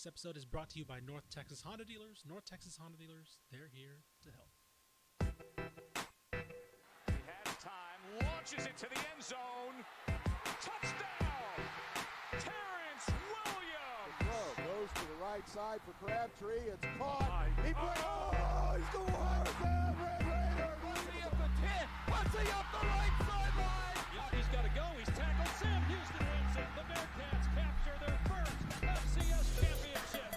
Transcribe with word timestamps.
This 0.00 0.06
episode 0.06 0.38
is 0.38 0.46
brought 0.46 0.70
to 0.70 0.78
you 0.78 0.86
by 0.86 0.96
North 1.06 1.28
Texas 1.28 1.60
Honda 1.60 1.84
Dealers. 1.84 2.24
North 2.26 2.46
Texas 2.46 2.78
Honda 2.80 2.96
Dealers, 2.96 3.36
they're 3.52 3.68
here 3.70 4.00
to 4.24 4.30
help. 4.32 4.48
He 6.32 7.20
has 7.28 7.56
time, 7.60 8.00
launches 8.24 8.64
it 8.64 8.78
to 8.78 8.88
the 8.88 8.96
end 8.96 9.20
zone. 9.20 9.84
Touchdown! 10.64 11.60
Terrence 12.32 13.12
Williams! 13.28 14.16
Throw 14.24 14.64
goes 14.64 14.88
to 14.88 15.04
the 15.04 15.20
right 15.20 15.46
side 15.46 15.80
for 15.84 15.92
Crabtree. 16.02 16.72
It's 16.72 16.80
caught. 16.96 17.44
He 17.62 17.74
plays. 17.74 18.00
Oh, 18.00 18.72
he 18.72 18.82
scores! 18.88 19.52
The 19.60 19.92
Red 20.00 20.24
Raiders. 20.32 20.80
What's 20.80 21.04
he 21.12 21.20
up 21.28 21.36
the 21.36 21.50
10? 21.60 21.76
What's 22.08 22.32
he 22.40 22.48
up 22.48 22.64
the 22.72 22.88
right 22.88 23.16
sideline? 23.28 23.89
He's 24.10 24.46
got 24.46 24.64
to 24.64 24.70
go. 24.70 24.82
He's 24.98 25.06
tackled. 25.16 25.48
Sam 25.60 25.84
Houston 25.84 26.18
wins 26.18 26.56
it. 26.56 26.64
The 26.74 26.82
Bearcats 26.92 27.46
capture 27.54 27.96
their 28.04 28.18
first 28.26 28.58
FCS 28.82 29.46
championship. 29.60 30.34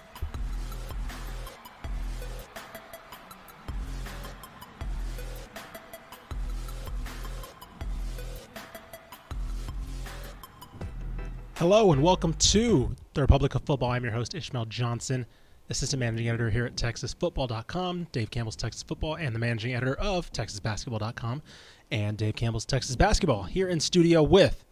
Hello 11.56 11.90
and 11.90 12.00
welcome 12.00 12.34
to 12.34 12.94
the 13.14 13.22
Republic 13.22 13.56
of 13.56 13.62
Football. 13.62 13.90
I'm 13.90 14.04
your 14.04 14.12
host, 14.12 14.36
Ishmael 14.36 14.66
Johnson, 14.66 15.26
assistant 15.70 16.00
managing 16.00 16.28
editor 16.28 16.50
here 16.50 16.66
at 16.66 16.76
TexasFootball.com, 16.76 18.08
Dave 18.12 18.30
Campbell's 18.30 18.56
Texas 18.56 18.82
Football, 18.82 19.16
and 19.16 19.34
the 19.34 19.38
managing 19.38 19.74
editor 19.74 19.94
of 19.94 20.32
TexasBasketball.com, 20.32 21.42
and 21.90 22.16
Dave 22.16 22.36
Campbell's 22.36 22.64
Texas 22.64 22.96
Basketball. 22.96 23.44
Here 23.44 23.68
in 23.68 23.80
studio 23.80 24.22
with 24.22 24.64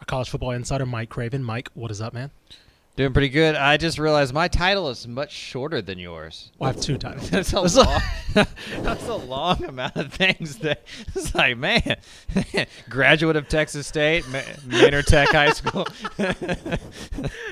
our 0.00 0.04
college 0.06 0.28
football 0.28 0.50
insider, 0.50 0.86
Mike 0.86 1.08
Craven. 1.08 1.42
Mike, 1.42 1.70
what 1.74 1.90
is 1.90 2.00
up, 2.00 2.12
man? 2.12 2.30
Doing 2.96 3.12
pretty 3.12 3.28
good. 3.28 3.56
I 3.56 3.76
just 3.76 3.98
realized 3.98 4.32
my 4.32 4.48
title 4.48 4.88
is 4.88 5.06
much 5.06 5.30
shorter 5.30 5.82
than 5.82 5.98
yours. 5.98 6.50
Well, 6.58 6.70
I 6.70 6.72
have 6.72 6.80
two 6.80 6.96
titles. 6.96 7.28
That's 7.28 7.52
a 7.52 7.60
long, 7.60 8.00
that's 8.82 9.06
a 9.06 9.14
long 9.14 9.62
amount 9.64 9.96
of 9.96 10.14
things. 10.14 10.56
That 10.60 10.82
it's 11.14 11.34
like, 11.34 11.58
man, 11.58 11.98
graduate 12.88 13.36
of 13.36 13.48
Texas 13.48 13.86
State, 13.86 14.26
Ma- 14.30 14.40
Manor 14.64 15.02
Tech 15.02 15.28
High 15.28 15.50
School. 15.50 15.86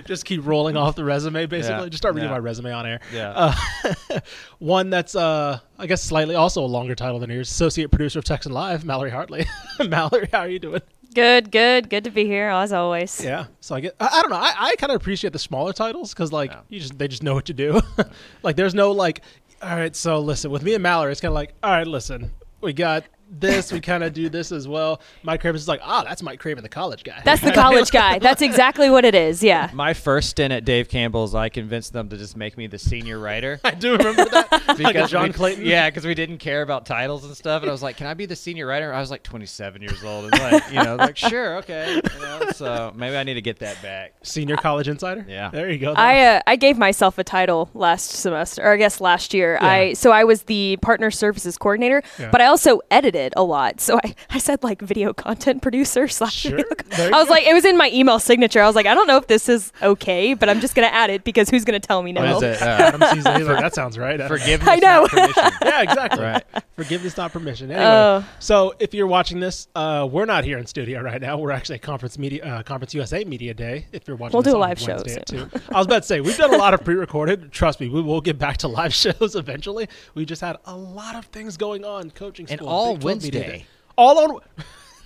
Just 0.07 0.25
keep 0.25 0.47
rolling 0.47 0.79
off 0.79 0.97
the 0.97 1.05
resume, 1.05 1.45
basically. 1.45 1.83
Yeah, 1.83 1.89
Just 1.91 1.99
start 1.99 2.15
reading 2.15 2.31
yeah. 2.31 2.37
my 2.37 2.41
resume 2.41 2.73
on 2.73 2.87
air. 2.87 3.01
Yeah. 3.13 3.33
Uh, 3.37 4.21
one 4.61 4.89
that's, 4.89 5.15
uh, 5.15 5.59
I 5.79 5.87
guess, 5.87 6.03
slightly 6.03 6.37
also 6.37 6.65
a 6.65 6.67
longer 6.67 6.95
title 6.95 7.19
than 7.19 7.29
yours. 7.29 7.51
Associate 7.51 7.91
producer 7.91 8.19
of 8.19 8.25
Texan 8.25 8.53
Live, 8.53 8.87
Mallory 8.87 9.11
Hartley. 9.11 9.45
Mallory, 9.87 10.31
how 10.33 10.41
are 10.41 10.49
you 10.49 10.59
doing? 10.59 10.81
Good, 11.15 11.51
good, 11.53 11.89
good 11.91 12.05
to 12.05 12.11
be 12.11 12.25
here 12.27 12.49
as 12.49 12.73
always. 12.73 13.23
Yeah. 13.23 13.47
So 13.61 13.75
I 13.77 13.81
get. 13.81 13.95
I, 14.01 14.09
I 14.13 14.21
don't 14.23 14.31
know. 14.31 14.37
I, 14.37 14.53
I 14.59 14.75
kind 14.77 14.91
of 14.91 14.97
appreciate 14.97 15.33
the 15.33 15.39
smaller 15.39 15.73
titles 15.73 16.13
because 16.13 16.33
like 16.33 16.51
Yeah. 16.51 16.61
you 16.69 16.81
just 16.81 16.99
they 16.99 17.09
just 17.09 17.23
know 17.23 17.35
what 17.35 17.45
to 17.47 17.55
do. 17.55 17.81
like 18.43 18.57
there's 18.57 18.75
no 18.75 18.91
like. 18.93 19.21
All 19.63 19.77
right. 19.77 19.95
So 19.95 20.19
listen, 20.21 20.51
with 20.51 20.63
me 20.63 20.75
and 20.75 20.83
Mallory, 20.83 21.13
it's 21.13 21.21
kind 21.21 21.31
of 21.31 21.37
like, 21.37 21.55
all 21.63 21.71
right, 21.71 21.87
listen, 21.87 22.33
we 22.61 22.73
got 22.73 23.05
this. 23.41 23.73
we 23.73 23.81
kind 23.81 24.03
of 24.05 24.13
do 24.13 24.29
this 24.29 24.53
as 24.53 24.67
well. 24.69 25.01
Mike 25.23 25.41
Craven 25.41 25.57
is 25.57 25.69
like, 25.69 25.81
ah, 25.83 26.03
that's 26.05 26.23
Mike 26.23 26.41
Craven, 26.41 26.63
the 26.63 26.69
college 26.69 27.05
guy. 27.05 27.21
That's 27.25 27.43
the 27.43 27.53
college 27.65 27.91
guy. 27.91 28.19
That's 28.19 28.43
exactly 28.43 28.91
what 28.91 29.05
it 29.05 29.15
is. 29.15 29.43
Yeah. 29.43 29.71
My 29.73 29.95
first 29.95 30.31
stint 30.31 30.53
at 30.53 30.65
Dave 30.65 30.89
Campbell's, 30.89 31.35
I 31.35 31.49
convinced 31.49 31.93
them 31.93 32.09
to 32.09 32.17
just 32.17 32.37
make 32.37 32.57
me 32.57 32.67
the 32.67 32.79
senior 32.79 33.19
writer. 33.19 33.61
I 33.65 33.73
do 33.73 33.97
remember 33.97 34.25
that. 34.27 34.79
like 34.79 35.09
John 35.09 35.29
we, 35.29 35.33
Clayton. 35.33 35.65
Yeah, 35.65 35.89
because 35.91 36.05
we 36.05 36.15
didn't 36.15 36.39
care 36.39 36.63
about 36.63 36.87
titles 36.87 37.25
and 37.25 37.37
stuff. 37.37 37.63
And 37.63 37.71
I 37.71 37.73
was 37.73 37.83
like, 37.83 37.97
"Can 37.97 38.07
I 38.07 38.15
be 38.15 38.27
the 38.27 38.37
senior 38.37 38.67
writer?" 38.67 38.93
I 38.93 39.01
was 39.01 39.11
like 39.11 39.23
27 39.23 39.83
years 39.83 40.03
old. 40.05 40.25
And 40.33 40.39
like, 40.41 40.71
you 40.73 40.83
know, 40.83 40.97
like 40.97 41.17
sure, 41.17 41.57
okay. 41.59 41.95
You 41.95 42.21
know, 42.21 42.51
so 42.53 42.93
maybe 42.95 43.17
I 43.17 43.23
need 43.23 43.35
to 43.35 43.43
get 43.43 43.59
that 43.61 43.81
back. 43.83 44.15
Senior 44.23 44.57
college 44.57 44.89
insider. 44.89 45.25
Yeah. 45.29 45.51
There 45.51 45.71
you 45.71 45.79
go. 45.79 45.93
I 45.95 46.37
uh, 46.37 46.41
I 46.47 46.57
gave 46.57 46.77
myself 46.79 47.19
a 47.19 47.25
title 47.25 47.71
last 47.75 48.11
semester, 48.11 48.63
or 48.63 48.73
I 48.73 48.77
guess 48.77 49.01
last 49.01 49.35
year. 49.35 49.59
Yeah. 49.61 49.67
I 49.69 49.93
so 49.95 50.11
I 50.13 50.25
was 50.25 50.43
the 50.45 50.79
partner 50.83 51.11
services 51.11 51.57
coordinator, 51.57 52.03
Yeah. 52.19 52.31
but 52.31 52.41
I 52.41 52.47
also 52.47 52.81
edited 52.91 53.24
a 53.37 53.43
lot. 53.43 53.81
So 53.81 53.99
I, 54.05 54.15
I 54.31 54.39
said 54.39 54.63
like 54.63 54.83
video 54.83 55.13
content 55.13 55.63
producer 55.63 56.07
slash. 56.09 56.35
Sure. 56.35 56.51
video 56.57 56.65
co- 56.75 57.05
I 57.05 57.11
was 57.19 57.29
go. 57.29 57.35
like, 57.35 57.47
it 57.47 57.55
was 57.55 57.65
in 57.65 57.77
my 57.79 57.91
email 57.93 58.19
signature. 58.19 58.61
I 58.61 58.67
was 58.67 58.77
like, 58.77 58.87
I 58.87 58.95
don't 58.95 59.07
know 59.07 59.17
if 59.17 59.27
this 59.27 59.49
is 59.49 59.73
okay, 59.83 60.35
but 60.35 60.49
I'm 60.49 60.61
just 60.61 60.75
gonna 60.75 60.89
add 60.89 61.11
it 61.11 61.25
because 61.25 61.49
who's 61.49 61.65
gonna 61.65 61.81
tell 61.81 62.03
me 62.03 62.13
no? 62.13 62.21
What 62.35 62.43
is 62.45 62.61
it? 62.61 62.63
Uh, 62.63 62.67
Adam 62.67 63.01
sees 63.15 63.27
it. 63.27 63.47
That 63.47 63.75
sounds 63.75 63.97
right. 63.99 64.21
forgiveness, 64.29 64.69
I 64.69 64.77
know. 64.77 65.03
not 65.03 65.11
permission. 65.11 65.53
yeah, 65.63 65.83
exactly. 65.83 66.23
Right. 66.25 66.45
Forgiveness, 66.77 67.17
not 67.17 67.33
permission. 67.33 67.71
Anyway, 67.71 67.85
Oh. 67.87 68.25
so 68.41 68.75
if 68.81 68.93
you're 68.95 69.07
watching 69.07 69.41
this, 69.41 69.69
uh, 69.75 70.09
we're 70.11 70.25
not 70.25 70.45
here 70.45 70.59
in 70.59 70.67
studio 70.67 71.01
right 71.01 71.21
now. 71.21 71.39
We're 71.39 71.53
actually 71.53 71.77
at 71.77 71.83
Conference 71.83 72.19
Media, 72.19 72.45
uh, 72.45 72.63
Conference 72.63 72.95
USA 72.95 73.25
Media 73.25 73.55
Day. 73.55 73.87
If 73.93 74.07
you're 74.09 74.17
watching, 74.17 74.33
We'll 74.35 74.43
this 74.43 74.53
do 74.53 74.59
a 74.59 74.61
live 74.61 74.79
show 74.79 74.97
Wednesday 74.97 75.23
soon. 75.29 75.51
2. 75.51 75.61
I 75.73 75.79
was 75.79 75.87
about 75.87 76.03
to 76.03 76.07
say 76.09 76.21
we've 76.21 76.37
done 76.37 76.53
a 76.53 76.57
lot 76.57 76.75
of 76.75 76.85
pre-recorded. 76.85 77.53
Trust 77.53 77.81
me, 77.81 77.89
we 77.89 78.01
will 78.03 78.21
get 78.21 78.39
back 78.39 78.57
to 78.59 78.69
live 78.69 78.93
shows 79.05 79.37
eventually. 79.37 79.89
We 80.15 80.25
just 80.25 80.41
had 80.41 80.57
a 80.65 80.77
lot 80.77 81.15
of 81.17 81.27
things 81.27 81.57
going 81.57 81.85
on, 81.85 82.11
coaching 82.11 82.47
And 82.51 82.59
school, 82.59 82.69
all 82.69 82.95
Big 82.95 83.03
12 83.03 83.04
Media 83.04 83.04
Wednesday. 83.05 83.67
All 83.97 84.19
on. 84.19 84.41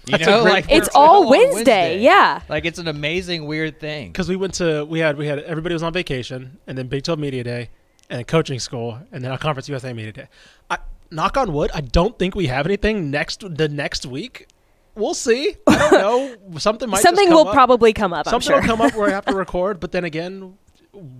You 0.06 0.18
know, 0.18 0.42
like. 0.42 0.66
It's 0.70 0.88
all 0.94 1.24
on 1.24 1.28
Wednesday, 1.30 1.98
yeah. 2.00 2.40
Like 2.48 2.64
it's 2.64 2.78
an 2.78 2.88
amazing 2.88 3.44
weird 3.46 3.78
thing. 3.78 4.08
because 4.10 4.28
we 4.28 4.36
went 4.36 4.54
to 4.54 4.84
we 4.84 5.00
had 5.00 5.18
we 5.18 5.26
had 5.26 5.40
everybody 5.40 5.74
was 5.74 5.82
on 5.82 5.92
vacation 5.92 6.58
and 6.66 6.78
then 6.78 6.86
Big 6.88 7.02
12 7.04 7.18
Media 7.18 7.44
Day 7.44 7.68
and 8.08 8.18
then 8.18 8.24
coaching 8.24 8.58
school 8.58 8.98
and 9.12 9.22
then 9.22 9.30
our 9.30 9.38
Conference 9.38 9.68
USA 9.68 9.92
Media 9.92 10.12
Day. 10.12 10.28
I, 10.70 10.78
knock 11.10 11.36
on 11.36 11.52
wood, 11.52 11.70
I 11.74 11.82
don't 11.82 12.18
think 12.18 12.34
we 12.34 12.46
have 12.46 12.64
anything 12.66 13.10
next 13.10 13.44
the 13.56 13.68
next 13.68 14.06
week. 14.06 14.46
We'll 14.94 15.14
see. 15.14 15.54
I 15.66 15.76
don't 15.90 15.92
know. 16.52 16.58
Something 16.58 16.88
might 16.90 17.02
Something 17.02 17.26
just 17.26 17.28
come 17.30 17.44
will 17.44 17.48
up. 17.48 17.54
probably 17.54 17.92
come 17.92 18.12
up. 18.14 18.26
I'm 18.26 18.30
Something 18.30 18.46
sure. 18.48 18.60
will 18.60 18.66
come 18.66 18.80
up 18.80 18.94
where 18.94 19.08
I 19.08 19.12
have 19.12 19.26
to 19.26 19.34
record, 19.36 19.78
but 19.78 19.92
then 19.92 20.04
again, 20.04 20.56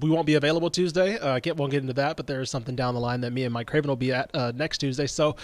we 0.01 0.11
won't 0.11 0.27
be 0.27 0.35
available 0.35 0.71
Tuesday. 0.71 1.19
Uh, 1.19 1.35
I 1.35 1.41
can't, 1.41 1.57
won't 1.57 1.71
get 1.71 1.83
into 1.83 1.93
that, 1.93 2.17
but 2.17 2.27
there's 2.27 2.51
something 2.51 2.75
down 2.75 2.95
the 2.95 3.01
line 3.01 3.21
that 3.21 3.33
me 3.33 3.45
and 3.45 3.53
Mike 3.53 3.69
Craven 3.69 3.89
will 3.89 3.97
be 3.97 4.13
at 4.13 4.31
uh, 4.35 4.51
next 4.55 4.79
Tuesday. 4.79 5.07
So 5.07 5.37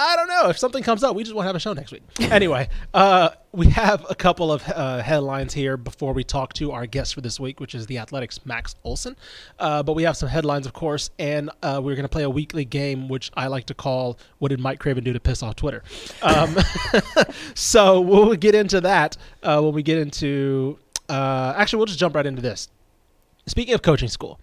I 0.00 0.14
don't 0.14 0.28
know 0.28 0.48
if 0.48 0.56
something 0.56 0.84
comes 0.84 1.02
up. 1.02 1.16
We 1.16 1.24
just 1.24 1.34
won't 1.34 1.46
have 1.46 1.56
a 1.56 1.60
show 1.60 1.72
next 1.72 1.90
week. 1.90 2.02
anyway, 2.20 2.68
uh, 2.94 3.30
we 3.50 3.66
have 3.70 4.06
a 4.08 4.14
couple 4.14 4.52
of 4.52 4.62
uh, 4.68 5.02
headlines 5.02 5.52
here 5.52 5.76
before 5.76 6.12
we 6.12 6.22
talk 6.22 6.52
to 6.54 6.70
our 6.70 6.86
guest 6.86 7.14
for 7.14 7.20
this 7.20 7.40
week, 7.40 7.58
which 7.58 7.74
is 7.74 7.86
the 7.86 7.98
Athletics 7.98 8.46
Max 8.46 8.76
Olson. 8.84 9.16
Uh, 9.58 9.82
but 9.82 9.94
we 9.94 10.04
have 10.04 10.16
some 10.16 10.28
headlines, 10.28 10.66
of 10.66 10.72
course, 10.72 11.10
and 11.18 11.50
uh, 11.64 11.80
we're 11.82 11.96
going 11.96 12.04
to 12.04 12.08
play 12.08 12.22
a 12.22 12.30
weekly 12.30 12.64
game, 12.64 13.08
which 13.08 13.32
I 13.34 13.48
like 13.48 13.66
to 13.66 13.74
call 13.74 14.18
"What 14.38 14.50
did 14.50 14.60
Mike 14.60 14.78
Craven 14.78 15.02
do 15.02 15.12
to 15.12 15.20
piss 15.20 15.42
off 15.42 15.56
Twitter?" 15.56 15.82
Um, 16.22 16.56
so 17.54 18.00
we'll 18.00 18.34
get 18.36 18.54
into 18.54 18.80
that 18.82 19.16
uh, 19.42 19.60
when 19.60 19.74
we 19.74 19.82
get 19.82 19.98
into. 19.98 20.78
Uh, 21.08 21.54
actually, 21.56 21.78
we'll 21.78 21.86
just 21.86 21.98
jump 21.98 22.14
right 22.14 22.26
into 22.26 22.42
this. 22.42 22.68
Speaking 23.46 23.74
of 23.74 23.82
coaching 23.82 24.08
school, 24.08 24.38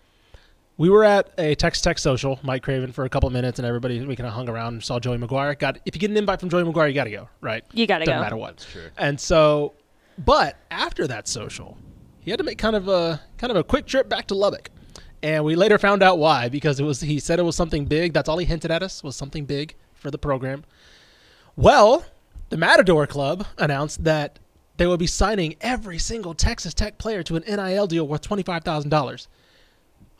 we 0.77 0.89
were 0.89 1.03
at 1.03 1.29
a 1.37 1.55
Texas 1.55 1.81
Tech 1.81 1.97
social, 1.97 2.39
Mike 2.43 2.63
Craven, 2.63 2.91
for 2.91 3.05
a 3.05 3.09
couple 3.09 3.27
of 3.27 3.33
minutes, 3.33 3.59
and 3.59 3.65
everybody 3.65 4.05
we 4.05 4.15
kind 4.15 4.27
of 4.27 4.33
hung 4.33 4.49
around 4.49 4.73
and 4.73 4.83
saw 4.83 4.99
Joey 4.99 5.17
McGuire. 5.17 5.57
Got 5.57 5.79
if 5.85 5.95
you 5.95 5.99
get 5.99 6.11
an 6.11 6.17
invite 6.17 6.39
from 6.39 6.49
Joey 6.49 6.63
McGuire, 6.63 6.87
you 6.87 6.93
got 6.93 7.05
to 7.05 7.11
go, 7.11 7.29
right? 7.41 7.63
You 7.73 7.87
gotta 7.87 8.05
Doesn't 8.05 8.17
go. 8.19 8.23
matter 8.23 8.37
what. 8.37 8.65
Sure. 8.71 8.91
And 8.97 9.19
so, 9.19 9.73
but 10.17 10.57
after 10.71 11.07
that 11.07 11.27
social, 11.27 11.77
he 12.19 12.31
had 12.31 12.37
to 12.39 12.43
make 12.43 12.57
kind 12.57 12.75
of 12.75 12.87
a 12.87 13.21
kind 13.37 13.51
of 13.51 13.57
a 13.57 13.63
quick 13.63 13.85
trip 13.85 14.09
back 14.09 14.27
to 14.27 14.35
Lubbock, 14.35 14.69
and 15.23 15.45
we 15.45 15.55
later 15.55 15.77
found 15.77 16.03
out 16.03 16.19
why 16.19 16.49
because 16.49 16.79
it 16.79 16.83
was 16.83 16.99
he 17.01 17.19
said 17.19 17.39
it 17.39 17.43
was 17.43 17.55
something 17.55 17.85
big. 17.85 18.13
That's 18.13 18.27
all 18.27 18.37
he 18.37 18.45
hinted 18.45 18.71
at 18.71 18.83
us 18.83 19.03
was 19.03 19.15
something 19.15 19.45
big 19.45 19.75
for 19.93 20.11
the 20.11 20.17
program. 20.17 20.65
Well, 21.55 22.05
the 22.49 22.57
Matador 22.57 23.07
Club 23.07 23.45
announced 23.57 24.03
that 24.03 24.39
they 24.77 24.85
will 24.85 24.97
be 24.97 25.07
signing 25.07 25.55
every 25.61 25.97
single 25.99 26.33
Texas 26.33 26.73
Tech 26.73 26.97
player 26.97 27.23
to 27.23 27.37
an 27.37 27.43
NIL 27.47 27.87
deal 27.87 28.05
worth 28.07 28.21
twenty 28.21 28.43
five 28.43 28.63
thousand 28.65 28.89
dollars. 28.89 29.29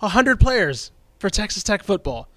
A 0.02 0.10
hundred 0.10 0.40
players 0.40 0.92
for 1.20 1.30
Texas 1.30 1.64
Tech 1.64 1.84
football. 1.84 2.28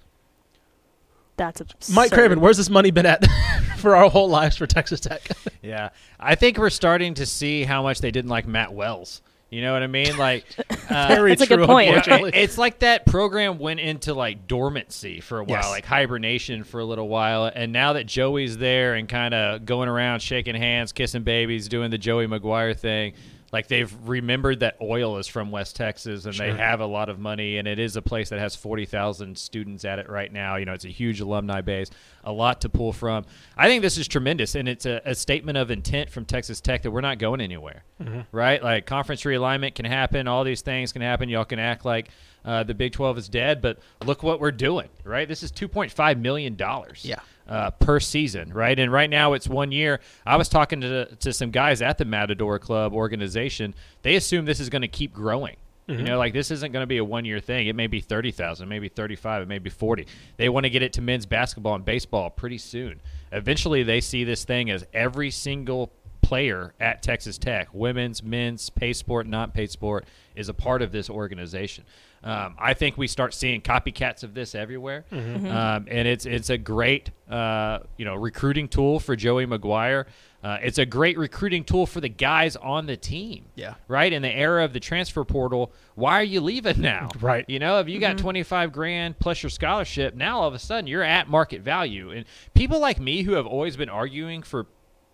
That's 1.37 1.61
absurd. 1.61 1.95
Mike 1.95 2.11
Craven, 2.11 2.41
where's 2.41 2.57
this 2.57 2.69
money 2.69 2.91
been 2.91 3.05
at 3.05 3.25
for 3.77 3.95
our 3.95 4.09
whole 4.09 4.29
lives 4.29 4.57
for 4.57 4.67
Texas 4.67 4.99
Tech? 4.99 5.21
Yeah, 5.61 5.89
I 6.17 6.35
think 6.35 6.57
we're 6.57 6.69
starting 6.69 7.15
to 7.15 7.25
see 7.25 7.63
how 7.65 7.83
much 7.83 7.99
they 7.99 8.11
didn't 8.11 8.29
like 8.29 8.47
Matt 8.47 8.73
Wells. 8.73 9.21
You 9.49 9.61
know 9.61 9.73
what 9.73 9.83
I 9.83 9.87
mean? 9.87 10.15
Like, 10.17 10.45
uh, 10.89 11.07
Very 11.09 11.31
That's 11.31 11.41
a 11.41 11.47
good 11.57 11.67
point. 11.67 12.07
It- 12.07 12.33
it's 12.33 12.57
like 12.57 12.79
that 12.79 13.05
program 13.05 13.59
went 13.59 13.81
into 13.81 14.13
like 14.13 14.47
dormancy 14.47 15.19
for 15.19 15.39
a 15.39 15.43
while, 15.43 15.57
Yes. 15.63 15.69
like 15.69 15.85
hibernation 15.85 16.63
for 16.63 16.79
a 16.79 16.85
little 16.85 17.09
while, 17.09 17.51
and 17.53 17.73
now 17.73 17.93
that 17.93 18.05
Joey's 18.05 18.57
there 18.57 18.93
and 18.95 19.09
kind 19.09 19.33
of 19.33 19.65
going 19.65 19.89
around 19.89 20.21
shaking 20.21 20.55
hands, 20.55 20.93
kissing 20.93 21.23
babies, 21.23 21.67
doing 21.67 21.91
the 21.91 21.97
Joey 21.97 22.25
McGuire 22.25 22.75
thing, 22.77 23.13
like 23.51 23.67
they've 23.67 23.93
remembered 24.05 24.59
that 24.61 24.77
oil 24.81 25.17
is 25.17 25.27
from 25.27 25.51
West 25.51 25.75
Texas 25.75 26.25
and 26.25 26.35
they 26.35 26.53
have 26.53 26.79
a 26.79 26.85
lot 26.85 27.09
of 27.09 27.19
money, 27.19 27.57
and 27.57 27.67
it 27.67 27.79
is 27.79 27.95
a 27.95 28.01
place 28.01 28.29
that 28.29 28.39
has 28.39 28.55
forty 28.55 28.85
thousand 28.85 29.37
students 29.37 29.85
at 29.85 29.99
it 29.99 30.09
right 30.09 30.31
now. 30.31 30.55
You 30.55 30.65
know, 30.65 30.73
it's 30.73 30.85
a 30.85 30.89
huge 30.89 31.19
alumni 31.19 31.61
base, 31.61 31.89
a 32.23 32.31
lot 32.31 32.61
to 32.61 32.69
pull 32.69 32.93
from. 32.93 33.25
I 33.57 33.67
think 33.67 33.81
this 33.81 33.97
is 33.97 34.07
tremendous, 34.07 34.55
and 34.55 34.67
it's 34.67 34.85
a, 34.85 35.01
a 35.05 35.15
statement 35.15 35.57
of 35.57 35.71
intent 35.71 36.09
from 36.09 36.25
Texas 36.25 36.61
Tech 36.61 36.83
that 36.83 36.91
we're 36.91 37.01
not 37.01 37.17
going 37.17 37.41
anywhere 37.41 37.83
mm-hmm. 38.01 38.21
right? 38.31 38.61
Like 38.63 38.85
conference 38.85 39.23
realignment 39.23 39.75
can 39.75 39.85
happen, 39.85 40.27
all 40.27 40.43
these 40.43 40.61
things 40.61 40.93
can 40.93 41.01
happen. 41.01 41.29
Y'all 41.29 41.45
can 41.45 41.59
act 41.59 41.85
like 41.85 42.09
uh, 42.45 42.63
the 42.63 42.73
Big 42.73 42.93
12 42.93 43.17
is 43.17 43.29
dead, 43.29 43.61
but 43.61 43.79
look 44.05 44.23
what 44.23 44.39
we're 44.39 44.51
doing, 44.51 44.89
right? 45.03 45.27
This 45.27 45.43
is 45.43 45.51
2.5 45.51 46.19
million 46.19 46.55
dollars. 46.55 47.05
Yeah. 47.05 47.19
Uh, 47.47 47.71
per 47.71 47.99
season, 47.99 48.53
right? 48.53 48.77
And 48.77 48.91
right 48.91 49.09
now 49.09 49.33
it's 49.33 49.47
one 49.47 49.71
year. 49.71 50.01
I 50.23 50.35
was 50.35 50.49
talking 50.49 50.81
to 50.81 51.05
to 51.15 51.33
some 51.33 51.49
guys 51.49 51.81
at 51.81 51.97
the 51.97 52.05
Matador 52.05 52.59
Club 52.59 52.93
organization. 52.93 53.73
They 54.03 54.15
assume 54.15 54.45
this 54.45 54.59
is 54.59 54.69
going 54.69 54.83
to 54.83 54.87
keep 54.87 55.13
growing 55.13 55.55
You 55.97 56.03
know, 56.03 56.19
like 56.19 56.33
this 56.33 56.51
isn't 56.51 56.71
going 56.71 56.83
to 56.83 56.87
be 56.87 56.97
a 56.97 57.03
one 57.03 57.25
year 57.25 57.39
thing. 57.39 57.65
It 57.65 57.75
may 57.75 57.87
be 57.87 57.99
30,000, 57.99 58.69
maybe 58.69 58.89
35, 58.89 59.41
it 59.41 59.47
may 59.47 59.57
be 59.57 59.71
40. 59.71 60.05
They 60.37 60.47
want 60.47 60.65
to 60.65 60.69
get 60.69 60.83
it 60.83 60.93
to 60.93 61.01
men's 61.01 61.25
basketball 61.25 61.73
and 61.73 61.83
baseball 61.83 62.29
pretty 62.29 62.59
soon. 62.59 63.01
Eventually, 63.31 63.81
they 63.81 63.99
see 63.99 64.23
this 64.23 64.43
thing 64.43 64.69
as 64.69 64.85
every 64.93 65.31
single 65.31 65.91
player 66.21 66.75
at 66.79 67.01
Texas 67.01 67.39
Tech, 67.39 67.69
women's, 67.73 68.21
men's, 68.21 68.69
pay 68.69 68.93
sport, 68.93 69.25
not 69.25 69.55
pay 69.55 69.65
sport, 69.65 70.05
is 70.35 70.47
a 70.47 70.53
part 70.53 70.83
of 70.83 70.91
this 70.91 71.09
organization. 71.09 71.85
Um, 72.23 72.55
I 72.59 72.73
think 72.73 72.97
we 72.97 73.07
start 73.07 73.33
seeing 73.33 73.61
copycats 73.61 74.23
of 74.23 74.33
this 74.33 74.53
everywhere, 74.53 75.05
um, 75.11 75.85
and 75.89 76.07
it's 76.07 76.25
it's 76.25 76.49
a 76.49 76.57
great 76.57 77.11
uh, 77.29 77.79
you 77.97 78.03
know 78.05 78.15
recruiting 78.15 78.67
tool 78.67 78.99
for 78.99 79.15
Joey 79.15 79.45
McGuire. 79.45 80.05
Uh, 80.43 80.57
it's 80.61 80.77
a 80.77 80.85
great 80.85 81.17
recruiting 81.17 81.63
tool 81.65 81.85
for 81.85 81.99
the 81.99 82.07
guys 82.09 82.55
on 82.55 82.85
the 82.85 82.95
team. 82.95 83.45
Yeah. 83.55 83.73
Right 83.89 84.11
in 84.11 84.21
the 84.21 84.31
era 84.31 84.63
of 84.63 84.71
the 84.71 84.79
transfer 84.79 85.25
portal, 85.25 85.73
why 85.95 86.13
are 86.19 86.23
you 86.23 86.39
leaving 86.39 86.79
now? 86.81 87.09
Right. 87.21 87.43
You 87.49 87.59
know, 87.59 87.79
if 87.79 87.89
you 87.89 87.99
got 87.99 88.17
25 88.17 88.71
grand 88.71 89.19
plus 89.19 89.43
your 89.43 89.49
scholarship, 89.49 90.15
now 90.15 90.39
all 90.39 90.47
of 90.47 90.53
a 90.53 90.59
sudden 90.59 90.87
you're 90.87 91.03
at 91.03 91.27
market 91.27 91.61
value. 91.61 92.11
And 92.11 92.25
people 92.53 92.79
like 92.79 93.01
me 93.01 93.23
who 93.23 93.33
have 93.33 93.45
always 93.45 93.75
been 93.75 93.89
arguing 93.89 94.41
for 94.41 94.67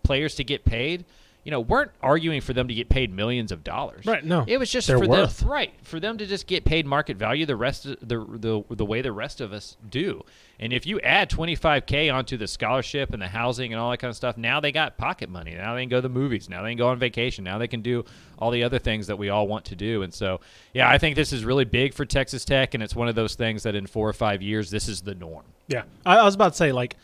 players 0.03 0.35
to 0.35 0.43
get 0.43 0.63
paid, 0.63 1.05
you 1.45 1.51
know, 1.51 1.59
weren't 1.59 1.91
arguing 2.01 2.41
for 2.41 2.53
them 2.53 2.67
to 2.67 2.73
get 2.73 2.89
paid 2.89 3.13
millions 3.13 3.51
of 3.51 3.63
dollars. 3.63 4.03
Right, 4.03 4.25
no. 4.25 4.43
It 4.47 4.57
was 4.57 4.71
just 4.71 4.87
Their 4.87 4.97
for 4.97 5.07
worth. 5.07 5.39
them 5.39 5.47
right, 5.47 5.71
for 5.83 5.99
them 5.99 6.17
to 6.17 6.25
just 6.25 6.47
get 6.47 6.65
paid 6.65 6.87
market 6.87 7.17
value 7.17 7.45
the 7.45 7.55
rest 7.55 7.85
of 7.85 7.99
the 8.01 8.17
the 8.17 8.63
the 8.75 8.83
way 8.83 9.03
the 9.03 9.11
rest 9.11 9.39
of 9.39 9.53
us 9.53 9.77
do. 9.87 10.23
And 10.59 10.73
if 10.73 10.87
you 10.87 10.99
add 11.01 11.29
25k 11.29 12.11
onto 12.11 12.35
the 12.35 12.47
scholarship 12.47 13.13
and 13.13 13.21
the 13.21 13.27
housing 13.27 13.71
and 13.71 13.79
all 13.79 13.91
that 13.91 13.97
kind 13.97 14.09
of 14.09 14.15
stuff, 14.15 14.37
now 14.37 14.59
they 14.59 14.71
got 14.71 14.97
pocket 14.97 15.29
money. 15.29 15.53
Now 15.53 15.75
they 15.75 15.83
can 15.83 15.89
go 15.89 15.97
to 15.97 16.01
the 16.01 16.09
movies. 16.09 16.49
Now 16.49 16.63
they 16.63 16.71
can 16.71 16.79
go 16.79 16.87
on 16.87 16.97
vacation. 16.97 17.43
Now 17.43 17.59
they 17.59 17.67
can 17.67 17.81
do 17.81 18.05
all 18.39 18.49
the 18.49 18.63
other 18.63 18.79
things 18.79 19.05
that 19.07 19.17
we 19.17 19.29
all 19.29 19.47
want 19.47 19.65
to 19.65 19.75
do. 19.75 20.01
And 20.01 20.11
so, 20.11 20.39
yeah, 20.73 20.89
I 20.89 20.97
think 20.97 21.15
this 21.15 21.31
is 21.31 21.45
really 21.45 21.65
big 21.65 21.93
for 21.93 22.05
Texas 22.05 22.43
Tech, 22.43 22.73
and 22.73 22.81
it's 22.81 22.95
one 22.95 23.07
of 23.07 23.13
those 23.15 23.35
things 23.35 23.63
that 23.63 23.75
in 23.75 23.85
four 23.85 24.09
or 24.09 24.13
five 24.13 24.41
years, 24.41 24.71
this 24.71 24.87
is 24.87 25.01
the 25.01 25.13
norm. 25.13 25.45
Yeah, 25.67 25.83
I, 26.05 26.17
I 26.17 26.23
was 26.23 26.33
about 26.35 26.53
to 26.53 26.57
say, 26.57 26.71
like, 26.71 26.95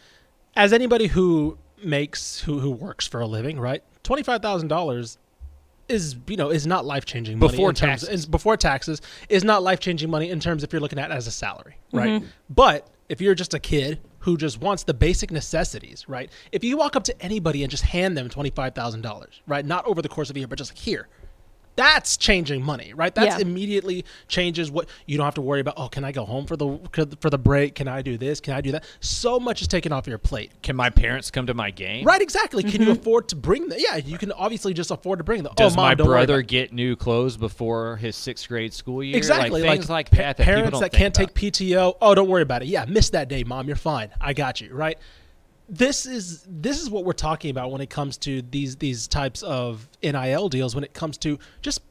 as 0.55 0.73
anybody 0.73 1.07
who 1.07 1.57
makes 1.83 2.41
who 2.41 2.59
who 2.59 2.71
works 2.71 3.05
for 3.05 3.21
a 3.21 3.27
living, 3.27 3.59
right? 3.59 3.83
Twenty 4.03 4.24
five 4.24 4.42
thousand 4.42 4.68
dollars 4.69 5.18
is 5.89 6.15
you 6.27 6.38
know 6.38 6.50
is 6.50 6.65
not 6.65 6.86
life 6.86 7.06
changing 7.06 7.38
money 7.39 7.51
Before 7.51 7.69
in 7.69 7.75
terms- 7.75 8.01
taxes. 8.01 8.09
is 8.09 8.25
before 8.25 8.56
taxes 8.57 9.01
is 9.30 9.44
not 9.44 9.62
life 9.63 9.80
changing 9.80 10.09
money 10.09 10.30
in 10.30 10.39
terms 10.39 10.63
if 10.63 10.71
you're 10.71 10.80
looking 10.81 11.00
at 11.00 11.12
it 11.12 11.13
as 11.13 11.27
a 11.27 11.31
salary, 11.31 11.75
right? 11.92 12.09
Mm-hmm. 12.21 12.25
But 12.50 12.88
if 13.09 13.19
you're 13.19 13.36
just 13.36 13.53
a 13.53 13.59
kid 13.59 14.00
who 14.19 14.38
just 14.38 14.62
wants 14.62 14.83
the 14.83 14.94
basic 14.94 15.31
necessities, 15.31 16.07
right? 16.07 16.31
If 16.51 16.63
you 16.63 16.77
walk 16.77 16.95
up 16.95 17.03
to 17.06 17.21
anybody 17.21 17.63
and 17.63 17.69
just 17.71 17.83
hand 17.83 18.15
them 18.18 18.30
twenty 18.30 18.51
five 18.51 18.74
thousand 18.74 19.01
dollars, 19.01 19.42
right? 19.48 19.65
Not 19.65 19.86
over 19.86 20.01
the 20.01 20.09
course 20.09 20.30
of 20.30 20.36
a 20.36 20.39
year, 20.39 20.48
but 20.48 20.57
just 20.57 20.71
like 20.71 20.80
here. 20.80 21.07
That's 21.75 22.18
changing 22.18 22.63
money, 22.63 22.94
right? 22.94 23.13
That's 23.13 23.38
Yeah. 23.38 23.41
immediately 23.41 24.06
changes 24.27 24.69
what 24.69 24.88
you 25.06 25.18
don't 25.18 25.25
have 25.25 25.35
to 25.35 25.41
worry 25.41 25.62
about. 25.62 25.75
Oh, 25.77 25.88
can 25.88 26.03
I 26.03 26.12
go 26.12 26.25
home 26.25 26.45
for 26.45 26.57
the 26.57 26.79
for 27.19 27.29
the 27.29 27.38
break? 27.38 27.75
Can 27.75 27.88
I 27.88 28.01
do 28.01 28.18
this? 28.18 28.39
Can 28.39 28.53
I 28.53 28.62
do 28.62 28.71
that? 28.73 28.83
So 29.00 29.39
much 29.39 29.62
is 29.62 29.68
taken 29.68 29.91
off 29.91 30.07
your 30.07 30.18
plate. 30.18 30.51
Can 30.62 30.75
my 30.75 30.89
parents 30.89 31.31
come 31.31 31.47
to 31.47 31.53
my 31.53 31.71
game? 31.71 32.06
Right, 32.06 32.21
exactly. 32.21 32.63
Can 32.63 32.81
you 32.81 32.89
mm-hmm. 32.89 33.00
afford 33.00 33.29
to 33.29 33.35
bring 33.35 33.69
them? 33.69 33.79
Yeah, 33.81 33.97
you 33.97 34.18
can 34.18 34.31
obviously 34.31 34.73
just 34.73 34.91
afford 34.91 35.19
to 35.19 35.23
bring 35.23 35.44
them. 35.44 35.53
Does 35.56 35.73
oh, 35.73 35.75
mom, 35.77 35.85
my 35.85 35.95
brother 35.95 36.41
get 36.41 36.73
new 36.73 36.95
clothes 36.95 37.38
before 37.38 37.97
his 37.97 38.15
sixth 38.15 38.47
grade 38.47 38.74
school 38.74 39.03
year? 39.03 39.17
exactly 39.17 39.62
like 39.62 39.79
things 39.79 39.89
like, 39.89 40.12
pa- 40.12 40.17
that. 40.17 40.38
that 40.38 40.45
people 40.45 40.53
parents 40.53 40.71
don't 40.71 40.81
that 40.81 40.91
think 40.91 41.01
can't 41.01 41.17
about. 41.17 41.35
take 41.35 41.53
PTO? 41.53 41.97
Oh, 42.01 42.15
don't 42.15 42.29
worry 42.29 42.44
about 42.44 42.62
it. 42.62 42.67
Yeah, 42.67 42.85
miss 42.88 43.09
that 43.12 43.29
day, 43.29 43.44
mom. 43.44 43.67
You're 43.67 43.75
fine. 43.75 44.09
I 44.19 44.33
got 44.33 44.62
you. 44.62 44.74
Right. 44.74 44.97
This 45.71 46.06
is 46.06 46.45
this 46.50 46.81
is 46.81 46.89
what 46.89 47.06
we're 47.06 47.13
talking 47.13 47.50
about 47.50 47.71
when 47.71 47.79
it 47.79 47.89
comes 47.89 48.18
to 48.19 48.41
these 48.41 48.75
these 48.75 49.07
types 49.07 49.41
of 49.41 49.88
NIL 50.03 50.50
deals. 50.50 50.75
When 50.75 50.83
it 50.83 50.94
comes 50.94 51.18
to 51.19 51.39
just 51.62 51.81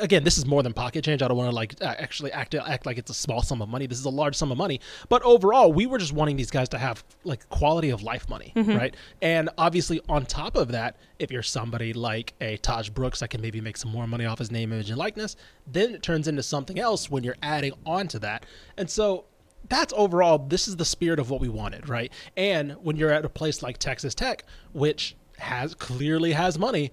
again, 0.00 0.24
this 0.24 0.38
is 0.38 0.46
more 0.46 0.62
than 0.62 0.72
pocket 0.72 1.04
change. 1.04 1.22
I 1.22 1.28
don't 1.28 1.36
want 1.36 1.50
to 1.50 1.54
like 1.54 1.74
actually 1.82 2.32
act 2.32 2.54
act 2.54 2.86
like 2.86 2.98
it's 2.98 3.10
a 3.10 3.14
small 3.14 3.42
sum 3.42 3.62
of 3.62 3.68
money. 3.68 3.86
This 3.86 3.98
is 3.98 4.04
a 4.04 4.10
large 4.10 4.36
sum 4.36 4.52
of 4.52 4.58
money. 4.58 4.80
But 5.08 5.22
overall, 5.22 5.72
we 5.72 5.86
were 5.86 5.98
just 5.98 6.12
wanting 6.12 6.36
these 6.36 6.50
guys 6.50 6.68
to 6.70 6.78
have 6.78 7.04
like 7.24 7.48
quality 7.48 7.90
of 7.90 8.02
life 8.02 8.28
money, 8.28 8.52
mm-hmm. 8.54 8.76
right? 8.76 8.94
And 9.22 9.50
obviously, 9.58 10.00
on 10.08 10.26
top 10.26 10.56
of 10.56 10.68
that, 10.68 10.96
if 11.18 11.30
you're 11.30 11.42
somebody 11.42 11.92
like 11.92 12.34
a 12.40 12.58
Tahj 12.58 12.92
Brooks 12.94 13.20
that 13.20 13.30
can 13.30 13.40
maybe 13.40 13.60
make 13.60 13.76
some 13.76 13.90
more 13.90 14.06
money 14.06 14.24
off 14.24 14.38
his 14.38 14.50
name, 14.50 14.72
image, 14.72 14.90
and 14.90 14.98
likeness, 14.98 15.36
then 15.66 15.94
it 15.94 16.02
turns 16.02 16.28
into 16.28 16.42
something 16.42 16.78
else 16.78 17.10
when 17.10 17.24
you're 17.24 17.36
adding 17.42 17.72
on 17.84 18.08
to 18.08 18.18
that. 18.20 18.46
And 18.76 18.88
so 18.88 19.24
that's 19.68 19.92
overall 19.96 20.38
this 20.38 20.68
is 20.68 20.76
the 20.76 20.84
spirit 20.84 21.18
of 21.18 21.30
what 21.30 21.40
we 21.40 21.48
wanted 21.48 21.88
right? 21.88 22.12
And 22.36 22.72
when 22.82 22.96
you're 22.96 23.10
at 23.10 23.24
a 23.24 23.28
place 23.28 23.62
like 23.62 23.78
texas 23.78 24.14
tech 24.14 24.44
which 24.72 25.16
has 25.38 25.74
clearly 25.74 26.32
has 26.32 26.58
money 26.58 26.92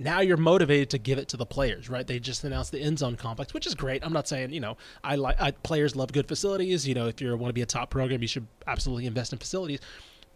now 0.00 0.20
you're 0.20 0.36
motivated 0.36 0.90
to 0.90 0.98
give 0.98 1.18
it 1.18 1.28
to 1.28 1.36
the 1.36 1.46
players 1.46 1.88
right? 1.88 2.06
They 2.06 2.18
just 2.18 2.44
announced 2.44 2.72
the 2.72 2.80
end 2.80 2.98
zone 2.98 3.16
complex 3.16 3.54
which 3.54 3.66
is 3.66 3.74
great. 3.74 4.04
I'm 4.04 4.12
not 4.12 4.28
saying 4.28 4.52
you 4.52 4.60
know 4.60 4.76
i 5.02 5.16
like 5.16 5.62
players 5.62 5.96
love 5.96 6.12
good 6.12 6.28
facilities. 6.28 6.86
You 6.86 6.94
know 6.94 7.08
if 7.08 7.20
you 7.20 7.34
want 7.36 7.50
to 7.50 7.54
be 7.54 7.62
a 7.62 7.66
top 7.66 7.90
program 7.90 8.22
you 8.22 8.28
should 8.28 8.46
absolutely 8.66 9.06
invest 9.06 9.32
in 9.32 9.38
facilities 9.38 9.80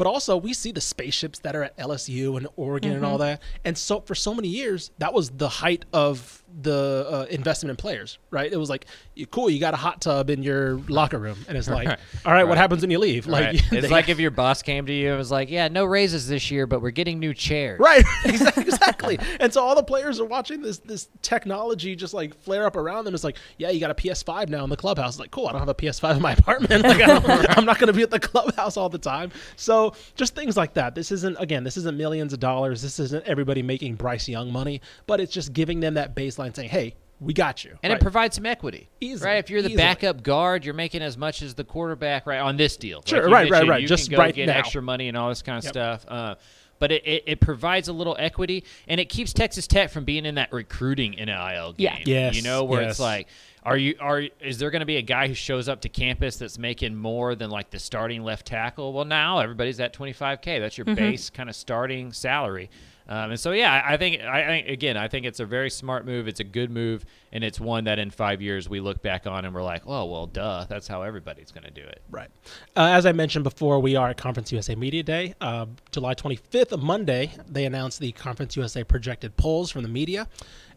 but 0.03 0.09
also 0.09 0.37
we 0.37 0.53
see 0.53 0.73
the 0.73 0.81
spaceships 0.81 1.39
that 1.39 1.55
are 1.55 1.63
at 1.63 1.77
lsu 1.79 2.37
and 2.37 2.49
oregon 2.57 2.91
and 2.93 3.05
all 3.05 3.19
that 3.19 3.41
and 3.65 3.79
so 3.79 4.01
for 4.01 4.17
so 4.17 4.35
many 4.35 4.49
years 4.49 4.91
that 4.99 5.15
was 5.15 5.31
the 5.31 5.49
height 5.49 5.85
of 5.93 6.43
the 6.61 7.07
uh, 7.09 7.27
investment 7.31 7.71
in 7.71 7.77
players 7.77 8.19
right 8.31 8.53
it 8.53 8.57
was 8.57 8.69
like 8.69 8.87
cool 9.31 9.49
you 9.49 9.61
got 9.61 9.75
a 9.75 9.77
hot 9.77 10.01
tub 10.01 10.29
in 10.29 10.43
your 10.43 10.75
locker 10.89 11.19
room 11.19 11.39
and 11.49 11.57
it's 11.57 11.69
like 11.69 11.87
Right. 11.89 11.99
all 12.27 12.33
right, 12.33 12.45
what 12.45 12.59
happens 12.59 12.81
when 12.83 12.91
you 12.91 12.99
leave 12.99 13.27
like 13.27 13.45
Right. 13.47 13.63
they- 13.71 13.79
it's 13.79 13.91
like 13.91 14.09
if 14.09 14.19
your 14.19 14.31
boss 14.33 14.61
came 14.63 14.85
to 14.87 14.93
you 14.93 15.11
and 15.11 15.19
was 15.19 15.31
like, 15.31 15.51
"Yeah, 15.51 15.69
no 15.69 15.85
raises 15.85 16.29
this 16.29 16.51
year, 16.51 16.67
but 16.67 16.81
we're 16.83 16.91
getting 16.91 17.19
new 17.19 17.33
chairs." 17.35 17.81
Right, 17.81 18.05
exactly. 18.25 19.19
And 19.41 19.53
so 19.53 19.63
all 19.65 19.75
the 19.75 19.83
players 19.83 20.21
are 20.21 20.25
watching 20.25 20.63
this 20.63 20.79
this 20.79 21.09
technology 21.23 21.97
just 21.97 22.15
like 22.15 22.35
flare 22.43 22.67
up 22.67 22.77
around 22.77 23.05
them. 23.05 23.15
It's 23.15 23.25
like, 23.25 23.37
yeah, 23.59 23.71
you 23.71 23.81
got 23.81 23.91
a 23.91 23.95
PS5 23.95 24.49
now 24.49 24.63
in 24.65 24.71
the 24.71 24.77
clubhouse. 24.77 25.15
It's 25.15 25.21
like, 25.21 25.31
cool. 25.31 25.47
I 25.49 25.53
don't 25.53 25.61
have 25.61 25.69
a 25.69 25.75
PS5 25.75 26.17
in 26.17 26.23
my 26.23 26.33
apartment. 26.33 26.83
Like, 26.85 27.01
I 27.03 27.07
don't, 27.19 27.59
I'm 27.59 27.65
not 27.65 27.79
going 27.79 27.89
to 27.89 27.93
be 27.93 28.03
at 28.03 28.11
the 28.11 28.21
clubhouse 28.21 28.77
all 28.77 28.89
the 28.89 28.99
time. 28.99 29.33
So 29.57 29.92
just 30.15 30.35
things 30.35 30.57
like 30.57 30.75
that. 30.75 30.95
This 30.95 31.11
isn't 31.13 31.37
again. 31.39 31.65
This 31.65 31.77
isn't 31.77 31.97
millions 31.97 32.33
of 32.33 32.41
dollars. 32.41 32.83
This 32.83 32.99
isn't 32.99 33.25
everybody 33.27 33.63
making 33.63 33.97
Bryce 33.97 34.29
Young 34.29 34.53
money. 34.53 34.81
But 35.07 35.21
it's 35.21 35.33
just 35.33 35.53
giving 35.53 35.81
them 35.81 35.95
that 35.95 36.15
baseline, 36.15 36.55
saying, 36.55 36.69
hey, 36.71 36.95
we 37.21 37.33
got 37.33 37.65
you. 37.65 37.79
And 37.85 37.93
Right. 37.93 38.01
it 38.01 38.03
provides 38.03 38.35
some 38.35 38.47
equity, 38.47 38.89
Easily, 39.01 39.29
right? 39.31 39.37
If 39.39 39.49
you're 39.49 39.63
the 39.63 39.69
easily. 39.69 39.83
backup 39.83 40.23
guard, 40.25 40.65
you're 40.65 40.75
making 40.75 41.03
as 41.03 41.17
much 41.17 41.41
as 41.43 41.55
the 41.55 41.63
quarterback, 41.65 42.27
right? 42.27 42.41
On 42.41 42.57
this 42.57 42.77
deal, 42.77 43.03
Sure, 43.07 43.29
Like 43.31 43.49
right, 43.49 43.51
right, 43.51 43.69
right. 43.69 43.81
You 43.83 43.87
Just 43.87 44.09
can 44.09 44.17
go 44.17 44.23
right 44.23 44.35
get 44.35 44.47
now. 44.47 44.59
extra 44.59 44.83
money 44.83 45.07
and 45.09 45.17
all 45.17 45.29
this 45.29 45.41
kind 45.43 45.59
of 45.59 45.65
Yep. 45.65 45.73
stuff. 45.73 46.05
Uh, 46.09 46.35
but 46.81 46.91
it, 46.91 47.07
it, 47.07 47.23
it 47.29 47.41
provides 47.41 47.87
a 47.87 47.93
little 47.93 48.17
equity, 48.19 48.65
and 48.89 48.99
it 49.01 49.09
keeps 49.09 49.33
Texas 49.33 49.69
Tech 49.69 49.91
from 49.91 50.05
being 50.05 50.27
in 50.27 50.35
that 50.35 50.53
recruiting 50.53 51.13
NIL 51.13 51.75
game. 51.75 51.77
Yeah. 51.79 51.99
Yes, 52.05 52.35
you 52.35 52.43
know 52.43 52.65
where 52.65 52.83
yes. 52.83 52.93
it's 52.93 53.01
like. 53.01 53.29
Are 53.65 53.77
you 53.77 53.95
are 54.01 54.23
is 54.41 54.59
there 54.59 54.71
going 54.71 54.81
to 54.81 54.87
be 54.87 54.97
a 54.97 55.03
guy 55.03 55.29
who 55.29 55.35
shows 55.35 55.69
up 55.69 55.83
to 55.83 55.89
campus 55.89 56.37
that's 56.37 56.59
making 56.59 56.97
more 56.97 57.35
than 57.35 57.49
like 57.51 57.71
the 57.71 57.79
starting 57.79 58.25
left 58.25 58.47
tackle? 58.47 58.93
Well, 58.93 59.05
now 59.05 59.39
everybody's 59.39 59.79
at 59.79 59.95
25k. 59.95 60.59
That's 60.61 60.77
your 60.77 60.85
base 60.85 61.31
kind 61.31 61.49
of 61.49 61.55
starting 61.55 62.13
salary. 62.13 62.71
Um, 63.09 63.33
and 63.33 63.41
so 63.41 63.53
yeah, 63.53 63.83
I 63.85 63.97
think 63.97 64.21
I, 64.21 64.43
I 64.43 64.55
again 64.69 64.97
I 64.97 65.07
think 65.07 65.27
it's 65.27 65.39
a 65.41 65.47
very 65.47 65.71
smart 65.71 66.07
move. 66.07 66.29
It's 66.29 66.41
a 66.41 66.45
good 66.45 66.71
move, 66.71 67.05
and 67.33 67.45
it's 67.45 67.61
one 67.61 67.85
that 67.85 67.99
in 67.99 68.11
five 68.11 68.41
years 68.41 68.69
we 68.69 68.81
look 68.81 69.03
back 69.03 69.27
on 69.27 69.45
and 69.45 69.55
we're 69.55 69.63
like, 69.63 69.83
oh 69.87 70.07
well, 70.07 70.27
duh, 70.27 70.67
that's 70.69 70.89
how 70.89 71.03
everybody's 71.03 71.53
going 71.53 71.65
to 71.65 71.71
do 71.71 71.83
it. 71.83 72.03
Right. 72.11 72.31
Uh, 72.77 72.89
as 72.91 73.07
I 73.07 73.13
mentioned 73.13 73.45
before, 73.45 73.81
we 73.81 73.97
are 73.97 74.09
at 74.11 74.17
Conference 74.17 74.51
USA 74.53 74.75
Media 74.75 75.03
Day. 75.03 75.35
Uh, 75.41 75.67
July 75.91 76.15
25th, 76.15 76.81
Monday, 76.81 77.33
they 77.49 77.65
announced 77.65 78.01
the 78.01 78.13
Conference 78.13 78.57
USA 78.57 78.83
projected 78.83 79.37
polls 79.37 79.71
from 79.71 79.83
the 79.83 79.89
media. 79.89 80.29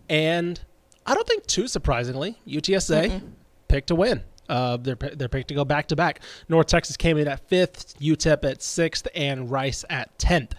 And 0.10 0.60
I 1.06 1.14
don't 1.14 1.28
think 1.28 1.46
too 1.46 1.68
surprisingly, 1.68 2.38
UTSA 2.48 3.22
picked 3.68 3.88
to 3.88 3.96
win. 3.96 4.24
Uh, 4.48 4.78
they're, 4.78 4.96
they're 4.96 5.30
picked 5.30 5.48
to 5.50 5.54
go 5.56 5.66
back 5.66 5.88
to 5.88 5.96
back. 5.96 6.20
North 6.50 6.68
Texas 6.68 6.98
came 6.98 7.18
in 7.18 7.28
at 7.28 7.48
fifth, 7.48 8.00
UTEP 8.00 8.44
at 8.50 8.62
sixth, 8.62 9.08
and 9.16 9.50
Rice 9.50 9.84
at 9.90 10.18
10th. 10.20 10.52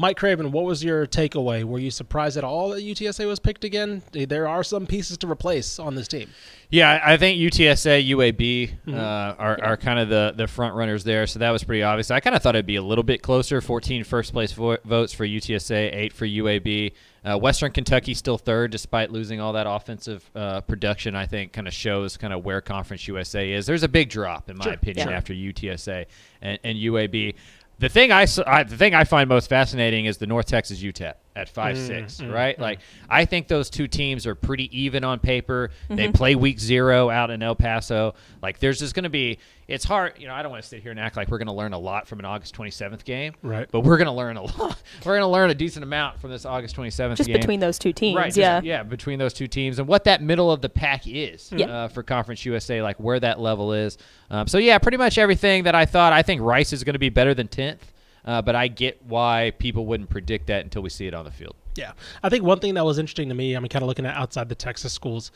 Mike 0.00 0.16
Craven, 0.16 0.50
what 0.50 0.64
was 0.64 0.82
your 0.82 1.06
takeaway? 1.06 1.62
Were 1.62 1.78
you 1.78 1.90
surprised 1.90 2.38
at 2.38 2.44
all 2.44 2.70
that 2.70 2.80
UTSA 2.82 3.26
was 3.26 3.38
picked 3.38 3.64
again? 3.64 4.02
There 4.12 4.48
are 4.48 4.64
some 4.64 4.86
pieces 4.86 5.18
to 5.18 5.30
replace 5.30 5.78
on 5.78 5.94
this 5.94 6.08
team. 6.08 6.30
Yeah, 6.70 7.00
I 7.04 7.12
I 7.12 7.16
think 7.18 7.38
UTSA, 7.38 8.08
UAB 8.08 8.72
uh, 8.88 9.34
are, 9.38 9.62
are 9.62 9.76
kind 9.76 9.98
of 9.98 10.08
the, 10.08 10.32
the 10.34 10.46
front 10.46 10.74
runners 10.74 11.04
there, 11.04 11.26
so 11.26 11.38
that 11.40 11.50
was 11.50 11.64
pretty 11.64 11.82
obvious. 11.82 12.10
I 12.10 12.20
kind 12.20 12.34
of 12.34 12.42
thought 12.42 12.54
it'd 12.54 12.64
be 12.64 12.76
a 12.76 12.82
little 12.82 13.04
bit 13.04 13.20
closer 13.20 13.60
14 13.60 14.04
first 14.04 14.32
place 14.32 14.52
vo- 14.52 14.78
votes 14.86 15.12
for 15.12 15.26
UTSA, 15.26 15.94
8 15.94 16.12
for 16.14 16.26
UAB. 16.26 16.92
Uh, 17.24 17.38
Western 17.38 17.70
Kentucky 17.70 18.14
still 18.14 18.38
third, 18.38 18.70
despite 18.70 19.10
losing 19.10 19.40
all 19.40 19.52
that 19.52 19.66
offensive 19.68 20.28
uh, 20.34 20.60
production. 20.62 21.14
I 21.14 21.26
think 21.26 21.52
kind 21.52 21.68
of 21.68 21.74
shows 21.74 22.16
kind 22.16 22.32
of 22.32 22.44
where 22.44 22.60
Conference 22.60 23.06
USA 23.08 23.50
is. 23.52 23.66
There's 23.66 23.82
a 23.82 23.88
big 23.88 24.08
drop, 24.08 24.48
in 24.48 24.56
my 24.56 24.64
Sure, 24.64 24.72
opinion, 24.74 25.08
yeah. 25.08 25.16
after 25.16 25.34
UTSA 25.34 26.06
and, 26.40 26.58
and 26.64 26.78
UAB. 26.78 27.34
The 27.78 27.88
thing 27.88 28.12
I, 28.12 28.26
I- 28.46 28.62
the 28.64 28.76
thing 28.76 28.94
I 28.94 29.04
find 29.04 29.28
most 29.28 29.48
fascinating 29.48 30.06
is 30.06 30.18
the 30.18 30.26
North 30.26 30.46
Texas 30.46 30.82
UTEP 30.82 31.14
at 31.40 31.48
five 31.48 31.76
six, 31.78 32.20
mm, 32.20 32.32
right? 32.32 32.58
Like 32.58 32.80
I 33.08 33.24
think 33.24 33.48
those 33.48 33.70
two 33.70 33.88
teams 33.88 34.26
are 34.26 34.34
pretty 34.34 34.68
even 34.78 35.04
on 35.04 35.18
paper. 35.18 35.70
They 35.88 36.04
Mm-hmm. 36.04 36.12
play 36.12 36.34
week 36.34 36.58
zero 36.60 37.10
out 37.10 37.30
in 37.30 37.42
El 37.42 37.54
Paso. 37.56 38.14
Like 38.42 38.58
there's 38.58 38.78
just 38.78 38.94
going 38.94 39.04
to 39.04 39.10
be. 39.10 39.38
It's 39.68 39.84
hard, 39.84 40.14
you 40.18 40.26
know. 40.26 40.34
I 40.34 40.42
don't 40.42 40.50
want 40.50 40.64
to 40.64 40.68
sit 40.68 40.82
here 40.82 40.90
and 40.90 40.98
act 40.98 41.16
like 41.16 41.28
we're 41.30 41.38
going 41.38 41.46
to 41.46 41.52
learn 41.52 41.72
a 41.74 41.78
lot 41.78 42.08
from 42.08 42.18
an 42.18 42.24
August 42.24 42.56
27th 42.56 43.04
game, 43.04 43.34
Right. 43.40 43.68
But 43.70 43.82
we're 43.82 43.98
going 43.98 44.06
to 44.06 44.12
learn 44.12 44.36
a 44.36 44.42
lot. 44.58 44.82
we're 45.06 45.12
going 45.12 45.20
to 45.20 45.28
learn 45.28 45.50
a 45.50 45.54
decent 45.54 45.84
amount 45.84 46.20
from 46.20 46.30
this 46.32 46.44
August 46.44 46.74
27th 46.74 47.16
Just 47.18 47.28
game. 47.28 47.38
between 47.38 47.60
those 47.60 47.78
two 47.78 47.92
teams, 47.92 48.16
Right. 48.16 48.24
just- 48.26 48.36
yeah. 48.38 48.60
yeah, 48.64 48.82
between 48.82 49.20
those 49.20 49.32
two 49.32 49.46
teams 49.46 49.78
and 49.78 49.86
what 49.86 50.02
that 50.04 50.22
middle 50.22 50.50
of 50.50 50.60
the 50.60 50.68
pack 50.68 51.06
is 51.06 51.52
Yeah. 51.54 51.66
uh, 51.66 51.88
for 51.88 52.02
Conference 52.02 52.44
USA, 52.46 52.82
like 52.82 52.98
where 52.98 53.20
that 53.20 53.38
level 53.38 53.72
is. 53.72 53.96
Um, 54.28 54.48
so, 54.48 54.58
yeah, 54.58 54.76
pretty 54.78 54.96
much 54.96 55.18
everything 55.18 55.62
that 55.62 55.76
I 55.76 55.86
thought. 55.86 56.12
I 56.12 56.22
think 56.22 56.40
Rice 56.42 56.72
is 56.72 56.82
going 56.82 56.94
to 56.94 56.98
be 56.98 57.08
better 57.10 57.32
than 57.32 57.46
10th, 57.46 57.78
uh, 58.24 58.42
but 58.42 58.54
I 58.54 58.68
get 58.68 59.02
why 59.06 59.52
people 59.58 59.86
wouldn't 59.86 60.10
predict 60.10 60.46
that 60.48 60.62
until 60.64 60.82
we 60.82 60.90
see 60.90 61.06
it 61.06 61.14
on 61.14 61.24
the 61.24 61.30
field. 61.30 61.54
Yeah, 61.76 61.92
I 62.22 62.28
think 62.28 62.44
one 62.44 62.58
thing 62.58 62.74
that 62.74 62.84
was 62.84 62.98
interesting 62.98 63.28
to 63.28 63.34
me, 63.34 63.56
I 63.56 63.60
mean, 63.60 63.68
kind 63.68 63.82
of 63.82 63.88
looking 63.88 64.06
at 64.06 64.16
outside 64.16 64.48
the 64.48 64.54
Texas 64.54 64.92
schools. 64.92 65.30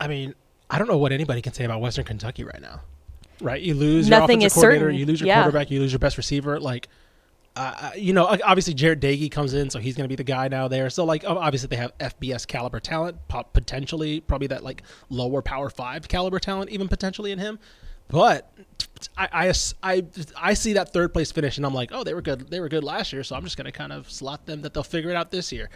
I 0.00 0.08
mean, 0.08 0.34
I 0.70 0.78
don't 0.78 0.88
know 0.88 0.98
what 0.98 1.12
anybody 1.12 1.42
can 1.42 1.52
say 1.52 1.64
about 1.64 1.80
Western 1.80 2.04
Kentucky 2.04 2.44
right 2.44 2.60
now. 2.60 2.80
Right, 3.40 3.60
you 3.62 3.74
lose 3.74 4.08
Nothing 4.08 4.40
your 4.40 4.46
offensive 4.46 4.46
is 4.46 4.52
coordinator, 4.54 4.84
certain. 4.86 4.98
you 4.98 5.06
lose 5.06 5.20
your 5.20 5.28
Yeah. 5.28 5.42
quarterback, 5.42 5.70
you 5.70 5.80
lose 5.80 5.92
your 5.92 5.98
best 5.98 6.16
receiver. 6.16 6.58
Like, 6.58 6.88
uh, 7.54 7.90
you 7.96 8.12
know, 8.12 8.26
obviously 8.26 8.74
Jared 8.74 9.00
Dagey 9.00 9.30
comes 9.30 9.54
in, 9.54 9.68
so 9.70 9.78
he's 9.78 9.94
going 9.96 10.04
to 10.04 10.08
be 10.08 10.14
the 10.16 10.24
guy 10.24 10.48
now 10.48 10.68
there. 10.68 10.88
So 10.90 11.04
like, 11.04 11.22
obviously 11.26 11.68
they 11.68 11.76
have 11.76 11.96
FBS 11.98 12.46
caliber 12.46 12.80
talent, 12.80 13.16
potentially 13.52 14.20
probably 14.20 14.46
that 14.48 14.64
like 14.64 14.82
lower 15.10 15.42
Power 15.42 15.68
Five 15.70 16.08
caliber 16.08 16.38
talent, 16.38 16.70
even 16.70 16.88
potentially 16.88 17.30
in 17.32 17.38
him. 17.38 17.58
But 18.08 18.52
I, 19.16 19.28
I, 19.32 19.52
I, 19.82 20.04
I 20.36 20.54
see 20.54 20.74
that 20.74 20.92
third 20.92 21.12
place 21.12 21.32
finish, 21.32 21.56
and 21.56 21.66
I'm 21.66 21.74
like, 21.74 21.90
oh, 21.92 22.04
they 22.04 22.14
were 22.14 22.22
good. 22.22 22.50
They 22.50 22.60
were 22.60 22.68
good 22.68 22.84
last 22.84 23.12
year, 23.12 23.24
so 23.24 23.36
I'm 23.36 23.44
just 23.44 23.56
going 23.56 23.66
to 23.66 23.72
kind 23.72 23.92
of 23.92 24.10
slot 24.10 24.46
them 24.46 24.62
that 24.62 24.74
they'll 24.74 24.82
figure 24.82 25.10
it 25.10 25.16
out 25.16 25.30
this 25.30 25.52
year. 25.52 25.70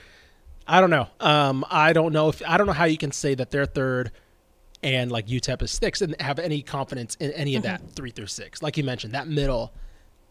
I 0.67 0.81
don't 0.81 0.91
know. 0.91 1.09
Um, 1.19 1.65
I 1.71 1.93
don't 1.93 2.13
know 2.13 2.29
if 2.29 2.43
I 2.47 2.57
don't 2.57 2.67
know 2.67 2.73
how 2.73 2.85
you 2.85 2.99
can 2.99 3.13
say 3.13 3.35
that 3.35 3.51
they're 3.51 3.67
third 3.67 4.13
and 4.83 5.11
like 5.11 5.27
UTEP 5.27 5.63
is 5.63 5.71
six 5.71 6.01
and 6.01 6.19
have 6.21 6.39
any 6.39 6.63
confidence 6.63 7.17
in 7.17 7.33
any 7.33 7.57
of 7.57 7.63
that 7.65 7.83
three 7.93 8.11
through 8.11 8.27
six. 8.27 8.63
Like 8.63 8.77
you 8.77 8.85
mentioned, 8.85 9.15
that 9.15 9.29
middle, 9.29 9.73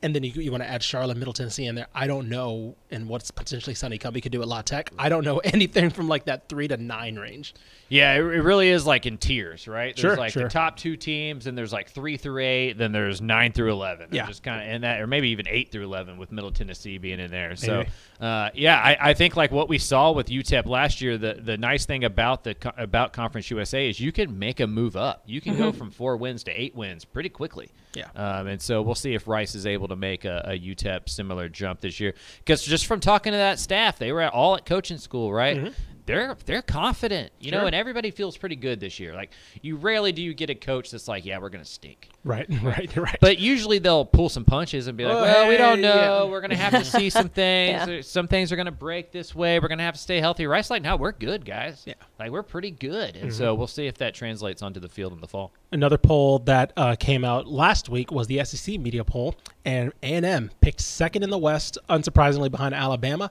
and 0.01 0.15
then 0.15 0.23
you, 0.23 0.31
you 0.31 0.51
want 0.51 0.63
to 0.63 0.69
add 0.69 0.81
Charlotte, 0.83 1.17
Middle 1.17 1.33
Tennessee 1.33 1.65
in 1.65 1.75
there. 1.75 1.87
I 1.93 2.07
don't 2.07 2.29
know, 2.29 2.75
and 2.91 3.07
what's 3.07 3.31
potentially 3.31 3.73
Sonny 3.75 3.97
Cumbie 3.97 4.21
could 4.21 4.31
do 4.31 4.41
at 4.41 4.47
La 4.47 4.61
Tech. 4.61 4.91
I 4.97 5.09
don't 5.09 5.23
know 5.25 5.37
anything 5.43 5.89
from 5.89 6.07
like 6.07 6.25
that 6.25 6.47
three 6.49 6.67
to 6.67 6.77
nine 6.77 7.17
range. 7.17 7.53
Yeah, 7.89 8.13
it, 8.13 8.19
it 8.19 8.41
really 8.43 8.69
is 8.69 8.85
like 8.85 9.05
in 9.05 9.17
tiers, 9.17 9.67
right? 9.67 9.95
There's 9.95 10.01
Sure, 10.01 10.15
like 10.15 10.31
sure. 10.31 10.43
the 10.43 10.49
top 10.49 10.77
two 10.77 10.95
teams, 10.95 11.47
and 11.47 11.57
there's 11.57 11.73
like 11.73 11.89
three 11.89 12.17
through 12.17 12.43
eight, 12.43 12.77
then 12.77 12.91
there's 12.91 13.21
nine 13.21 13.51
through 13.51 13.71
eleven. 13.71 14.09
Yeah. 14.11 14.27
just 14.27 14.43
kind 14.43 14.61
of 14.61 14.73
and 14.73 14.83
that, 14.83 15.01
or 15.01 15.07
maybe 15.07 15.29
even 15.29 15.47
eight 15.47 15.71
through 15.71 15.83
eleven 15.85 16.17
with 16.17 16.31
Middle 16.31 16.51
Tennessee 16.51 16.97
being 16.97 17.19
in 17.19 17.31
there. 17.31 17.55
So, 17.55 17.77
Maybe. 17.79 17.89
Uh, 18.19 18.49
yeah, 18.53 18.77
I, 18.77 18.97
I 19.11 19.13
think 19.13 19.37
like 19.37 19.51
what 19.51 19.69
we 19.69 19.77
saw 19.77 20.11
with 20.11 20.27
UTEP 20.27 20.65
last 20.65 20.99
year, 20.99 21.17
the 21.17 21.35
the 21.35 21.57
nice 21.57 21.85
thing 21.85 22.03
about 22.03 22.43
the 22.43 22.55
about 22.77 23.13
Conference 23.13 23.49
USA 23.49 23.89
is 23.89 23.99
you 23.99 24.11
can 24.11 24.37
make 24.37 24.59
a 24.59 24.67
move 24.67 24.97
up. 24.97 25.23
You 25.25 25.39
can 25.39 25.57
go 25.57 25.71
from 25.71 25.89
four 25.89 26.17
wins 26.17 26.43
to 26.43 26.51
eight 26.51 26.75
wins 26.75 27.05
pretty 27.05 27.29
quickly. 27.29 27.69
Yeah. 27.93 28.09
Um, 28.15 28.47
and 28.47 28.61
so 28.61 28.81
we'll 28.81 28.95
see 28.95 29.13
if 29.13 29.27
Rice 29.27 29.55
is 29.55 29.65
able 29.65 29.87
to 29.87 29.95
make 29.95 30.25
a, 30.25 30.43
a 30.45 30.59
UTEP 30.59 31.07
similar 31.07 31.47
jump 31.47 31.79
this 31.79 31.99
year. 31.99 32.13
Because 32.39 32.63
just 32.63 32.87
from 32.87 32.99
talking 32.99 33.31
to 33.31 33.37
that 33.37 33.57
staff, 33.57 33.97
they 33.97 34.11
were 34.11 34.21
at, 34.21 34.33
all 34.33 34.55
at 34.55 34.65
coaching 34.65 34.97
school, 34.97 35.31
right? 35.31 35.73
They're 36.09 36.35
they're 36.45 36.61
confident, 36.63 37.31
you 37.39 37.51
know, 37.51 37.67
and 37.67 37.75
everybody 37.75 38.09
feels 38.09 38.35
pretty 38.35 38.55
good 38.55 38.79
this 38.79 38.99
year. 38.99 39.13
Like 39.13 39.29
you 39.61 39.75
rarely 39.75 40.11
do 40.11 40.21
you 40.23 40.33
get 40.33 40.49
a 40.49 40.55
coach 40.55 40.89
that's 40.89 41.07
like, 41.07 41.23
yeah, 41.23 41.37
we're 41.37 41.49
gonna 41.49 41.63
stink. 41.63 42.09
Right, 42.23 42.47
right, 42.63 42.95
right. 42.97 43.17
But 43.21 43.37
usually 43.37 43.77
they'll 43.77 44.05
pull 44.05 44.27
some 44.27 44.43
punches 44.43 44.87
and 44.87 44.97
be 44.97 45.05
like, 45.05 45.15
Oh, 45.15 45.21
well, 45.21 45.47
we 45.47 45.55
don't 45.55 45.81
know. 45.81 46.23
yeah. 46.25 46.31
We're 46.31 46.41
gonna 46.41 46.55
have 46.55 46.73
to 46.73 46.83
see 46.83 47.09
some 47.11 47.29
things. 47.29 47.87
Yeah. 47.87 48.01
Some 48.01 48.27
things 48.27 48.51
are 48.51 48.55
gonna 48.55 48.71
break 48.71 49.11
this 49.11 49.35
way. 49.35 49.59
We're 49.59 49.67
gonna 49.67 49.83
have 49.83 49.93
to 49.93 49.99
stay 49.99 50.19
healthy. 50.19 50.47
Rice 50.47 50.71
like, 50.71 50.81
no, 50.81 50.95
we're 50.95 51.11
good, 51.11 51.45
guys. 51.45 51.83
Yeah. 51.85 51.93
Mm-hmm. 51.93 52.03
Like 52.23 52.31
we're 52.31 52.43
pretty 52.43 52.71
good, 52.71 53.15
and 53.15 53.31
so 53.31 53.53
we'll 53.53 53.67
see 53.67 53.85
if 53.85 53.99
that 53.99 54.15
translates 54.15 54.61
onto 54.63 54.79
the 54.79 54.89
field 54.89 55.13
in 55.13 55.21
the 55.21 55.27
fall. 55.27 55.53
Another 55.71 55.99
poll 55.99 56.39
that 56.39 56.73
uh, 56.75 56.95
came 56.99 57.23
out 57.23 57.47
last 57.47 57.87
week 57.87 58.11
was 58.11 58.25
the 58.25 58.43
SEC 58.43 58.79
media 58.79 59.03
poll, 59.03 59.35
and 59.63 59.93
A&M 60.01 60.49
picked 60.59 60.81
second 60.81 61.23
in 61.23 61.29
the 61.29 61.37
West, 61.37 61.77
unsurprisingly 61.87 62.49
behind 62.49 62.73
Alabama. 62.73 63.29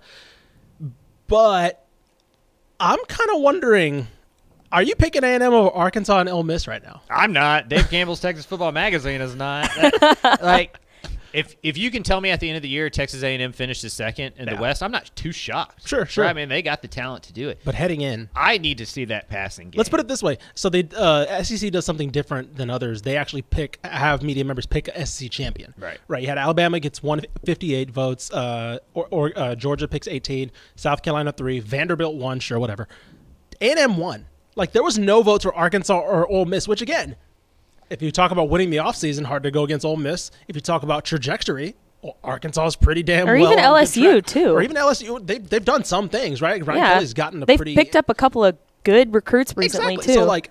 But 1.27 1.85
I'm 2.81 2.99
kind 3.07 3.31
of 3.35 3.41
wondering, 3.41 4.07
are 4.71 4.83
you 4.83 4.95
picking 4.95 5.25
A&M 5.25 5.43
over 5.43 5.71
Arkansas 5.71 6.21
and 6.21 6.29
Ole 6.29 6.45
Miss 6.45 6.69
right 6.69 6.83
now? 6.83 7.03
I'm 7.11 7.33
not. 7.33 7.69
Dave 7.69 7.91
Campbell's 7.91 8.21
Texas 8.21 8.47
Football 8.47 8.73
Magazine 8.73 9.21
is 9.21 9.35
not. 9.35 9.69
like, 10.43 10.79
if 11.33 11.57
if 11.63 11.77
you 11.79 11.91
can 11.91 12.03
tell 12.03 12.21
me 12.21 12.31
at 12.31 12.41
the 12.41 12.49
end 12.49 12.57
of 12.57 12.63
the 12.63 12.69
year 12.69 12.89
Texas 12.91 13.23
A&M 13.23 13.53
finishes 13.53 13.93
second 13.93 14.35
in 14.37 14.47
Yeah. 14.49 14.55
the 14.55 14.61
West, 14.61 14.83
I'm 14.83 14.91
not 14.91 15.11
too 15.15 15.33
shocked. 15.33 15.87
Sure, 15.89 16.07
sure. 16.07 16.25
I 16.25 16.33
mean, 16.33 16.49
they 16.49 16.63
got 16.63 16.83
the 16.83 16.89
talent 16.89 17.25
to 17.25 17.33
do 17.33 17.49
it. 17.49 17.61
But 17.65 17.75
heading 17.75 18.01
in, 18.01 18.29
I 18.35 18.59
need 18.59 18.79
to 18.79 18.87
see 18.87 19.05
that 19.07 19.29
passing 19.29 19.71
game. 19.71 19.79
Let's 19.79 19.89
put 19.91 20.01
it 20.01 20.09
this 20.09 20.23
way. 20.23 20.39
So 20.55 20.69
the 20.69 20.89
uh, 20.97 21.43
SEC 21.43 21.71
does 21.73 21.85
something 21.85 22.11
different 22.11 22.57
than 22.57 22.71
others. 22.71 23.03
They 23.03 23.17
actually 23.17 23.43
pick 23.43 23.79
have 23.85 24.23
media 24.23 24.45
members 24.45 24.67
pick 24.67 24.89
a 24.89 25.05
SEC 25.07 25.31
champion. 25.31 25.75
Right. 25.79 25.99
Right. 26.09 26.23
You 26.23 26.29
had 26.29 26.39
Alabama 26.39 26.81
gets 26.81 27.03
158 27.03 27.91
votes. 27.91 28.31
Uh, 28.33 28.79
or, 28.95 29.07
or 29.11 29.33
uh, 29.37 29.55
Georgia 29.55 29.89
picks 29.89 30.09
18. 30.09 30.51
South 30.77 31.03
Carolina 31.03 31.33
three. 31.33 31.61
Vanderbilt 31.61 32.15
one. 32.17 32.41
Sure, 32.41 32.59
whatever. 32.59 32.89
A&M 33.61 33.97
one. 33.97 34.27
Like 34.57 34.73
there 34.73 34.83
was 34.83 34.99
no 34.99 35.23
votes 35.23 35.45
for 35.45 35.55
Arkansas 35.55 35.99
or 35.99 36.27
Ole 36.31 36.45
Miss. 36.45 36.67
Which 36.67 36.83
again, 36.83 37.17
if 37.91 38.03
you 38.03 38.11
talk 38.11 38.31
about 38.31 38.49
winning 38.49 38.71
the 38.71 38.79
offseason, 38.79 39.25
hard 39.25 39.43
to 39.45 39.51
go 39.51 39.65
against 39.65 39.85
Ole 39.85 39.97
Miss. 39.97 40.31
If 40.49 40.57
you 40.57 40.63
talk 40.63 40.83
about 40.83 41.05
trajectory. 41.05 41.75
well, 42.03 42.17
Arkansas 42.23 42.67
is 42.67 42.77
pretty 42.77 43.03
damn 43.03 43.29
Or 43.29 43.37
well 43.39 43.53
even 43.53 43.65
LSU, 43.65 44.25
too. 44.25 44.51
or 44.53 44.63
even 44.63 44.77
LSU. 44.77 45.25
They 45.27 45.39
they've 45.39 45.65
done 45.65 45.85
some 45.85 46.09
things, 46.09 46.41
right? 46.43 46.65
Ryan 46.65 46.81
yeah. 46.81 46.95
Kelly's 46.95 47.15
gotten 47.15 47.43
a 47.43 47.47
They've 47.47 47.57
pretty 47.57 47.75
picked 47.75 47.97
up 47.97 48.09
a 48.09 48.15
couple 48.15 48.45
of 48.45 48.57
good 48.85 49.13
recruits 49.15 49.55
recently 49.57 49.95
exactly. 49.95 50.15
too. 50.15 50.21
So 50.21 50.27
like, 50.27 50.51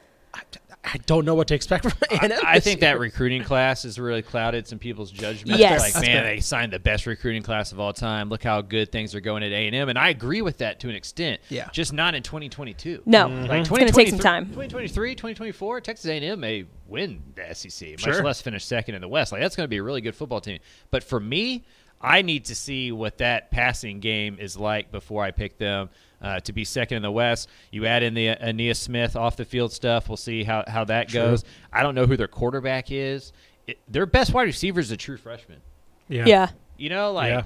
I, 0.83 0.91
I 0.93 0.97
don't 1.05 1.25
know 1.25 1.35
what 1.35 1.47
to 1.49 1.55
expect 1.55 1.83
from 1.83 1.93
A&M. 2.09 2.31
I 2.45 2.55
this 2.55 2.63
think 2.63 2.81
year. 2.81 2.91
that 2.93 2.99
recruiting 2.99 3.43
class 3.43 3.83
has 3.83 3.99
really 3.99 4.21
clouded 4.21 4.67
some 4.67 4.79
people's 4.79 5.11
judgment. 5.11 5.59
Yes. 5.59 5.81
Like, 5.81 5.93
That's 5.93 6.05
man, 6.05 6.23
fair. 6.23 6.35
they 6.35 6.39
signed 6.39 6.73
the 6.73 6.79
best 6.79 7.05
recruiting 7.05 7.43
class 7.43 7.71
of 7.71 7.79
all 7.79 7.93
time. 7.93 8.29
Look 8.29 8.43
how 8.43 8.61
good 8.61 8.91
things 8.91 9.13
are 9.15 9.19
going 9.21 9.43
at 9.43 9.51
A&M. 9.51 9.89
And 9.89 9.97
I 9.97 10.09
agree 10.09 10.41
with 10.41 10.57
that 10.59 10.79
to 10.81 10.89
an 10.89 10.95
extent. 10.95 11.41
Yeah. 11.49 11.69
Just 11.71 11.93
not 11.93 12.15
in 12.15 12.23
2022. 12.23 13.03
no, 13.05 13.27
Like 13.27 13.31
mm-hmm. 13.31 13.53
it's 13.53 13.69
going 13.69 13.87
to 13.87 13.93
take 13.93 14.09
some 14.09 14.17
2023 14.19 14.23
time. 14.23 14.45
2023, 14.45 15.15
2024, 15.15 15.81
Texas 15.81 16.05
A&M 16.09 16.39
may 16.39 16.65
win 16.87 17.21
the 17.35 17.53
SEC, 17.53 17.91
much 17.91 18.01
Sure. 18.01 18.23
less 18.23 18.41
finish 18.41 18.63
second 18.65 18.95
in 18.95 19.01
the 19.01 19.07
West. 19.07 19.31
Like 19.31 19.41
that's 19.41 19.55
going 19.55 19.65
to 19.65 19.69
be 19.69 19.77
a 19.77 19.83
really 19.83 20.01
good 20.01 20.15
football 20.15 20.41
team. 20.41 20.59
But 20.89 21.03
for 21.03 21.19
me, 21.19 21.65
I 22.01 22.21
need 22.21 22.45
to 22.45 22.55
see 22.55 22.91
what 22.91 23.17
that 23.19 23.49
passing 23.51 23.99
game 23.99 24.37
is 24.39 24.55
like 24.57 24.91
before 24.91 25.23
I 25.23 25.31
pick 25.31 25.57
them 25.57 25.89
uh, 26.21 26.39
to 26.41 26.53
be 26.53 26.63
second 26.63 26.97
in 26.97 27.03
the 27.03 27.11
West. 27.11 27.49
You 27.71 27.85
add 27.85 28.03
in 28.03 28.13
the 28.13 28.29
uh, 28.29 28.35
Ainias 28.45 28.77
Smith 28.77 29.15
off 29.15 29.35
the 29.35 29.45
field 29.45 29.71
stuff. 29.73 30.07
We'll 30.09 30.17
see 30.17 30.43
how 30.43 30.63
how 30.67 30.83
that 30.85 31.09
Sure. 31.11 31.23
goes. 31.23 31.43
I 31.73 31.83
don't 31.83 31.95
know 31.95 32.05
who 32.05 32.15
their 32.17 32.27
quarterback 32.27 32.91
is. 32.91 33.33
It, 33.65 33.79
their 33.87 34.05
best 34.05 34.33
wide 34.33 34.43
receiver 34.43 34.79
is 34.79 34.91
a 34.91 34.97
true 34.97 35.17
freshman. 35.17 35.59
yeah. 36.07 36.25
Yeah. 36.25 36.49
You 36.77 36.89
know, 36.89 37.11
like, 37.11 37.31
Yeah. 37.31 37.43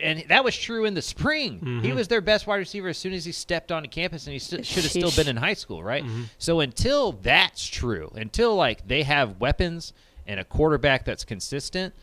and 0.00 0.24
that 0.28 0.42
was 0.44 0.56
true 0.58 0.84
in 0.84 0.94
the 0.94 1.00
spring. 1.02 1.60
He 1.82 1.90
Mhm. 1.90 1.94
was 1.94 2.08
their 2.08 2.20
best 2.20 2.46
wide 2.48 2.56
receiver 2.56 2.88
as 2.88 2.98
soon 2.98 3.12
as 3.12 3.24
he 3.24 3.30
stepped 3.32 3.70
onto 3.70 3.88
campus, 3.88 4.26
and 4.26 4.32
he 4.32 4.38
st- 4.40 4.66
should 4.66 4.82
have 4.82 4.90
still 4.90 5.12
been 5.12 5.28
in 5.28 5.36
high 5.36 5.54
school, 5.54 5.82
right? 5.84 6.02
Mm-hmm. 6.04 6.22
So 6.38 6.58
until 6.60 7.12
that's 7.12 7.66
true, 7.68 8.10
until 8.16 8.56
like 8.56 8.86
they 8.88 9.04
have 9.04 9.40
weapons 9.40 9.92
and 10.26 10.40
a 10.40 10.44
quarterback 10.44 11.04
that's 11.04 11.24
consistent, 11.24 11.94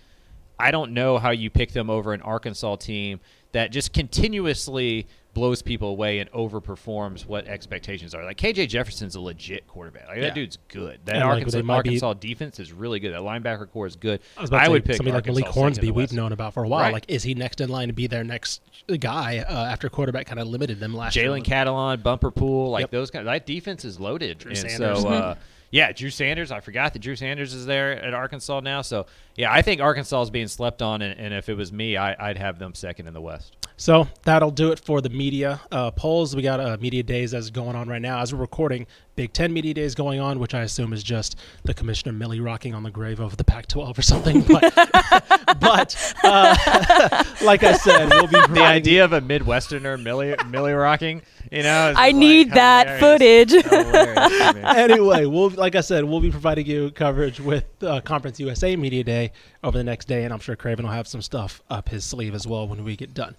I 0.59 0.71
don't 0.71 0.91
know 0.93 1.17
how 1.17 1.31
you 1.31 1.49
pick 1.49 1.71
them 1.71 1.89
over 1.89 2.13
an 2.13 2.21
Arkansas 2.21 2.75
team 2.77 3.19
that 3.53 3.71
just 3.71 3.93
continuously 3.93 5.07
blows 5.33 5.61
people 5.61 5.89
away 5.89 6.19
and 6.19 6.29
overperforms 6.31 7.25
what 7.25 7.47
expectations 7.47 8.13
are. 8.15 8.23
Like 8.25 8.37
KJ 8.37 8.67
Jefferson's 8.67 9.15
a 9.15 9.21
legit 9.21 9.67
quarterback. 9.67 10.07
Like 10.07 10.17
Yeah. 10.17 10.23
that 10.23 10.35
dude's 10.35 10.57
good. 10.67 10.99
That 11.05 11.15
And, 11.17 11.23
like, 11.25 11.45
Arkansas, 11.69 12.13
be- 12.15 12.27
defense 12.27 12.59
is 12.59 12.73
really 12.73 12.99
good. 12.99 13.13
That 13.13 13.21
linebacker 13.21 13.69
core 13.71 13.85
is 13.87 13.95
good. 13.95 14.19
I 14.37 14.41
was 14.41 14.49
about 14.49 14.59
to 14.59 14.65
say, 14.65 14.71
would 14.71 14.85
pick 14.85 14.95
somebody 14.97 15.11
like 15.13 15.21
Arkansas 15.23 15.39
Malik 15.41 15.53
Hornsby 15.53 15.91
we've 15.91 16.11
known 16.13 16.31
about 16.33 16.53
for 16.53 16.63
a 16.63 16.67
while. 16.67 16.81
Right. 16.83 16.93
Like, 16.93 17.05
is 17.07 17.23
he 17.23 17.35
next 17.35 17.61
in 17.61 17.69
line 17.69 17.87
to 17.87 17.93
be 17.93 18.07
their 18.07 18.23
next 18.23 18.61
guy 18.99 19.37
uh, 19.47 19.65
after 19.65 19.87
quarterback 19.87 20.25
kind 20.25 20.39
of 20.39 20.47
limited 20.47 20.79
them 20.79 20.93
last 20.95 21.15
year? 21.15 21.25
Jalen 21.29 21.43
Catalon, 21.45 22.01
Bumper 22.03 22.31
Pool, 22.31 22.71
like 22.71 22.83
Yep. 22.83 22.91
those 22.91 23.11
guys. 23.11 23.25
That 23.25 23.45
defense 23.45 23.85
is 23.85 23.99
loaded. 23.99 24.39
Drew 24.39 24.49
and 24.49 24.57
Sanders. 24.57 25.01
so, 25.01 25.07
uh, 25.09 25.35
yeah, 25.71 25.91
Drew 25.91 26.09
Sanders. 26.09 26.51
I 26.51 26.59
forgot 26.59 26.93
that 26.93 26.99
Drew 26.99 27.15
Sanders 27.15 27.53
is 27.53 27.65
there 27.65 27.91
at 28.03 28.13
Arkansas 28.13 28.59
now. 28.61 28.81
So, 28.81 29.05
yeah, 29.35 29.51
I 29.51 29.61
think 29.61 29.81
Arkansas 29.81 30.23
is 30.23 30.29
being 30.29 30.47
slept 30.47 30.81
on. 30.81 31.01
And, 31.01 31.19
and 31.19 31.33
if 31.33 31.49
it 31.49 31.55
was 31.55 31.71
me, 31.71 31.97
I, 31.97 32.29
I'd 32.29 32.37
have 32.37 32.59
them 32.59 32.73
second 32.73 33.07
in 33.07 33.13
the 33.13 33.21
West. 33.21 33.55
So 33.79 34.09
that'll 34.23 34.51
do 34.51 34.73
it 34.73 34.79
for 34.81 34.99
the 34.99 35.09
media 35.09 35.61
uh, 35.71 35.91
polls. 35.91 36.35
We 36.35 36.41
got 36.41 36.59
uh, 36.59 36.75
media 36.81 37.01
days 37.01 37.31
that's 37.31 37.49
going 37.49 37.77
on 37.77 37.87
right 37.87 38.01
now 38.01 38.19
as 38.19 38.33
we're 38.33 38.41
recording. 38.41 38.85
Big 39.15 39.31
Ten 39.31 39.53
media 39.53 39.73
days 39.73 39.95
going 39.95 40.19
on, 40.19 40.37
which 40.37 40.53
I 40.53 40.63
assume 40.63 40.91
is 40.91 41.01
just 41.01 41.37
the 41.63 41.73
commissioner 41.73 42.11
Millie 42.11 42.41
rocking 42.41 42.73
on 42.73 42.83
the 42.83 42.91
grave 42.91 43.21
of 43.21 43.37
the 43.37 43.45
Pac-12 43.45 43.97
or 43.97 44.01
something. 44.01 44.41
But, 44.41 44.73
but 45.61 46.13
uh, 46.25 47.23
like 47.41 47.63
I 47.63 47.77
said, 47.77 48.09
we'll 48.09 48.27
be 48.27 48.53
The 48.53 48.65
idea 48.65 49.05
of 49.05 49.13
a 49.13 49.21
Midwesterner 49.21 50.01
Millie, 50.01 50.35
Millie 50.49 50.73
rocking, 50.73 51.21
you 51.49 51.63
know, 51.63 51.93
I 51.95 52.11
just, 52.11 52.19
need 52.19 52.47
like, 52.47 52.55
that 52.55 52.99
footage. 52.99 53.51
Hilarious 53.51 54.39
to 54.39 54.53
me. 54.55 54.61
anyway, 54.65 55.25
we'll 55.25 55.51
like 55.51 55.75
I 55.75 55.81
said, 55.81 56.03
we'll 56.03 56.19
be 56.19 56.31
providing 56.31 56.65
you 56.65 56.91
coverage 56.91 57.39
with 57.39 57.65
uh, 57.81 58.01
Conference 58.01 58.41
USA 58.41 58.75
Media 58.75 59.05
Day 59.05 59.31
over 59.63 59.77
the 59.77 59.85
next 59.85 60.09
day, 60.09 60.25
and 60.25 60.33
I'm 60.33 60.41
sure 60.41 60.57
Craven 60.57 60.85
will 60.85 60.91
have 60.91 61.07
some 61.07 61.21
stuff 61.21 61.61
up 61.69 61.87
his 61.87 62.03
sleeve 62.03 62.35
as 62.35 62.45
well 62.45 62.67
when 62.67 62.83
we 62.83 62.97
get 62.97 63.13
done. 63.13 63.35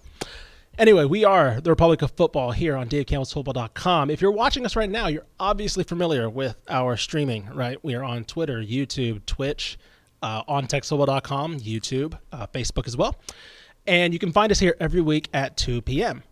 Anyway, 0.81 1.05
we 1.05 1.23
are 1.23 1.61
the 1.61 1.69
Republic 1.69 2.01
of 2.01 2.09
Football 2.09 2.53
here 2.53 2.75
on 2.75 2.89
DaveCampbellsFootball.com. 2.89 4.09
If 4.09 4.19
you're 4.19 4.31
watching 4.31 4.65
us 4.65 4.75
right 4.75 4.89
now, 4.89 5.05
you're 5.05 5.27
obviously 5.39 5.83
familiar 5.83 6.27
with 6.27 6.55
our 6.67 6.97
streaming, 6.97 7.47
right? 7.53 7.77
We 7.83 7.93
are 7.93 8.03
on 8.03 8.23
Twitter, 8.23 8.63
YouTube, 8.63 9.23
Twitch, 9.27 9.77
uh, 10.23 10.41
on 10.47 10.65
TexasFootball.com, 10.65 11.59
YouTube, 11.59 12.17
uh, 12.31 12.47
Facebook 12.47 12.87
as 12.87 12.97
well. 12.97 13.15
And 13.85 14.11
you 14.11 14.17
can 14.17 14.31
find 14.31 14.51
us 14.51 14.57
here 14.57 14.75
every 14.79 15.01
week 15.01 15.29
at 15.35 15.55
2 15.55 15.83
p.m. 15.83 16.23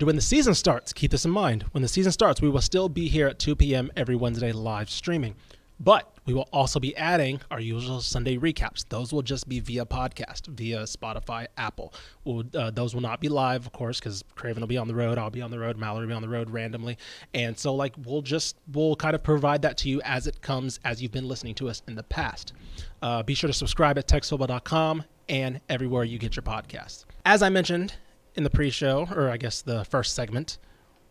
When 0.00 0.16
the 0.16 0.22
season 0.22 0.54
starts, 0.54 0.94
keep 0.94 1.10
this 1.10 1.26
in 1.26 1.30
mind. 1.30 1.66
When 1.72 1.82
the 1.82 1.88
season 1.88 2.10
starts, 2.10 2.40
we 2.40 2.48
will 2.48 2.62
still 2.62 2.88
be 2.88 3.06
here 3.06 3.26
at 3.26 3.38
2 3.38 3.54
p.m. 3.54 3.90
every 3.96 4.16
Wednesday 4.16 4.50
live 4.50 4.88
streaming. 4.88 5.34
But 5.82 6.14
we 6.26 6.34
will 6.34 6.48
also 6.52 6.78
be 6.78 6.94
adding 6.96 7.40
our 7.50 7.58
usual 7.58 8.02
Sunday 8.02 8.36
recaps. 8.36 8.86
Those 8.86 9.14
will 9.14 9.22
just 9.22 9.48
be 9.48 9.60
via 9.60 9.86
podcast, 9.86 10.46
via 10.48 10.80
Spotify, 10.80 11.46
Apple. 11.56 11.94
We'll, 12.24 12.44
uh, 12.54 12.70
those 12.70 12.94
will 12.94 13.00
not 13.00 13.18
be 13.20 13.30
live, 13.30 13.64
of 13.64 13.72
course, 13.72 13.98
because 13.98 14.22
Craven 14.34 14.60
will 14.60 14.68
be 14.68 14.76
on 14.76 14.88
the 14.88 14.94
road. 14.94 15.16
I'll 15.16 15.30
be 15.30 15.40
on 15.40 15.50
the 15.50 15.58
road. 15.58 15.78
Mallory 15.78 16.02
will 16.02 16.10
be 16.10 16.14
on 16.14 16.22
the 16.22 16.28
road 16.28 16.50
randomly. 16.50 16.98
And 17.32 17.58
so, 17.58 17.74
like, 17.74 17.94
we'll 18.04 18.20
just, 18.20 18.56
we'll 18.72 18.94
kind 18.94 19.14
of 19.14 19.22
provide 19.22 19.62
that 19.62 19.78
to 19.78 19.88
you 19.88 20.02
as 20.04 20.26
it 20.26 20.42
comes, 20.42 20.78
as 20.84 21.00
you've 21.00 21.12
been 21.12 21.28
listening 21.28 21.54
to 21.56 21.70
us 21.70 21.82
in 21.88 21.94
the 21.94 22.02
past. 22.02 22.52
Uh, 23.00 23.22
be 23.22 23.32
sure 23.32 23.48
to 23.48 23.54
subscribe 23.54 23.96
at 23.96 24.06
texasfootball.com 24.06 25.04
and 25.30 25.60
everywhere 25.70 26.04
you 26.04 26.18
get 26.18 26.36
your 26.36 26.42
podcasts. 26.42 27.06
As 27.24 27.42
I 27.42 27.48
mentioned 27.48 27.94
in 28.34 28.44
the 28.44 28.50
pre 28.50 28.68
show, 28.68 29.08
or 29.14 29.30
I 29.30 29.38
guess 29.38 29.62
the 29.62 29.84
first 29.86 30.14
segment, 30.14 30.58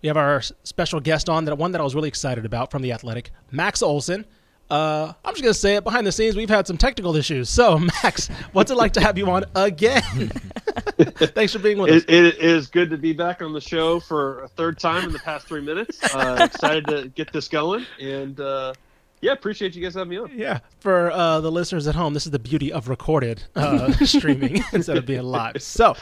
we 0.03 0.07
have 0.07 0.17
our 0.17 0.41
special 0.63 0.99
guest 0.99 1.27
on, 1.27 1.45
that 1.45 1.57
one 1.57 1.71
that 1.71 1.81
I 1.81 1.83
was 1.83 1.95
really 1.95 2.07
excited 2.07 2.45
about 2.45 2.69
from 2.69 2.83
The 2.83 2.91
Athletic, 2.91 3.31
Max 3.51 3.81
Olson. 3.81 4.25
Uh, 4.69 5.13
I'm 5.25 5.33
just 5.33 5.41
gonna 5.43 5.53
say 5.53 5.75
it. 5.75 5.83
Behind 5.83 6.05
the 6.05 6.11
scenes, 6.11 6.35
we've 6.35 6.49
had 6.49 6.67
some 6.67 6.77
technical 6.77 7.15
issues. 7.15 7.49
So, 7.49 7.79
Max, 8.03 8.27
what's 8.53 8.69
it 8.69 8.75
like 8.75 8.93
to 8.93 9.01
have 9.01 9.17
you 9.17 9.29
on 9.29 9.45
again? 9.55 10.01
Thanks 10.99 11.53
for 11.53 11.59
being 11.59 11.79
with 11.79 11.91
us. 11.91 12.03
It, 12.07 12.25
it 12.25 12.37
is 12.37 12.67
good 12.67 12.89
to 12.91 12.97
be 12.97 13.13
back 13.13 13.41
on 13.41 13.53
the 13.53 13.61
show 13.61 13.99
for 13.99 14.43
a 14.43 14.47
third 14.49 14.77
time 14.79 15.05
in 15.05 15.11
the 15.11 15.19
past 15.19 15.47
three 15.47 15.61
minutes. 15.61 16.13
Uh, 16.13 16.37
excited 16.53 16.85
to 16.87 17.07
get 17.09 17.33
this 17.33 17.47
going, 17.47 17.85
and 17.99 18.39
uh, 18.39 18.73
yeah, 19.21 19.31
appreciate 19.31 19.75
you 19.75 19.81
guys 19.81 19.95
having 19.95 20.09
me 20.09 20.17
on. 20.17 20.31
Yeah, 20.35 20.59
for 20.81 21.11
uh, 21.11 21.41
the 21.41 21.51
listeners 21.51 21.87
at 21.87 21.95
home, 21.95 22.13
this 22.13 22.25
is 22.25 22.31
the 22.31 22.39
beauty 22.39 22.71
of 22.71 22.89
recorded 22.89 23.41
uh, 23.55 23.91
streaming 24.05 24.63
instead 24.71 24.97
of 24.97 25.05
being 25.07 25.23
live. 25.23 25.63
So, 25.63 25.95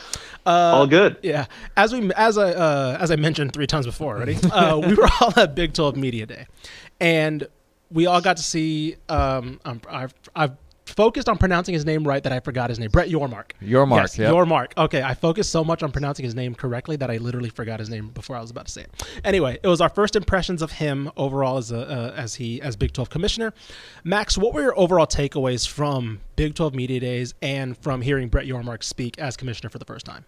uh, 0.46 0.50
All 0.50 0.88
good. 0.88 1.18
Yeah, 1.24 1.46
as 1.78 1.94
we 1.94 2.12
as 2.14 2.38
I 2.38 2.52
uh, 2.52 2.98
as 3.00 3.12
I 3.12 3.16
mentioned 3.16 3.54
three 3.54 3.68
times 3.68 3.86
before 3.86 4.16
already, 4.18 4.36
uh, 4.52 4.78
we 4.78 4.94
were 4.94 5.08
all 5.22 5.34
at 5.38 5.56
Big 5.56 5.74
12 5.74 5.96
Media 5.96 6.26
Day, 6.26 6.48
and 7.00 7.48
we 7.92 8.06
all 8.06 8.22
got 8.22 8.38
to 8.38 8.44
see. 8.44 8.96
Um, 9.10 9.60
I'm, 9.66 9.82
I've 9.90 10.14
I've 10.36 10.52
focused 10.86 11.28
on 11.28 11.38
pronouncing 11.38 11.74
his 11.74 11.86
name 11.86 12.08
right 12.08 12.24
that 12.24 12.32
I 12.32 12.40
forgot 12.40 12.70
his 12.70 12.80
name. 12.80 12.90
Brett 12.90 13.10
Yormark. 13.10 13.52
Yormark, 13.62 13.98
Yes, 13.98 14.18
yep. 14.18 14.34
Yormark. 14.34 14.72
Okay, 14.78 15.02
I 15.02 15.14
focused 15.14 15.52
so 15.52 15.64
much 15.64 15.84
on 15.84 15.92
pronouncing 15.92 16.24
his 16.24 16.34
name 16.34 16.56
correctly 16.56 16.96
that 16.96 17.12
I 17.12 17.18
literally 17.18 17.50
forgot 17.50 17.80
his 17.80 17.90
name 17.90 18.10
before 18.10 18.36
I 18.36 18.42
was 18.42 18.52
about 18.52 18.68
to 18.68 18.72
say 18.72 18.82
it. 18.84 19.20
Anyway, 19.24 19.60
it 19.62 19.68
was 19.68 19.82
our 19.82 19.90
first 19.90 20.16
impressions 20.16 20.62
of 20.62 20.72
him 20.74 21.12
overall 21.18 21.58
as 21.58 21.72
a 21.72 21.80
uh, 21.80 22.14
as 22.16 22.36
he 22.36 22.62
as 22.62 22.76
Big 22.76 22.94
12 22.94 23.10
commissioner. 23.10 23.54
Max, 24.04 24.38
what 24.38 24.54
were 24.54 24.62
your 24.62 24.80
overall 24.80 25.08
takeaways 25.08 25.68
from 25.68 26.22
Big 26.36 26.56
12 26.56 26.74
Media 26.74 27.00
Days 27.00 27.34
and 27.42 27.78
from 27.78 28.02
hearing 28.02 28.30
Brett 28.30 28.46
Yormark 28.46 28.84
speak 28.84 29.20
as 29.20 29.36
commissioner 29.38 29.70
for 29.70 29.80
the 29.80 29.86
first 29.86 30.06
time? 30.06 30.26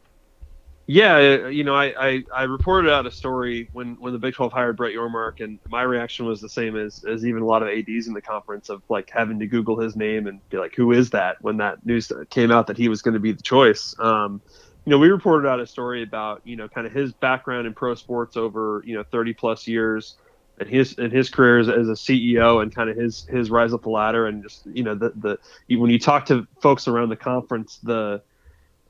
Yeah, 0.91 1.17
uh, 1.17 1.47
you 1.49 1.63
know, 1.63 1.75
I, 1.75 1.93
I, 2.03 2.23
I 2.33 2.43
reported 2.45 2.91
out 2.91 3.05
a 3.05 3.11
story 3.11 3.69
when, 3.73 3.95
when 3.99 4.11
the 4.11 4.17
Big 4.17 4.33
12 4.33 4.51
hired 4.51 4.75
Brett 4.75 4.91
Yormark, 4.91 5.39
and 5.39 5.59
my 5.69 5.83
reaction 5.83 6.25
was 6.25 6.41
the 6.41 6.49
same 6.49 6.75
as, 6.75 7.03
as 7.03 7.23
even 7.23 7.43
a 7.43 7.45
lot 7.45 7.61
of 7.61 7.69
ads 7.69 8.07
in 8.07 8.13
the 8.15 8.21
conference 8.23 8.69
of 8.69 8.81
like 8.89 9.07
having 9.13 9.37
to 9.37 9.45
Google 9.45 9.79
his 9.79 9.95
name 9.95 10.25
and 10.25 10.41
be 10.49 10.57
like, 10.57 10.73
who 10.73 10.91
is 10.91 11.11
that? 11.11 11.39
When 11.41 11.57
that 11.57 11.85
news 11.85 12.11
came 12.31 12.49
out 12.49 12.65
that 12.65 12.77
he 12.77 12.89
was 12.89 13.03
going 13.03 13.13
to 13.13 13.19
be 13.19 13.31
the 13.31 13.43
choice. 13.43 13.93
Um, 13.99 14.41
you 14.83 14.89
know, 14.89 14.97
we 14.97 15.09
reported 15.09 15.47
out 15.47 15.59
a 15.59 15.67
story 15.67 16.01
about 16.01 16.41
you 16.43 16.55
know 16.55 16.67
kind 16.67 16.87
of 16.87 16.93
his 16.93 17.13
background 17.13 17.67
in 17.67 17.75
pro 17.75 17.93
sports 17.93 18.35
over 18.35 18.81
you 18.83 18.95
know 18.95 19.03
30 19.11 19.35
plus 19.35 19.67
years, 19.67 20.15
and 20.59 20.67
his 20.67 20.97
and 20.97 21.13
his 21.13 21.29
career 21.29 21.59
as, 21.59 21.69
as 21.69 21.87
a 21.87 21.93
CEO 21.93 22.63
and 22.63 22.73
kind 22.73 22.89
of 22.89 22.97
his 22.97 23.27
his 23.27 23.51
rise 23.51 23.73
up 23.73 23.83
the 23.83 23.91
ladder 23.91 24.25
and 24.25 24.41
just 24.41 24.65
you 24.65 24.81
know 24.81 24.95
the 24.95 25.13
the 25.17 25.77
when 25.77 25.91
you 25.91 25.99
talk 25.99 26.25
to 26.25 26.47
folks 26.63 26.87
around 26.87 27.09
the 27.09 27.15
conference 27.15 27.77
the 27.83 28.23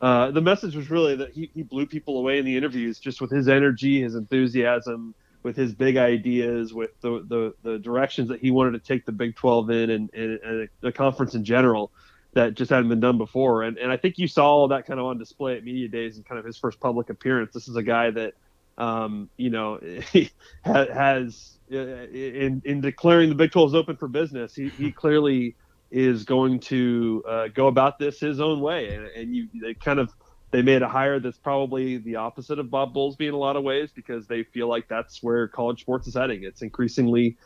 uh, 0.02 0.32
the 0.32 0.42
message 0.42 0.76
was 0.76 0.90
really 0.90 1.16
that 1.16 1.32
he, 1.32 1.50
he 1.54 1.64
blew 1.64 1.86
people 1.86 2.18
away 2.18 2.40
in 2.40 2.46
the 2.46 2.56
interviews 2.56 3.00
just 3.00 3.20
with 3.22 3.32
his 3.32 3.48
energy, 3.48 4.02
his 4.02 4.16
enthusiasm, 4.16 5.14
with 5.44 5.56
his 5.56 5.74
big 5.74 5.98
ideas, 5.98 6.74
with 6.74 6.92
the, 7.02 7.26
the, 7.28 7.54
the 7.64 7.80
directions 7.80 8.30
that 8.30 8.40
he 8.40 8.52
wanted 8.52 8.72
to 8.72 8.80
take 8.80 9.06
the 9.06 9.12
Big 9.12 9.36
12 9.36 9.70
in 9.70 9.90
and, 9.90 10.14
and, 10.14 10.40
and 10.44 10.70
the 10.82 10.92
conference 10.92 11.36
in 11.36 11.44
general 11.44 11.92
that 12.34 12.54
just 12.54 12.70
hadn't 12.70 12.90
been 12.90 13.00
done 13.00 13.18
before. 13.18 13.64
And, 13.64 13.78
and 13.78 13.92
I 13.92 13.98
think 13.98 14.18
you 14.18 14.28
saw 14.28 14.46
all 14.46 14.68
that 14.70 14.86
kind 14.86 15.00
of 15.00 15.06
on 15.06 15.18
display 15.18 15.58
at 15.58 15.64
Media 15.64 15.88
Days 15.88 16.18
and 16.18 16.26
kind 16.26 16.40
of 16.40 16.46
his 16.46 16.58
first 16.58 16.80
public 16.80 17.10
appearance. 17.10 17.54
This 17.54 17.68
is 17.68 17.76
a 17.76 17.84
guy 17.84 18.12
that, 18.12 18.34
um, 18.78 19.30
you 19.36 19.50
know, 19.50 19.80
he 20.14 20.30
has, 20.64 21.58
uh, 21.72 21.78
in, 21.78 22.62
in 22.66 22.82
declaring 22.82 23.30
the 23.30 23.36
Big 23.36 23.52
12 23.52 23.72
is 23.72 23.76
open 23.76 23.98
for 23.98 24.08
business, 24.08 24.56
he, 24.56 24.70
he 24.70 24.92
clearly– 24.92 25.56
is 25.92 26.24
going 26.24 26.60
to 26.60 27.24
uh, 27.28 27.48
go 27.48 27.68
about 27.68 28.00
this 28.00 28.20
his 28.20 28.40
own 28.40 28.60
way, 28.60 28.94
and, 28.94 29.06
and 29.08 29.36
you 29.36 29.48
they 29.62 29.74
kind 29.74 30.00
of 30.00 30.14
they 30.52 30.62
made 30.62 30.82
a 30.82 30.88
hire 30.88 31.20
that's 31.20 31.38
probably 31.38 31.98
the 31.98 32.16
opposite 32.16 32.60
of 32.60 32.70
Bob 32.70 32.94
Bowlesby 32.94 33.28
in 33.28 33.34
a 33.34 33.38
lot 33.38 33.56
of 33.56 33.64
ways 33.64 33.92
because 33.94 34.28
they 34.28 34.44
feel 34.44 34.68
like 34.68 34.88
that's 34.88 35.22
where 35.22 35.48
college 35.48 35.82
sports 35.82 36.08
is 36.08 36.16
heading. 36.16 36.44
It's 36.44 36.62
increasingly 36.62 37.38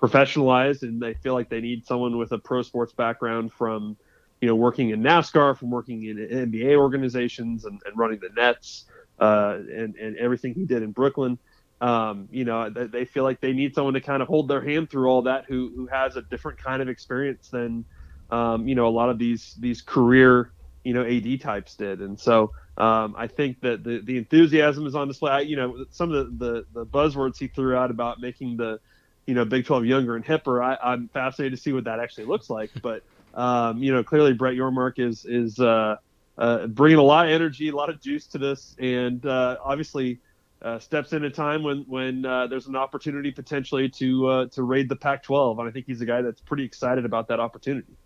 professionalized, 0.00 0.82
and 0.82 1.00
they 1.00 1.14
feel 1.14 1.34
like 1.34 1.48
they 1.48 1.60
need 1.60 1.86
someone 1.86 2.18
with 2.18 2.32
a 2.32 2.38
pro 2.38 2.62
sports 2.62 2.92
background 2.92 3.52
from 3.52 3.96
you 4.40 4.48
know 4.48 4.54
working 4.54 4.90
in 4.90 5.02
NASCAR, 5.02 5.56
from 5.56 5.70
working 5.70 6.04
in 6.04 6.16
NBA 6.16 6.76
organizations, 6.76 7.64
and, 7.64 7.80
and 7.84 7.98
running 7.98 8.20
the 8.20 8.30
Nets, 8.30 8.86
uh, 9.18 9.58
and 9.58 9.96
and 9.96 10.16
everything 10.16 10.54
he 10.54 10.64
did 10.64 10.82
in 10.82 10.92
Brooklyn. 10.92 11.38
Um, 11.80 12.28
you 12.30 12.44
know, 12.44 12.68
they, 12.68 12.86
they 12.86 13.04
feel 13.04 13.24
like 13.24 13.40
they 13.40 13.52
need 13.52 13.74
someone 13.74 13.94
to 13.94 14.00
kind 14.00 14.22
of 14.22 14.28
hold 14.28 14.48
their 14.48 14.60
hand 14.60 14.90
through 14.90 15.08
all 15.08 15.22
that, 15.22 15.46
who 15.46 15.72
who 15.74 15.86
has 15.86 16.16
a 16.16 16.22
different 16.22 16.58
kind 16.58 16.82
of 16.82 16.88
experience 16.88 17.48
than, 17.48 17.84
um, 18.30 18.68
you 18.68 18.74
know, 18.74 18.86
a 18.86 18.90
lot 18.90 19.08
of 19.08 19.18
these 19.18 19.54
these 19.58 19.80
career, 19.80 20.52
you 20.84 20.92
know, 20.92 21.04
AD 21.04 21.40
types 21.40 21.76
did. 21.76 22.00
And 22.00 22.18
so 22.20 22.52
um, 22.76 23.14
I 23.16 23.26
think 23.26 23.60
that 23.60 23.84
the 23.84 24.00
the 24.00 24.18
enthusiasm 24.18 24.86
is 24.86 24.94
on 24.94 25.08
display. 25.08 25.32
I, 25.32 25.40
you 25.40 25.56
know, 25.56 25.84
some 25.90 26.12
of 26.12 26.38
the, 26.38 26.46
the 26.46 26.66
the 26.80 26.86
buzzwords 26.86 27.38
he 27.38 27.48
threw 27.48 27.74
out 27.74 27.90
about 27.90 28.20
making 28.20 28.56
the, 28.56 28.80
you 29.26 29.34
know, 29.34 29.44
Big 29.44 29.64
12 29.64 29.86
younger 29.86 30.16
and 30.16 30.24
hipper. 30.24 30.62
I, 30.62 30.76
I'm 30.82 31.08
fascinated 31.08 31.56
to 31.56 31.62
see 31.62 31.72
what 31.72 31.84
that 31.84 32.00
actually 32.00 32.26
looks 32.26 32.50
like. 32.50 32.70
But 32.82 33.02
um, 33.34 33.82
you 33.82 33.92
know, 33.92 34.02
clearly 34.02 34.32
Brett 34.32 34.54
Yormark 34.54 34.98
is 34.98 35.24
is 35.24 35.58
uh, 35.60 35.96
uh, 36.36 36.66
bringing 36.66 36.98
a 36.98 37.02
lot 37.02 37.26
of 37.26 37.32
energy, 37.32 37.68
a 37.68 37.76
lot 37.76 37.90
of 37.90 38.00
juice 38.00 38.26
to 38.28 38.38
this, 38.38 38.74
and 38.78 39.24
uh, 39.24 39.56
obviously 39.62 40.18
uh, 40.62 40.78
steps 40.78 41.12
in 41.12 41.24
a 41.24 41.30
time 41.30 41.62
when 41.62 41.84
when 41.88 42.24
uh, 42.24 42.46
there's 42.46 42.66
an 42.66 42.76
opportunity 42.76 43.30
potentially 43.30 43.88
to 43.88 44.28
uh, 44.28 44.46
to 44.46 44.62
raid 44.62 44.88
the 44.88 44.96
Pac-12, 44.96 45.58
and 45.58 45.68
I 45.68 45.72
think 45.72 45.86
he's 45.86 46.00
a 46.00 46.06
guy 46.06 46.22
that's 46.22 46.40
pretty 46.40 46.64
excited 46.64 47.04
about 47.04 47.28
that 47.28 47.40
opportunity. 47.40 47.96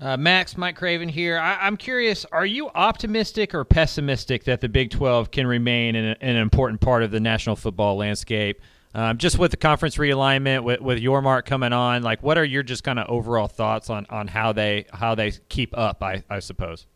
Uh, 0.00 0.16
Max, 0.16 0.56
Mike 0.56 0.76
Craven 0.76 1.08
here. 1.08 1.38
I, 1.38 1.66
I'm 1.66 1.76
curious, 1.76 2.24
are 2.30 2.46
you 2.46 2.68
optimistic 2.68 3.52
or 3.52 3.64
pessimistic 3.64 4.44
that 4.44 4.60
the 4.60 4.68
Big 4.68 4.90
12 4.90 5.32
can 5.32 5.44
remain 5.44 5.96
an, 5.96 6.16
an 6.20 6.36
important 6.36 6.80
part 6.80 7.02
of 7.02 7.10
the 7.10 7.18
national 7.18 7.56
football 7.56 7.96
landscape? 7.96 8.60
Um, 8.94 9.18
just 9.18 9.38
with 9.38 9.50
the 9.50 9.56
conference 9.56 9.96
realignment, 9.96 10.62
with, 10.62 10.80
with 10.80 10.98
Yormark 10.98 11.46
coming 11.46 11.72
on, 11.72 12.02
like 12.02 12.22
what 12.22 12.38
are 12.38 12.44
your 12.44 12.62
just 12.62 12.84
kind 12.84 12.98
of 12.98 13.08
overall 13.08 13.48
thoughts 13.48 13.90
on, 13.90 14.06
on 14.08 14.28
how 14.28 14.52
they 14.52 14.86
how 14.92 15.14
they 15.14 15.32
keep 15.48 15.76
up? 15.76 16.02
I, 16.02 16.22
I 16.30 16.38
suppose. 16.38 16.86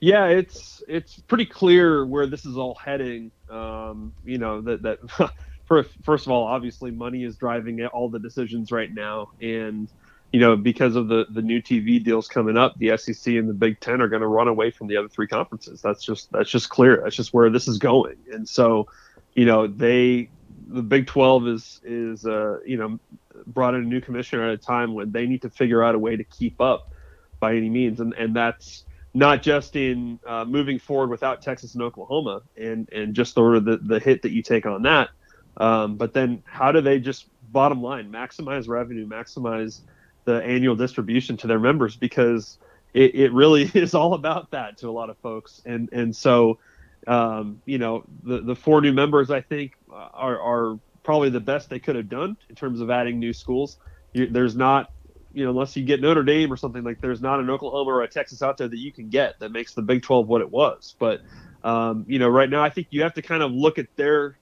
Yeah, 0.00 0.26
it's 0.26 0.82
it's 0.86 1.20
pretty 1.20 1.46
clear 1.46 2.04
where 2.04 2.26
this 2.26 2.44
is 2.44 2.56
all 2.56 2.74
heading. 2.74 3.30
Um, 3.50 4.12
you 4.24 4.38
know 4.38 4.60
that 4.62 4.82
that 4.82 4.98
first 5.66 6.26
of 6.26 6.28
all, 6.28 6.44
obviously, 6.44 6.90
money 6.90 7.24
is 7.24 7.36
driving 7.36 7.84
all 7.86 8.08
the 8.08 8.18
decisions 8.18 8.72
right 8.72 8.92
now, 8.92 9.30
and 9.40 9.88
you 10.32 10.40
know 10.40 10.56
because 10.56 10.96
of 10.96 11.08
the 11.08 11.26
the 11.30 11.42
new 11.42 11.60
TV 11.60 12.02
deals 12.02 12.28
coming 12.28 12.56
up, 12.56 12.78
the 12.78 12.96
SEC 12.96 13.34
and 13.34 13.48
the 13.48 13.54
Big 13.54 13.80
Ten 13.80 14.00
are 14.00 14.08
going 14.08 14.22
to 14.22 14.28
run 14.28 14.48
away 14.48 14.70
from 14.70 14.86
the 14.86 14.96
other 14.96 15.08
three 15.08 15.26
conferences. 15.26 15.82
That's 15.82 16.02
just 16.02 16.32
that's 16.32 16.50
just 16.50 16.70
clear. 16.70 17.00
That's 17.02 17.16
just 17.16 17.34
where 17.34 17.50
this 17.50 17.68
is 17.68 17.78
going, 17.78 18.16
and 18.32 18.48
so 18.48 18.88
you 19.34 19.44
know 19.44 19.66
they 19.66 20.30
the 20.68 20.82
Big 20.82 21.06
Twelve 21.06 21.46
is 21.46 21.80
is 21.84 22.26
uh, 22.26 22.58
you 22.64 22.76
know 22.76 22.98
brought 23.46 23.74
in 23.74 23.82
a 23.82 23.86
new 23.86 24.00
commissioner 24.00 24.48
at 24.48 24.54
a 24.54 24.58
time 24.58 24.94
when 24.94 25.12
they 25.12 25.26
need 25.26 25.42
to 25.42 25.50
figure 25.50 25.82
out 25.82 25.94
a 25.94 25.98
way 25.98 26.16
to 26.16 26.24
keep 26.24 26.60
up 26.60 26.92
by 27.40 27.54
any 27.54 27.70
means, 27.70 28.00
and 28.00 28.14
and 28.14 28.34
that's 28.34 28.84
not 29.14 29.42
just 29.42 29.76
in 29.76 30.18
uh, 30.26 30.44
moving 30.44 30.78
forward 30.78 31.10
without 31.10 31.42
Texas 31.42 31.74
and 31.74 31.82
Oklahoma 31.82 32.42
and 32.56 32.88
and 32.92 33.14
just 33.14 33.34
sort 33.34 33.56
of 33.56 33.64
the, 33.64 33.78
the 33.78 33.98
hit 33.98 34.22
that 34.22 34.32
you 34.32 34.42
take 34.42 34.66
on 34.66 34.82
that. 34.82 35.10
Um, 35.56 35.96
but 35.96 36.14
then 36.14 36.42
how 36.46 36.72
do 36.72 36.80
they 36.80 37.00
just 37.00 37.26
bottom 37.50 37.82
line 37.82 38.12
maximize 38.12 38.68
revenue, 38.68 39.06
maximize 39.06 39.80
the 40.24 40.42
annual 40.44 40.76
distribution 40.76 41.36
to 41.38 41.46
their 41.46 41.58
members 41.58 41.96
because 41.96 42.58
it, 42.94 43.14
it 43.14 43.32
really 43.32 43.62
is 43.74 43.94
all 43.94 44.14
about 44.14 44.50
that 44.50 44.78
to 44.78 44.88
a 44.88 44.92
lot 44.92 45.10
of 45.10 45.18
folks. 45.18 45.62
And 45.64 45.88
and 45.92 46.14
so 46.14 46.58
um, 47.06 47.62
you 47.64 47.78
know 47.78 48.04
the 48.22 48.40
the 48.40 48.54
four 48.54 48.80
new 48.80 48.92
members 48.92 49.30
I 49.30 49.40
think 49.40 49.72
are 49.90 50.40
are 50.40 50.78
probably 51.02 51.30
the 51.30 51.40
best 51.40 51.70
they 51.70 51.78
could 51.78 51.96
have 51.96 52.08
done 52.08 52.36
in 52.50 52.54
terms 52.54 52.80
of 52.80 52.90
adding 52.90 53.18
new 53.18 53.32
schools. 53.32 53.78
There's 54.12 54.56
not 54.56 54.90
you 55.32 55.44
know, 55.44 55.50
unless 55.50 55.76
you 55.76 55.84
get 55.84 56.00
Notre 56.00 56.22
Dame 56.22 56.52
or 56.52 56.56
something 56.56 56.82
like, 56.82 57.00
there's 57.00 57.20
not 57.20 57.40
an 57.40 57.50
Oklahoma 57.50 57.90
or 57.90 58.02
a 58.02 58.08
Texas 58.08 58.42
out 58.42 58.56
there 58.56 58.68
that 58.68 58.78
you 58.78 58.92
can 58.92 59.08
get 59.08 59.38
that 59.40 59.52
makes 59.52 59.74
the 59.74 59.82
Big 59.82 60.02
12 60.02 60.26
what 60.26 60.40
it 60.40 60.50
was. 60.50 60.94
But 60.98 61.20
um, 61.64 62.04
you 62.08 62.18
know, 62.18 62.28
right 62.28 62.48
now 62.48 62.62
I 62.62 62.70
think 62.70 62.88
you 62.90 63.02
have 63.02 63.14
to 63.14 63.22
kind 63.22 63.42
of 63.42 63.52
look 63.52 63.78
at 63.78 63.86
their 63.96 64.38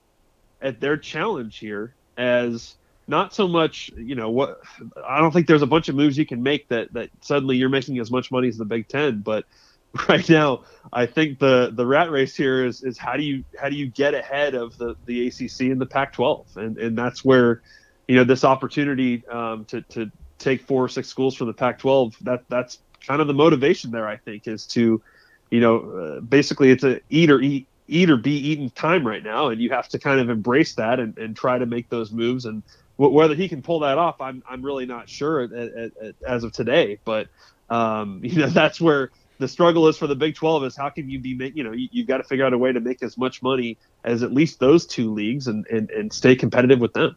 at 0.61 0.79
their 0.79 0.97
challenge 0.97 1.57
here 1.57 1.93
as 2.17 2.75
not 3.07 3.33
so 3.33 3.47
much, 3.47 3.89
you 3.95 4.15
know, 4.15 4.29
what 4.29 4.59
I 5.05 5.19
don't 5.19 5.31
think 5.31 5.47
there's 5.47 5.61
a 5.61 5.67
bunch 5.67 5.89
of 5.89 5.95
moves 5.95 6.17
you 6.17 6.25
can 6.25 6.43
make 6.43 6.67
that 6.69 6.93
that 6.93 7.09
suddenly 7.21 7.57
you're 7.57 7.69
making 7.69 7.99
as 7.99 8.11
much 8.11 8.31
money 8.31 8.47
as 8.47 8.57
the 8.57 8.65
Big 8.65 8.87
Ten, 8.87 9.21
but 9.21 9.45
right 10.09 10.27
now 10.29 10.63
I 10.91 11.05
think 11.05 11.39
the 11.39 11.71
the 11.73 11.85
rat 11.85 12.11
race 12.11 12.35
here 12.35 12.65
is 12.65 12.83
is 12.83 12.97
how 12.97 13.15
do 13.17 13.23
you 13.23 13.43
how 13.59 13.69
do 13.69 13.75
you 13.75 13.87
get 13.87 14.13
ahead 14.13 14.55
of 14.55 14.77
the 14.77 14.95
the 15.05 15.27
ACC 15.27 15.71
and 15.71 15.81
the 15.81 15.85
Pac-12, 15.85 16.57
and 16.57 16.77
and 16.77 16.97
that's 16.97 17.23
where, 17.23 17.61
you 18.07 18.15
know, 18.15 18.23
this 18.23 18.43
opportunity 18.43 19.25
um, 19.27 19.65
to 19.65 19.81
to 19.81 20.11
take 20.39 20.61
four 20.61 20.83
or 20.83 20.89
six 20.89 21.07
schools 21.07 21.35
from 21.35 21.47
the 21.47 21.53
Pac-12 21.53 22.17
that 22.19 22.43
that's 22.49 22.79
kind 23.05 23.21
of 23.21 23.27
the 23.27 23.33
motivation 23.33 23.91
there. 23.91 24.07
I 24.07 24.17
think 24.17 24.47
is 24.47 24.65
to, 24.67 25.01
you 25.49 25.59
know, 25.59 25.77
uh, 25.77 26.19
basically 26.21 26.71
it's 26.71 26.83
a 26.83 26.99
eat 27.09 27.29
or 27.29 27.41
eat 27.41 27.67
eat 27.87 28.09
or 28.09 28.17
be 28.17 28.31
eaten 28.31 28.69
time 28.69 29.07
right 29.07 29.23
now, 29.23 29.47
and 29.47 29.61
you 29.61 29.69
have 29.69 29.87
to 29.89 29.99
kind 29.99 30.19
of 30.19 30.29
embrace 30.29 30.75
that 30.75 30.99
and, 30.99 31.17
and 31.17 31.35
try 31.35 31.57
to 31.57 31.65
make 31.65 31.89
those 31.89 32.11
moves. 32.11 32.45
And 32.45 32.63
whether 32.97 33.35
he 33.35 33.47
can 33.47 33.61
pull 33.61 33.79
that 33.79 33.97
off, 33.97 34.21
I'm 34.21 34.43
I'm 34.49 34.63
really 34.63 34.85
not 34.85 35.09
sure 35.09 35.41
at, 35.41 35.51
at, 35.51 35.97
at, 35.97 36.15
as 36.27 36.43
of 36.43 36.51
today. 36.51 36.99
But 37.05 37.27
um, 37.69 38.21
you 38.23 38.39
know, 38.39 38.47
that's 38.47 38.79
where 38.81 39.11
the 39.39 39.47
struggle 39.47 39.87
is 39.87 39.97
for 39.97 40.07
the 40.07 40.15
Big 40.15 40.35
12 40.35 40.63
is 40.65 40.75
how 40.75 40.89
can 40.89 41.09
you 41.09 41.19
be 41.19 41.51
you 41.55 41.63
know 41.63 41.71
you, 41.71 41.87
you've 41.91 42.07
got 42.07 42.17
to 42.17 42.23
figure 42.23 42.45
out 42.45 42.53
a 42.53 42.57
way 42.57 42.71
to 42.71 42.79
make 42.79 43.03
as 43.03 43.17
much 43.17 43.41
money 43.41 43.77
as 44.03 44.23
at 44.23 44.33
least 44.33 44.59
those 44.59 44.85
two 44.85 45.13
leagues 45.13 45.47
and 45.47 45.65
and, 45.67 45.89
and 45.91 46.11
stay 46.11 46.35
competitive 46.35 46.79
with 46.79 46.93
them. 46.93 47.15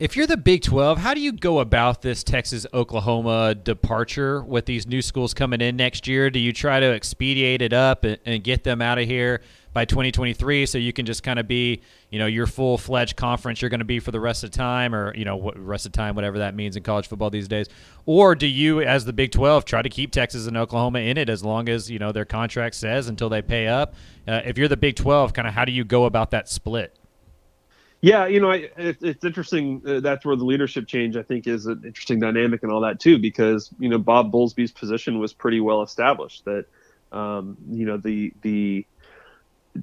If 0.00 0.16
you're 0.16 0.26
the 0.26 0.38
Big 0.38 0.62
12, 0.62 0.96
how 0.96 1.12
do 1.12 1.20
you 1.20 1.30
go 1.30 1.58
about 1.58 2.00
this 2.00 2.24
Texas 2.24 2.66
Oklahoma 2.72 3.54
departure 3.54 4.42
with 4.42 4.64
these 4.64 4.86
new 4.86 5.02
schools 5.02 5.34
coming 5.34 5.60
in 5.60 5.76
next 5.76 6.08
year? 6.08 6.30
Do 6.30 6.38
you 6.38 6.54
try 6.54 6.80
to 6.80 6.86
expedite 6.86 7.60
it 7.60 7.74
up 7.74 8.04
and, 8.04 8.16
and 8.24 8.42
get 8.42 8.64
them 8.64 8.80
out 8.80 8.98
of 8.98 9.06
here 9.06 9.42
by 9.74 9.84
2023 9.84 10.64
so 10.64 10.78
you 10.78 10.94
can 10.94 11.04
just 11.04 11.22
kind 11.22 11.38
of 11.38 11.46
be, 11.46 11.82
you 12.08 12.18
know, 12.18 12.24
your 12.24 12.46
full 12.46 12.78
fledged 12.78 13.16
conference 13.16 13.60
you're 13.60 13.68
going 13.68 13.80
to 13.80 13.84
be 13.84 14.00
for 14.00 14.10
the 14.10 14.18
rest 14.18 14.42
of 14.42 14.52
the 14.52 14.56
time 14.56 14.94
or, 14.94 15.14
you 15.14 15.26
know, 15.26 15.36
what 15.36 15.58
rest 15.58 15.84
of 15.84 15.92
time, 15.92 16.14
whatever 16.14 16.38
that 16.38 16.54
means 16.54 16.76
in 16.76 16.82
college 16.82 17.06
football 17.06 17.28
these 17.28 17.46
days? 17.46 17.68
Or 18.06 18.34
do 18.34 18.46
you, 18.46 18.80
as 18.80 19.04
the 19.04 19.12
Big 19.12 19.32
12, 19.32 19.66
try 19.66 19.82
to 19.82 19.90
keep 19.90 20.12
Texas 20.12 20.46
and 20.46 20.56
Oklahoma 20.56 21.00
in 21.00 21.18
it 21.18 21.28
as 21.28 21.44
long 21.44 21.68
as, 21.68 21.90
you 21.90 21.98
know, 21.98 22.10
their 22.10 22.24
contract 22.24 22.74
says 22.74 23.06
until 23.06 23.28
they 23.28 23.42
pay 23.42 23.66
up? 23.66 23.92
Uh, 24.26 24.40
if 24.46 24.56
you're 24.56 24.66
the 24.66 24.78
Big 24.78 24.96
12, 24.96 25.34
kind 25.34 25.46
of 25.46 25.52
how 25.52 25.66
do 25.66 25.72
you 25.72 25.84
go 25.84 26.06
about 26.06 26.30
that 26.30 26.48
split? 26.48 26.96
Yeah, 28.02 28.26
you 28.26 28.40
know, 28.40 28.50
I, 28.50 28.70
it, 28.78 28.98
it's 29.02 29.24
interesting. 29.24 29.82
Uh, 29.86 30.00
that's 30.00 30.24
where 30.24 30.36
the 30.36 30.44
leadership 30.44 30.86
change, 30.86 31.16
I 31.16 31.22
think, 31.22 31.46
is 31.46 31.66
an 31.66 31.82
interesting 31.84 32.18
dynamic 32.18 32.62
and 32.62 32.72
all 32.72 32.80
that 32.80 32.98
too, 32.98 33.18
because 33.18 33.70
you 33.78 33.90
know 33.90 33.98
Bob 33.98 34.32
Bowlesby's 34.32 34.72
position 34.72 35.18
was 35.18 35.34
pretty 35.34 35.60
well 35.60 35.82
established. 35.82 36.44
That 36.46 36.64
um, 37.12 37.58
you 37.70 37.84
know 37.84 37.98
the 37.98 38.32
the 38.40 38.86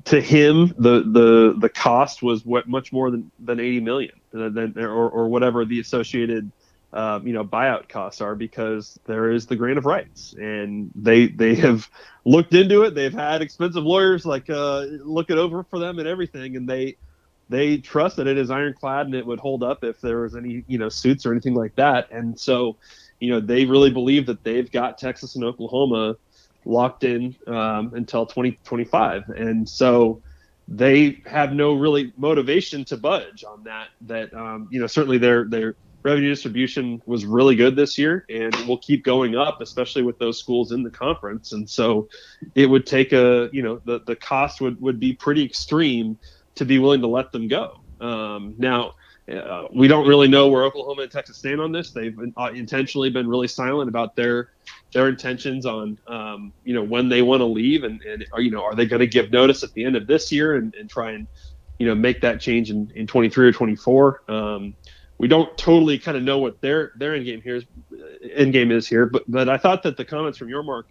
to 0.06 0.20
him 0.20 0.74
the 0.78 1.04
the 1.04 1.56
the 1.60 1.70
cost 1.70 2.24
was 2.24 2.44
what 2.44 2.68
much 2.68 2.92
more 2.92 3.12
than 3.12 3.32
than 3.40 3.60
80 3.60 3.82
million, 3.82 4.20
uh, 4.36 4.50
than 4.50 4.74
or 4.80 5.10
or 5.10 5.30
whatever 5.30 5.64
the 5.66 5.80
associated 5.80 6.52
um, 6.94 7.28
you 7.28 7.34
know 7.34 7.44
buyout 7.46 7.88
costs 7.88 8.20
are, 8.22 8.34
because 8.34 9.00
there 9.06 9.32
is 9.32 9.46
the 9.46 9.56
grant 9.56 9.78
of 9.78 9.86
rights, 9.86 10.34
and 10.34 10.90
they 10.96 11.28
they 11.28 11.54
have 11.56 11.88
looked 12.26 12.56
into 12.56 12.82
it. 12.82 12.96
They've 12.96 13.14
had 13.14 13.44
expensive 13.44 13.84
lawyers 13.84 14.26
like 14.26 14.50
uh, 14.50 14.86
look 15.04 15.30
it 15.30 15.38
over 15.38 15.64
for 15.66 15.78
them 15.78 16.00
and 16.00 16.08
everything, 16.08 16.56
and 16.56 16.68
they 16.68 16.98
they 17.50 17.78
trust 17.78 18.18
that 18.18 18.28
it 18.28 18.38
is 18.38 18.50
ironclad 18.52 19.06
and 19.06 19.16
it 19.16 19.26
would 19.26 19.40
hold 19.40 19.64
up 19.64 19.84
if 19.84 20.00
there 20.02 20.22
was 20.22 20.36
any 20.36 20.64
you 20.68 20.78
know 20.78 20.90
suits 20.90 21.26
or 21.26 21.32
anything 21.32 21.56
like 21.56 21.76
that. 21.76 22.12
And 22.12 22.40
so 22.40 22.78
you 23.20 23.32
know 23.32 23.40
they 23.40 23.66
really 23.66 23.92
believe 23.92 24.26
that 24.28 24.44
they've 24.44 24.72
got 24.72 24.98
texas 24.98 25.36
and 25.36 25.44
oklahoma 25.44 26.16
locked 26.66 27.04
in 27.04 27.36
um, 27.48 27.92
until 27.96 28.26
2025 28.26 29.24
and 29.38 29.68
so 29.68 30.22
they 30.68 31.22
have 31.26 31.54
no 31.54 31.74
really 31.74 32.12
motivation 32.18 32.84
to 32.86 32.98
budge 32.98 33.44
on 33.48 33.64
that 33.64 33.88
that 34.02 34.34
um, 34.34 34.68
you 34.72 34.80
know 34.80 34.88
certainly 34.88 35.18
their 35.18 35.46
their 35.50 35.76
revenue 36.04 36.30
distribution 36.30 37.02
was 37.06 37.26
really 37.26 37.56
good 37.56 37.76
this 37.76 37.98
year 37.98 38.24
and 38.30 38.54
will 38.68 38.78
keep 38.80 39.04
going 39.04 39.36
up 39.36 39.60
especially 39.62 40.04
with 40.04 40.18
those 40.20 40.40
schools 40.40 40.72
in 40.72 40.84
the 40.84 40.92
conference. 40.92 41.52
And 41.52 41.70
so 41.70 42.08
it 42.56 42.68
would 42.68 42.86
take 42.86 43.12
a 43.14 43.50
you 43.52 43.62
know 43.62 43.82
the 43.86 44.02
the 44.06 44.16
cost 44.16 44.62
would 44.62 44.80
would 44.82 45.00
be 45.00 45.14
pretty 45.14 45.44
extreme 45.44 46.18
to 46.58 46.66
be 46.66 46.80
willing 46.80 47.02
to 47.02 47.08
let 47.08 47.32
them 47.32 47.48
go. 47.48 47.80
Um, 48.00 48.56
now, 48.58 48.94
uh, 49.32 49.68
we 49.74 49.88
don't 49.88 50.08
really 50.08 50.28
know 50.28 50.48
where 50.48 50.64
Oklahoma 50.64 51.04
and 51.04 51.12
Texas 51.12 51.38
stand 51.38 51.60
on 51.60 51.72
this. 51.72 51.92
They've 51.92 52.16
been, 52.16 52.34
uh, 52.38 52.52
intentionally 52.54 53.10
been 53.10 53.28
really 53.28 53.48
silent 53.48 53.90
about 53.90 54.16
their 54.16 54.52
their 54.94 55.10
intentions 55.10 55.66
on 55.66 56.00
um, 56.08 56.54
you 56.64 56.74
know 56.74 56.84
when 56.84 57.10
they 57.10 57.22
want 57.22 57.42
to 57.42 57.46
leave 57.46 57.84
and, 57.84 58.02
and 58.04 58.26
are 58.32 58.40
you 58.40 58.52
know 58.52 58.64
are 58.64 58.74
they 58.74 58.86
going 58.86 59.02
to 59.02 59.08
give 59.08 59.32
notice 59.32 59.64
at 59.64 59.74
the 59.74 59.84
end 59.84 59.98
of 59.98 60.08
this 60.08 60.32
year 60.32 60.56
and, 60.56 60.74
and 60.76 60.90
try 60.90 61.12
and 61.12 61.28
you 61.78 61.88
know 61.88 61.96
make 61.96 62.22
that 62.22 62.40
change 62.40 62.70
in, 62.72 62.90
in 62.96 63.06
23 63.06 63.48
or 63.48 63.52
24. 63.52 64.24
Um, 64.30 64.76
we 65.18 65.28
don't 65.28 65.58
totally 65.58 66.00
kind 66.00 66.16
of 66.16 66.24
know 66.24 66.38
what 66.38 66.62
their 66.62 66.94
their 66.96 67.14
end 67.14 67.26
game 67.26 67.42
here 67.42 67.58
is 67.58 67.66
end 68.34 68.54
game 68.54 68.72
is 68.72 68.88
here, 68.88 69.06
but 69.06 69.30
but 69.30 69.50
I 69.50 69.58
thought 69.58 69.84
that 69.84 69.98
the 69.98 70.06
comments 70.06 70.38
from 70.38 70.48
Yormark 70.48 70.84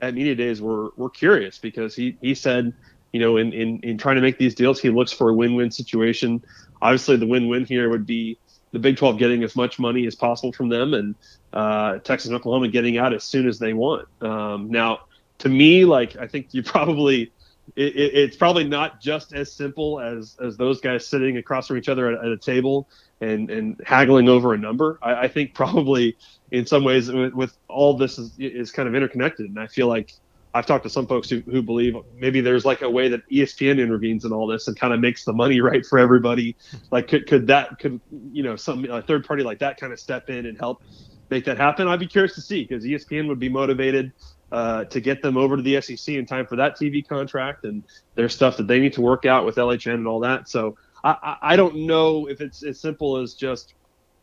at 0.00 0.14
media 0.14 0.36
days 0.36 0.62
were 0.62 0.90
were 0.96 1.10
curious 1.10 1.58
because 1.58 1.96
he 1.96 2.16
he 2.20 2.34
said 2.34 2.72
you 3.12 3.20
know, 3.20 3.36
in, 3.36 3.52
in, 3.52 3.80
in 3.80 3.98
trying 3.98 4.16
to 4.16 4.22
make 4.22 4.38
these 4.38 4.54
deals, 4.54 4.80
he 4.80 4.90
looks 4.90 5.12
for 5.12 5.30
a 5.30 5.34
win-win 5.34 5.70
situation. 5.70 6.44
Obviously, 6.80 7.16
the 7.16 7.26
win-win 7.26 7.64
here 7.64 7.88
would 7.90 8.06
be 8.06 8.38
the 8.72 8.78
Big 8.78 8.96
12 8.96 9.18
getting 9.18 9.42
as 9.42 9.56
much 9.56 9.78
money 9.78 10.06
as 10.06 10.14
possible 10.14 10.52
from 10.52 10.68
them, 10.68 10.94
and 10.94 11.14
uh, 11.52 11.98
Texas 11.98 12.28
and 12.28 12.36
Oklahoma 12.36 12.68
getting 12.68 12.98
out 12.98 13.12
as 13.12 13.24
soon 13.24 13.48
as 13.48 13.58
they 13.58 13.72
want. 13.72 14.06
Um, 14.22 14.70
now, 14.70 15.00
to 15.38 15.48
me, 15.48 15.84
like 15.84 16.16
I 16.16 16.26
think 16.26 16.54
you 16.54 16.62
probably 16.64 17.32
it, 17.76 17.96
it, 17.96 18.14
it's 18.14 18.36
probably 18.36 18.64
not 18.64 19.00
just 19.00 19.32
as 19.32 19.52
simple 19.52 20.00
as 20.00 20.36
as 20.42 20.56
those 20.56 20.80
guys 20.80 21.06
sitting 21.06 21.36
across 21.36 21.66
from 21.66 21.78
each 21.78 21.88
other 21.88 22.10
at, 22.10 22.24
at 22.24 22.30
a 22.30 22.36
table 22.36 22.88
and 23.20 23.50
and 23.50 23.80
haggling 23.84 24.28
over 24.28 24.54
a 24.54 24.58
number. 24.58 24.98
I, 25.02 25.14
I 25.14 25.28
think 25.28 25.54
probably 25.54 26.16
in 26.50 26.66
some 26.66 26.84
ways 26.84 27.10
with, 27.10 27.34
with 27.34 27.56
all 27.68 27.96
this 27.96 28.18
is 28.18 28.32
is 28.38 28.70
kind 28.70 28.88
of 28.88 28.94
interconnected, 28.94 29.46
and 29.46 29.58
I 29.58 29.66
feel 29.66 29.88
like 29.88 30.14
I've 30.52 30.66
talked 30.66 30.84
to 30.84 30.90
some 30.90 31.06
folks 31.06 31.30
who, 31.30 31.40
who 31.40 31.62
believe 31.62 31.94
maybe 32.16 32.40
there's 32.40 32.64
like 32.64 32.82
a 32.82 32.90
way 32.90 33.08
that 33.08 33.28
ESPN 33.30 33.80
intervenes 33.80 34.24
in 34.24 34.32
all 34.32 34.46
this 34.46 34.66
and 34.66 34.78
kind 34.78 34.92
of 34.92 35.00
makes 35.00 35.24
the 35.24 35.32
money 35.32 35.60
right 35.60 35.84
for 35.84 35.98
everybody. 35.98 36.56
Like, 36.90 37.08
could, 37.08 37.26
could 37.26 37.46
that, 37.46 37.78
could, 37.78 38.00
you 38.32 38.42
know, 38.42 38.56
some 38.56 38.84
a 38.84 39.02
third 39.02 39.24
party 39.24 39.42
like 39.42 39.60
that 39.60 39.78
kind 39.78 39.92
of 39.92 40.00
step 40.00 40.28
in 40.28 40.46
and 40.46 40.58
help 40.58 40.82
make 41.30 41.44
that 41.44 41.56
happen? 41.56 41.86
I'd 41.86 42.00
be 42.00 42.08
curious 42.08 42.34
to 42.34 42.40
see 42.40 42.64
because 42.64 42.84
ESPN 42.84 43.28
would 43.28 43.38
be 43.38 43.48
motivated 43.48 44.12
uh, 44.50 44.84
to 44.86 45.00
get 45.00 45.22
them 45.22 45.36
over 45.36 45.56
to 45.56 45.62
the 45.62 45.80
SEC 45.80 46.14
in 46.14 46.26
time 46.26 46.46
for 46.46 46.56
that 46.56 46.76
TV 46.76 47.06
contract. 47.06 47.64
And 47.64 47.84
there's 48.16 48.34
stuff 48.34 48.56
that 48.56 48.66
they 48.66 48.80
need 48.80 48.92
to 48.94 49.00
work 49.00 49.26
out 49.26 49.46
with 49.46 49.56
LHN 49.56 49.94
and 49.94 50.08
all 50.08 50.20
that. 50.20 50.48
So 50.48 50.76
I, 51.04 51.36
I 51.40 51.56
don't 51.56 51.86
know 51.86 52.28
if 52.28 52.40
it's 52.40 52.64
as 52.64 52.80
simple 52.80 53.16
as 53.16 53.34
just, 53.34 53.74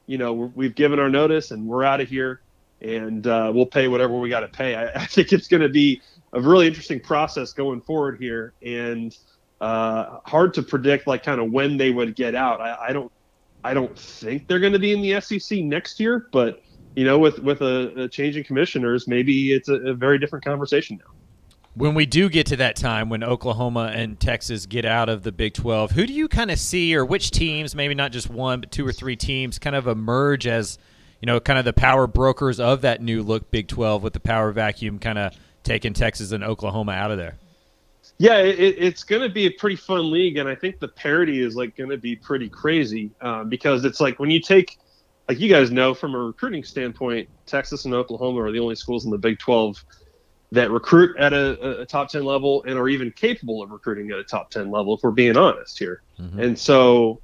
you 0.06 0.18
know, 0.18 0.34
we've 0.34 0.76
given 0.76 1.00
our 1.00 1.10
notice 1.10 1.52
and 1.52 1.66
we're 1.66 1.84
out 1.84 2.02
of 2.02 2.10
here 2.10 2.42
and 2.82 3.26
uh, 3.26 3.52
we'll 3.54 3.66
pay 3.66 3.88
whatever 3.88 4.20
we 4.20 4.30
got 4.30 4.42
to 4.42 4.48
pay. 4.48 4.76
I, 4.76 4.88
I 5.02 5.06
think 5.06 5.34
it's 5.34 5.48
going 5.48 5.64
to 5.64 5.70
be 5.70 6.02
a 6.46 6.50
really 6.50 6.68
interesting 6.68 7.00
process 7.00 7.54
going 7.54 7.82
forward 7.82 8.20
here, 8.20 8.54
and 8.64 9.18
uh, 9.62 10.20
hard 10.26 10.54
to 10.54 10.64
predict 10.64 11.08
like 11.08 11.24
kind 11.24 11.42
of 11.42 11.52
when 11.52 11.78
they 11.78 11.90
would 11.90 12.16
get 12.16 12.36
out. 12.36 12.62
I, 12.62 12.88
I 12.90 12.94
don't 12.94 13.12
I 13.64 13.74
don't 13.74 13.98
think 13.98 14.48
they're 14.48 14.60
going 14.60 14.74
to 14.74 14.80
be 14.80 14.94
in 14.94 15.02
the 15.02 15.20
SEC 15.20 15.60
next 15.60 16.00
year, 16.00 16.28
but 16.32 16.62
you 16.96 17.06
know, 17.06 17.20
with 17.20 17.40
with 17.40 17.62
a, 17.62 18.04
a 18.04 18.22
in 18.24 18.44
commissioners, 18.44 19.08
maybe 19.08 19.54
it's 19.54 19.70
a, 19.70 19.76
a 19.76 19.94
very 19.94 20.20
different 20.20 20.46
conversation 20.46 21.00
now. 21.00 21.14
When 21.76 21.94
we 21.94 22.08
do 22.08 22.28
get 22.28 22.48
to 22.48 22.56
that 22.56 22.76
time 22.76 23.10
when 23.10 23.24
Oklahoma 23.24 23.92
and 23.94 24.20
Texas 24.20 24.66
get 24.66 24.84
out 24.84 25.10
of 25.10 25.22
the 25.22 25.32
Big 25.32 25.54
12, 25.54 25.92
who 25.92 26.08
do 26.08 26.14
you 26.14 26.28
kind 26.28 26.50
of 26.50 26.58
see, 26.58 26.96
or 26.96 27.06
which 27.06 27.30
teams, 27.30 27.76
maybe 27.76 27.94
not 27.94 28.12
just 28.12 28.32
one, 28.32 28.62
but 28.62 28.72
two 28.72 28.88
or 28.88 28.92
three 28.92 29.16
teams, 29.16 29.60
kind 29.60 29.76
of 29.76 29.86
emerge 29.86 30.48
as, 30.48 30.80
you 31.22 31.28
know, 31.28 31.40
kind 31.40 31.60
of 31.60 31.66
the 31.66 31.74
power 31.74 32.08
brokers 32.08 32.60
of 32.60 32.82
that 32.82 33.00
new 33.00 33.22
look 33.22 33.52
Big 33.52 33.68
12 33.68 34.02
with 34.02 34.14
the 34.14 34.20
power 34.20 34.52
vacuum 34.52 34.98
kind 34.98 35.20
of 35.20 35.34
taking 35.68 35.94
Texas 35.94 36.32
and 36.32 36.44
Oklahoma 36.44 36.94
out 36.94 37.12
of 37.12 37.18
there. 37.18 37.36
Yeah, 38.20 38.38
it, 38.38 38.76
it's 38.80 39.04
going 39.04 39.22
to 39.22 39.30
be 39.30 39.46
a 39.46 39.52
pretty 39.52 39.76
fun 39.76 40.10
league, 40.10 40.38
and 40.38 40.50
I 40.50 40.56
think 40.56 40.80
the 40.80 40.88
parity 40.88 41.42
is 41.42 41.56
like 41.56 41.76
going 41.76 41.90
to 41.90 41.98
be 41.98 42.16
pretty 42.16 42.50
crazy 42.50 43.12
um, 43.22 43.50
because 43.50 43.86
it's 43.86 44.00
like 44.00 44.18
when 44.20 44.32
you 44.32 44.40
take, 44.40 44.80
like 45.28 45.40
you 45.40 45.50
guys 45.50 45.70
know 45.70 45.94
from 45.94 46.16
a 46.16 46.18
recruiting 46.18 46.64
standpoint, 46.64 47.30
Texas 47.46 47.86
and 47.86 47.94
Oklahoma 47.94 48.42
are 48.42 48.52
the 48.52 48.60
only 48.60 48.76
schools 48.76 49.06
in 49.06 49.12
the 49.12 49.18
Big 49.18 49.38
12 49.40 49.84
that 50.54 50.72
recruit 50.72 51.16
at 51.18 51.34
a, 51.34 51.82
a 51.82 51.86
top 51.86 52.10
10 52.10 52.24
level 52.24 52.64
and 52.64 52.80
are 52.80 52.88
even 52.88 53.12
capable 53.12 53.62
of 53.62 53.70
recruiting 53.70 54.10
at 54.12 54.18
a 54.18 54.24
top 54.24 54.50
10 54.50 54.72
level, 54.72 54.96
if 54.96 55.04
we're 55.04 55.12
being 55.12 55.36
honest 55.36 55.78
here. 55.78 56.02
Mm-hmm. 56.18 56.40
And 56.40 56.58
so 56.58 57.20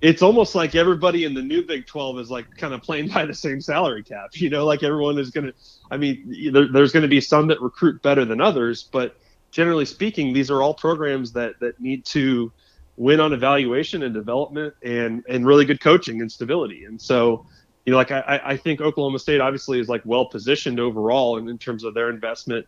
it's 0.00 0.22
almost 0.22 0.54
like 0.54 0.74
everybody 0.74 1.24
in 1.24 1.34
the 1.34 1.42
new 1.42 1.62
Big 1.62 1.86
12 1.86 2.20
is 2.20 2.30
like 2.30 2.46
kind 2.56 2.72
of 2.72 2.82
playing 2.82 3.08
by 3.08 3.26
the 3.26 3.34
same 3.34 3.60
salary 3.60 4.02
cap. 4.02 4.30
You 4.34 4.50
know, 4.50 4.64
like 4.64 4.82
everyone 4.82 5.18
is 5.18 5.30
going 5.30 5.46
to, 5.46 5.54
I 5.90 5.96
mean, 5.96 6.52
there, 6.52 6.68
there's 6.72 6.92
going 6.92 7.02
to 7.02 7.08
be 7.08 7.20
some 7.20 7.48
that 7.48 7.60
recruit 7.60 8.02
better 8.02 8.24
than 8.24 8.40
others, 8.40 8.88
but 8.90 9.16
generally 9.50 9.84
speaking, 9.84 10.32
these 10.32 10.50
are 10.50 10.62
all 10.62 10.74
programs 10.74 11.32
that, 11.32 11.60
that 11.60 11.80
need 11.80 12.04
to 12.06 12.52
win 12.96 13.20
on 13.20 13.32
evaluation 13.32 14.02
and 14.02 14.14
development 14.14 14.74
and, 14.82 15.22
and 15.28 15.46
really 15.46 15.64
good 15.64 15.80
coaching 15.80 16.20
and 16.20 16.30
stability. 16.30 16.84
And 16.84 17.00
so, 17.00 17.46
you 17.84 17.90
know, 17.90 17.96
like 17.96 18.10
I, 18.10 18.40
I 18.44 18.56
think 18.56 18.80
Oklahoma 18.80 19.18
State 19.18 19.40
obviously 19.40 19.80
is 19.80 19.88
like 19.88 20.02
well 20.04 20.26
positioned 20.26 20.80
overall 20.80 21.38
in, 21.38 21.48
in 21.48 21.58
terms 21.58 21.84
of 21.84 21.94
their 21.94 22.10
investment 22.10 22.66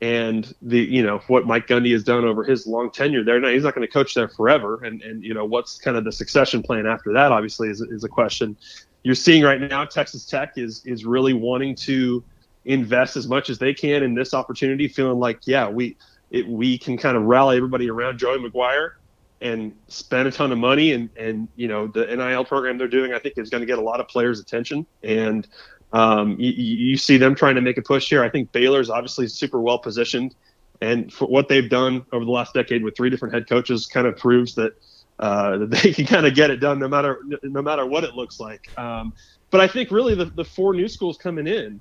and 0.00 0.54
the 0.60 0.78
you 0.78 1.02
know 1.02 1.18
what 1.28 1.46
Mike 1.46 1.66
Gundy 1.66 1.92
has 1.92 2.04
done 2.04 2.24
over 2.24 2.44
his 2.44 2.66
long 2.66 2.90
tenure 2.90 3.24
there. 3.24 3.40
Now 3.40 3.48
he's 3.48 3.64
not 3.64 3.74
going 3.74 3.86
to 3.86 3.92
coach 3.92 4.14
there 4.14 4.28
forever, 4.28 4.84
and 4.84 5.02
and 5.02 5.24
you 5.24 5.34
know 5.34 5.44
what's 5.44 5.78
kind 5.78 5.96
of 5.96 6.04
the 6.04 6.12
succession 6.12 6.62
plan 6.62 6.86
after 6.86 7.12
that. 7.14 7.32
Obviously, 7.32 7.68
is, 7.68 7.80
is 7.80 8.04
a 8.04 8.08
question. 8.08 8.56
You're 9.02 9.14
seeing 9.14 9.42
right 9.42 9.60
now 9.60 9.84
Texas 9.84 10.26
Tech 10.26 10.52
is 10.56 10.84
is 10.84 11.04
really 11.04 11.32
wanting 11.32 11.74
to 11.76 12.22
invest 12.64 13.16
as 13.16 13.28
much 13.28 13.48
as 13.48 13.58
they 13.58 13.72
can 13.72 14.02
in 14.02 14.14
this 14.14 14.34
opportunity, 14.34 14.88
feeling 14.88 15.18
like 15.18 15.40
yeah 15.46 15.68
we 15.68 15.96
it, 16.30 16.46
we 16.46 16.76
can 16.76 16.98
kind 16.98 17.16
of 17.16 17.22
rally 17.22 17.56
everybody 17.56 17.88
around 17.88 18.18
Joey 18.18 18.38
McGuire 18.38 18.92
and 19.40 19.74
spend 19.88 20.26
a 20.26 20.30
ton 20.30 20.50
of 20.52 20.58
money 20.58 20.92
and 20.92 21.08
and 21.16 21.48
you 21.56 21.68
know 21.68 21.86
the 21.86 22.04
NIL 22.06 22.44
program 22.44 22.78
they're 22.78 22.88
doing 22.88 23.12
I 23.12 23.18
think 23.18 23.38
is 23.38 23.50
going 23.50 23.60
to 23.60 23.66
get 23.66 23.78
a 23.78 23.82
lot 23.82 24.00
of 24.00 24.08
players 24.08 24.40
attention 24.40 24.86
and 25.02 25.46
um, 25.92 26.36
you, 26.38 26.50
you 26.50 26.96
see 26.96 27.16
them 27.16 27.34
trying 27.34 27.54
to 27.54 27.60
make 27.60 27.78
a 27.78 27.82
push 27.82 28.08
here. 28.08 28.22
I 28.22 28.28
think 28.28 28.52
Baylor's 28.52 28.90
obviously 28.90 29.28
super 29.28 29.60
well 29.60 29.78
positioned, 29.78 30.34
and 30.80 31.12
for 31.12 31.26
what 31.26 31.48
they've 31.48 31.68
done 31.68 32.04
over 32.12 32.24
the 32.24 32.30
last 32.30 32.54
decade 32.54 32.82
with 32.82 32.96
three 32.96 33.10
different 33.10 33.34
head 33.34 33.48
coaches, 33.48 33.86
kind 33.86 34.06
of 34.06 34.16
proves 34.16 34.54
that 34.56 34.72
uh, 35.18 35.58
that 35.58 35.70
they 35.82 35.92
can 35.92 36.06
kind 36.06 36.26
of 36.26 36.34
get 36.34 36.50
it 36.50 36.56
done 36.56 36.78
no 36.78 36.88
matter 36.88 37.20
no 37.42 37.62
matter 37.62 37.86
what 37.86 38.04
it 38.04 38.14
looks 38.14 38.40
like. 38.40 38.68
Um, 38.78 39.12
but 39.50 39.60
I 39.60 39.68
think 39.68 39.90
really 39.90 40.14
the, 40.14 40.26
the 40.26 40.44
four 40.44 40.74
new 40.74 40.88
schools 40.88 41.16
coming 41.16 41.46
in, 41.46 41.80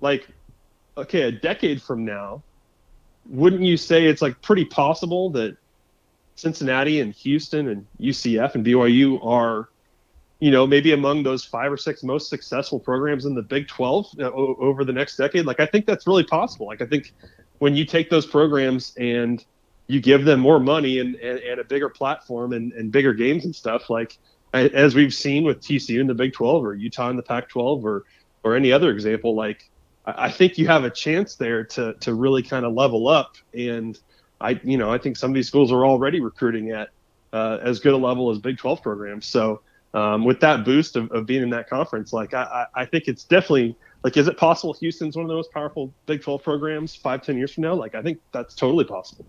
like, 0.00 0.28
okay, 0.96 1.22
a 1.22 1.32
decade 1.32 1.82
from 1.82 2.04
now, 2.04 2.42
wouldn't 3.26 3.62
you 3.62 3.76
say 3.76 4.04
it's 4.04 4.22
like 4.22 4.40
pretty 4.42 4.64
possible 4.64 5.30
that 5.30 5.56
Cincinnati 6.36 7.00
and 7.00 7.12
Houston 7.14 7.68
and 7.68 7.86
UCF 8.00 8.54
and 8.54 8.64
BYU 8.64 9.24
are 9.24 9.68
you 10.40 10.50
know, 10.50 10.66
maybe 10.66 10.92
among 10.92 11.22
those 11.22 11.44
five 11.44 11.72
or 11.72 11.76
six 11.76 12.02
most 12.02 12.28
successful 12.28 12.78
programs 12.78 13.24
in 13.24 13.34
the 13.34 13.42
Big 13.42 13.68
12 13.68 14.06
uh, 14.18 14.24
o- 14.24 14.56
over 14.58 14.84
the 14.84 14.92
next 14.92 15.16
decade. 15.16 15.46
Like, 15.46 15.60
I 15.60 15.66
think 15.66 15.86
that's 15.86 16.06
really 16.06 16.24
possible. 16.24 16.66
Like, 16.66 16.82
I 16.82 16.86
think 16.86 17.12
when 17.58 17.74
you 17.74 17.84
take 17.84 18.10
those 18.10 18.26
programs 18.26 18.94
and 18.96 19.44
you 19.86 20.00
give 20.00 20.24
them 20.24 20.40
more 20.40 20.58
money 20.58 20.98
and, 20.98 21.14
and, 21.16 21.38
and 21.38 21.60
a 21.60 21.64
bigger 21.64 21.88
platform 21.88 22.52
and, 22.52 22.72
and 22.72 22.90
bigger 22.90 23.12
games 23.12 23.44
and 23.44 23.54
stuff, 23.54 23.90
like 23.90 24.18
as 24.52 24.94
we've 24.94 25.12
seen 25.12 25.44
with 25.44 25.60
TCU 25.60 26.00
in 26.00 26.06
the 26.06 26.14
Big 26.14 26.32
12 26.32 26.64
or 26.64 26.74
Utah 26.74 27.10
in 27.10 27.16
the 27.16 27.22
Pac 27.22 27.48
12 27.48 27.84
or, 27.84 28.04
or 28.44 28.54
any 28.54 28.72
other 28.72 28.90
example, 28.90 29.34
like, 29.34 29.68
I, 30.06 30.26
I 30.26 30.30
think 30.30 30.58
you 30.58 30.66
have 30.66 30.84
a 30.84 30.90
chance 30.90 31.36
there 31.36 31.64
to, 31.64 31.94
to 31.94 32.14
really 32.14 32.42
kind 32.42 32.64
of 32.64 32.72
level 32.72 33.08
up. 33.08 33.36
And 33.52 33.98
I, 34.40 34.60
you 34.62 34.78
know, 34.78 34.92
I 34.92 34.98
think 34.98 35.16
some 35.16 35.30
of 35.30 35.34
these 35.34 35.48
schools 35.48 35.72
are 35.72 35.84
already 35.84 36.20
recruiting 36.20 36.70
at 36.70 36.90
uh, 37.32 37.58
as 37.62 37.80
good 37.80 37.94
a 37.94 37.96
level 37.96 38.30
as 38.30 38.38
Big 38.38 38.58
12 38.58 38.82
programs. 38.82 39.26
So, 39.26 39.62
um, 39.94 40.24
with 40.24 40.40
that 40.40 40.64
boost 40.64 40.96
of, 40.96 41.10
of 41.12 41.24
being 41.24 41.42
in 41.42 41.50
that 41.50 41.68
conference, 41.70 42.12
like 42.12 42.34
I, 42.34 42.66
I 42.74 42.84
think 42.84 43.08
it's 43.08 43.24
definitely 43.24 43.74
like, 44.02 44.16
is 44.18 44.28
it 44.28 44.36
possible 44.36 44.74
Houston's 44.74 45.16
one 45.16 45.24
of 45.24 45.28
the 45.28 45.34
most 45.34 45.50
powerful 45.50 45.90
Big 46.04 46.20
12 46.22 46.42
programs 46.42 46.94
five, 46.94 47.22
ten 47.22 47.38
years 47.38 47.54
from 47.54 47.62
now? 47.62 47.74
Like, 47.74 47.94
I 47.94 48.02
think 48.02 48.18
that's 48.32 48.54
totally 48.54 48.84
possible. 48.84 49.24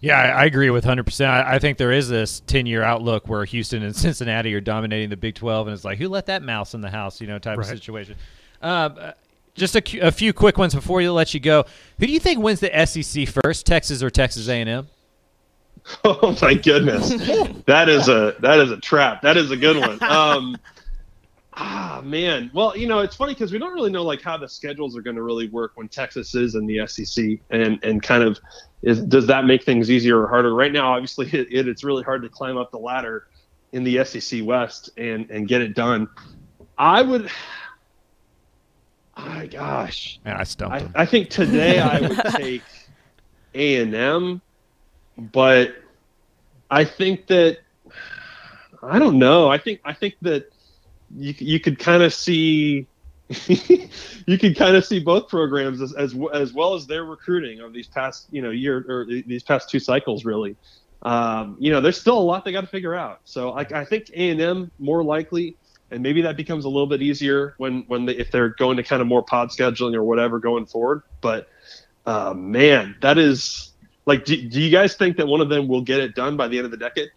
Yeah, 0.00 0.20
I, 0.20 0.42
I 0.42 0.44
agree 0.44 0.70
with 0.70 0.84
100%. 0.84 1.26
I, 1.26 1.54
I 1.54 1.58
think 1.58 1.78
there 1.78 1.90
is 1.90 2.08
this 2.08 2.40
10 2.40 2.66
year 2.66 2.82
outlook 2.82 3.28
where 3.28 3.44
Houston 3.44 3.82
and 3.82 3.96
Cincinnati 4.06 4.54
are 4.54 4.60
dominating 4.60 5.08
the 5.08 5.16
Big 5.16 5.34
12, 5.36 5.68
and 5.68 5.74
it's 5.74 5.84
like, 5.84 5.98
who 5.98 6.08
let 6.08 6.26
that 6.26 6.42
mouse 6.42 6.74
in 6.74 6.80
the 6.82 6.90
house, 6.90 7.20
you 7.20 7.26
know, 7.26 7.38
type 7.38 7.58
Right. 7.58 7.70
of 7.70 7.78
situation. 7.78 8.14
Um, 8.60 8.94
uh, 9.00 9.12
just 9.54 9.74
a, 9.74 9.98
a 10.00 10.12
few 10.12 10.32
quick 10.32 10.56
ones 10.58 10.74
before 10.74 11.00
you 11.00 11.12
let 11.12 11.34
you 11.34 11.40
go. 11.40 11.64
Who 11.98 12.06
do 12.06 12.12
you 12.12 12.20
think 12.20 12.40
wins 12.40 12.60
the 12.60 12.86
SEC 12.86 13.26
first, 13.28 13.66
Texas 13.66 14.02
or 14.02 14.10
Texas 14.10 14.48
A&M? 14.48 14.86
Oh 16.04 16.36
my 16.42 16.54
goodness, 16.54 17.08
that 17.64 17.88
is 17.88 18.08
a 18.08 18.36
that 18.40 18.58
is 18.60 18.70
a 18.70 18.76
trap. 18.78 19.22
That 19.22 19.36
is 19.36 19.50
a 19.50 19.56
good 19.56 19.76
one. 19.76 19.98
Um, 20.08 20.56
ah 21.54 22.00
man, 22.04 22.50
well 22.54 22.76
you 22.76 22.86
know 22.86 23.00
it's 23.00 23.16
funny 23.16 23.34
because 23.34 23.52
we 23.52 23.58
don't 23.58 23.72
really 23.72 23.90
know 23.90 24.04
like 24.04 24.22
how 24.22 24.36
the 24.36 24.48
schedules 24.48 24.96
are 24.96 25.02
going 25.02 25.16
to 25.16 25.22
really 25.22 25.48
work 25.48 25.72
when 25.74 25.88
Texas 25.88 26.34
is 26.34 26.54
in 26.54 26.66
the 26.66 26.86
SEC, 26.86 27.38
and 27.50 27.82
and 27.82 28.02
kind 28.02 28.22
of 28.22 28.38
is 28.82 29.00
does 29.02 29.26
that 29.26 29.44
make 29.44 29.64
things 29.64 29.90
easier 29.90 30.20
or 30.20 30.28
harder? 30.28 30.54
Right 30.54 30.72
now, 30.72 30.92
obviously, 30.92 31.26
it, 31.32 31.48
it 31.50 31.68
it's 31.68 31.82
really 31.82 32.02
hard 32.02 32.22
to 32.22 32.28
climb 32.28 32.56
up 32.56 32.70
the 32.70 32.78
ladder 32.78 33.26
in 33.72 33.84
the 33.84 34.04
SEC 34.04 34.44
West 34.44 34.90
and 34.96 35.28
and 35.30 35.48
get 35.48 35.60
it 35.60 35.74
done. 35.74 36.08
I 36.76 37.02
would. 37.02 37.30
My 39.16 39.46
gosh. 39.46 40.20
Man, 40.24 40.36
I 40.36 40.44
stumped 40.44 40.76
I. 40.96 41.02
I 41.02 41.04
think 41.04 41.28
today 41.28 41.80
I 41.80 42.00
would 42.00 42.18
take 42.36 42.62
A 43.54 43.82
and 43.82 43.92
M, 43.92 44.40
but 45.18 45.74
I 46.70 46.84
think 46.84 47.26
that 47.26 47.58
I 48.82 48.98
don't 48.98 49.18
know. 49.18 49.48
I 49.48 49.58
think 49.58 49.80
I 49.84 49.92
think 49.92 50.14
that 50.22 50.50
you 51.14 51.34
you 51.38 51.60
could 51.60 51.78
kind 51.78 52.02
of 52.02 52.14
see 52.14 52.86
you 53.46 54.38
could 54.38 54.56
kind 54.56 54.76
of 54.76 54.84
see 54.84 55.00
both 55.00 55.28
programs 55.28 55.82
as, 55.82 55.92
as 55.94 56.14
as 56.32 56.52
well 56.52 56.74
as 56.74 56.86
their 56.86 57.04
recruiting 57.04 57.60
of 57.60 57.72
these 57.72 57.88
past 57.88 58.28
you 58.30 58.42
know 58.42 58.50
year 58.50 58.84
or 58.88 59.04
these 59.06 59.42
past 59.42 59.68
two 59.68 59.80
cycles 59.80 60.24
really. 60.24 60.56
Um, 61.02 61.56
you 61.60 61.70
know, 61.70 61.80
there's 61.80 62.00
still 62.00 62.18
a 62.18 62.20
lot 62.20 62.44
they 62.44 62.50
got 62.50 62.62
to 62.62 62.66
figure 62.66 62.94
out. 62.94 63.20
So 63.24 63.52
I, 63.52 63.60
I 63.60 63.84
think 63.84 64.10
A 64.14 64.30
and 64.30 64.40
M 64.40 64.70
more 64.80 65.04
likely 65.04 65.56
and 65.90 66.02
maybe 66.02 66.22
that 66.22 66.36
becomes 66.36 66.64
a 66.64 66.68
little 66.68 66.86
bit 66.86 67.02
easier 67.02 67.54
when 67.58 67.84
when 67.86 68.06
they, 68.06 68.14
if 68.14 68.30
they're 68.30 68.50
going 68.50 68.76
to 68.76 68.82
kind 68.82 69.00
of 69.00 69.08
more 69.08 69.22
pod 69.22 69.48
scheduling 69.50 69.94
or 69.94 70.04
whatever 70.04 70.38
going 70.38 70.66
forward. 70.66 71.02
But 71.20 71.48
uh, 72.06 72.34
man, 72.34 72.96
that 73.00 73.18
is 73.18 73.72
like, 74.08 74.24
do, 74.24 74.48
do 74.48 74.60
you 74.60 74.70
guys 74.70 74.94
think 74.96 75.16
that 75.18 75.26
one 75.28 75.40
of 75.40 75.48
them 75.48 75.68
will 75.68 75.82
get 75.82 76.00
it 76.00 76.14
done 76.16 76.36
by 76.36 76.48
the 76.48 76.56
end 76.58 76.64
of 76.64 76.70
the 76.72 76.76
decade? 76.76 77.10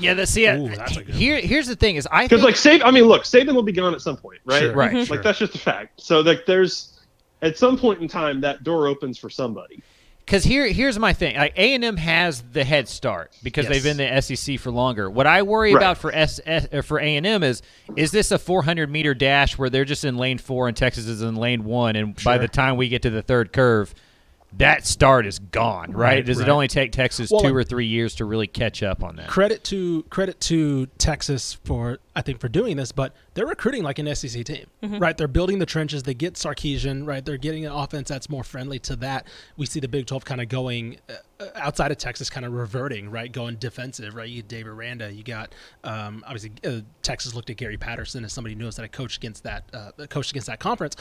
Yeah, 0.00 0.14
the, 0.14 0.26
see, 0.26 0.46
Ooh, 0.48 0.68
that's 0.74 0.96
a 0.96 1.04
good 1.04 1.14
here, 1.14 1.38
here's 1.38 1.66
the 1.68 1.76
thing 1.76 1.96
is 1.96 2.08
I 2.10 2.24
Because 2.24 2.42
think, 2.42 2.64
like 2.64 2.80
Saban, 2.80 2.84
I 2.86 2.90
mean, 2.90 3.04
look, 3.04 3.22
Saban 3.24 3.54
will 3.54 3.62
be 3.62 3.72
gone 3.72 3.94
at 3.94 4.00
some 4.00 4.16
point, 4.16 4.40
right? 4.46 4.60
Sure. 4.62 4.72
Right. 4.74 4.92
Mhm. 4.92 5.10
Like 5.10 5.22
that's 5.22 5.38
just 5.38 5.54
a 5.54 5.58
fact. 5.58 6.00
So 6.00 6.20
like, 6.20 6.46
there's 6.46 6.98
at 7.42 7.58
some 7.58 7.76
point 7.78 8.00
in 8.00 8.08
time 8.08 8.40
that 8.40 8.64
door 8.64 8.86
opens 8.88 9.18
for 9.18 9.28
somebody. 9.30 9.82
Because 10.24 10.44
here, 10.44 10.66
here's 10.68 10.98
my 10.98 11.12
thing. 11.12 11.36
Like 11.36 11.52
A 11.58 11.74
and 11.74 11.84
M 11.84 11.96
has 11.98 12.42
the 12.52 12.62
head 12.64 12.88
start 12.88 13.32
because 13.42 13.64
Yes. 13.64 13.72
they've 13.74 13.82
been 13.82 14.00
in 14.00 14.14
the 14.14 14.22
SEC 14.22 14.56
for 14.58 14.70
longer. 14.70 15.10
What 15.10 15.26
I 15.26 15.42
worry 15.42 15.74
Right. 15.74 15.80
about 15.80 15.98
for 15.98 16.10
S, 16.14 16.40
S 16.46 16.68
uh, 16.72 16.80
for 16.80 16.98
A 16.98 17.16
and 17.16 17.26
M 17.26 17.42
is 17.42 17.60
is 17.96 18.12
this 18.12 18.30
a 18.30 18.38
400 18.38 18.88
meter 18.88 19.12
dash 19.14 19.58
where 19.58 19.68
they're 19.68 19.84
just 19.84 20.04
in 20.04 20.16
lane 20.16 20.38
four 20.38 20.68
and 20.68 20.76
Texas 20.76 21.06
is 21.06 21.20
in 21.22 21.34
lane 21.36 21.64
one, 21.64 21.96
and 21.96 22.14
by 22.24 22.38
the 22.38 22.48
time 22.48 22.76
we 22.76 22.88
get 22.88 23.02
to 23.02 23.10
the 23.10 23.20
third 23.22 23.52
curve, 23.52 23.94
that 24.58 24.86
start 24.86 25.26
is 25.26 25.38
gone. 25.38 25.92
Right? 25.92 26.16
Right, 26.16 26.26
Does 26.26 26.38
right. 26.38 26.48
it 26.48 26.50
only 26.50 26.68
take 26.68 26.92
Texas 26.92 27.30
Well, 27.30 27.42
two 27.42 27.54
or 27.54 27.64
three 27.64 27.86
years 27.86 28.14
to 28.16 28.24
really 28.24 28.46
catch 28.46 28.82
up 28.82 29.02
on 29.02 29.16
that? 29.16 29.28
credit 29.28 29.64
to 29.64 30.02
credit 30.10 30.40
to 30.40 30.86
Texas 30.98 31.54
for 31.64 31.98
I 32.14 32.20
think 32.22 32.40
for 32.40 32.48
doing 32.48 32.76
this, 32.76 32.92
but 32.92 33.14
they're 33.34 33.46
recruiting 33.46 33.82
like 33.82 33.98
an 33.98 34.14
SEC 34.14 34.44
team, 34.44 34.66
right? 34.82 35.16
They're 35.16 35.26
building 35.28 35.58
the 35.58 35.66
trenches. 35.66 36.02
They 36.02 36.12
get 36.12 36.34
Sarkisian, 36.34 37.06
right? 37.06 37.24
They're 37.24 37.38
getting 37.38 37.64
an 37.64 37.72
offense 37.72 38.10
that's 38.10 38.28
more 38.28 38.44
friendly 38.44 38.78
to 38.80 38.96
that. 38.96 39.26
We 39.56 39.64
see 39.64 39.80
the 39.80 39.88
Big 39.88 40.06
Twelve 40.06 40.24
kind 40.26 40.42
of 40.42 40.50
going 40.50 40.98
uh, 41.08 41.46
outside 41.54 41.90
of 41.90 41.96
Texas, 41.96 42.28
kind 42.28 42.44
of 42.44 42.52
reverting, 42.52 43.10
right? 43.10 43.32
Going 43.32 43.56
defensive, 43.56 44.14
right? 44.14 44.28
You 44.28 44.36
get 44.42 44.48
Dave 44.48 44.66
Aranda, 44.68 45.10
you 45.10 45.22
got 45.24 45.54
um, 45.84 46.22
obviously 46.26 46.52
uh, 46.66 46.80
Texas 47.00 47.34
looked 47.34 47.48
at 47.48 47.56
Gary 47.56 47.78
Patterson 47.78 48.24
as 48.24 48.32
somebody 48.34 48.54
who 48.54 48.60
knows 48.60 48.76
that 48.76 48.82
I 48.82 48.88
coached 48.88 49.16
against 49.16 49.42
that 49.44 49.64
uh, 49.72 49.92
coached 50.08 50.32
against 50.32 50.48
that 50.48 50.60
conference. 50.60 50.96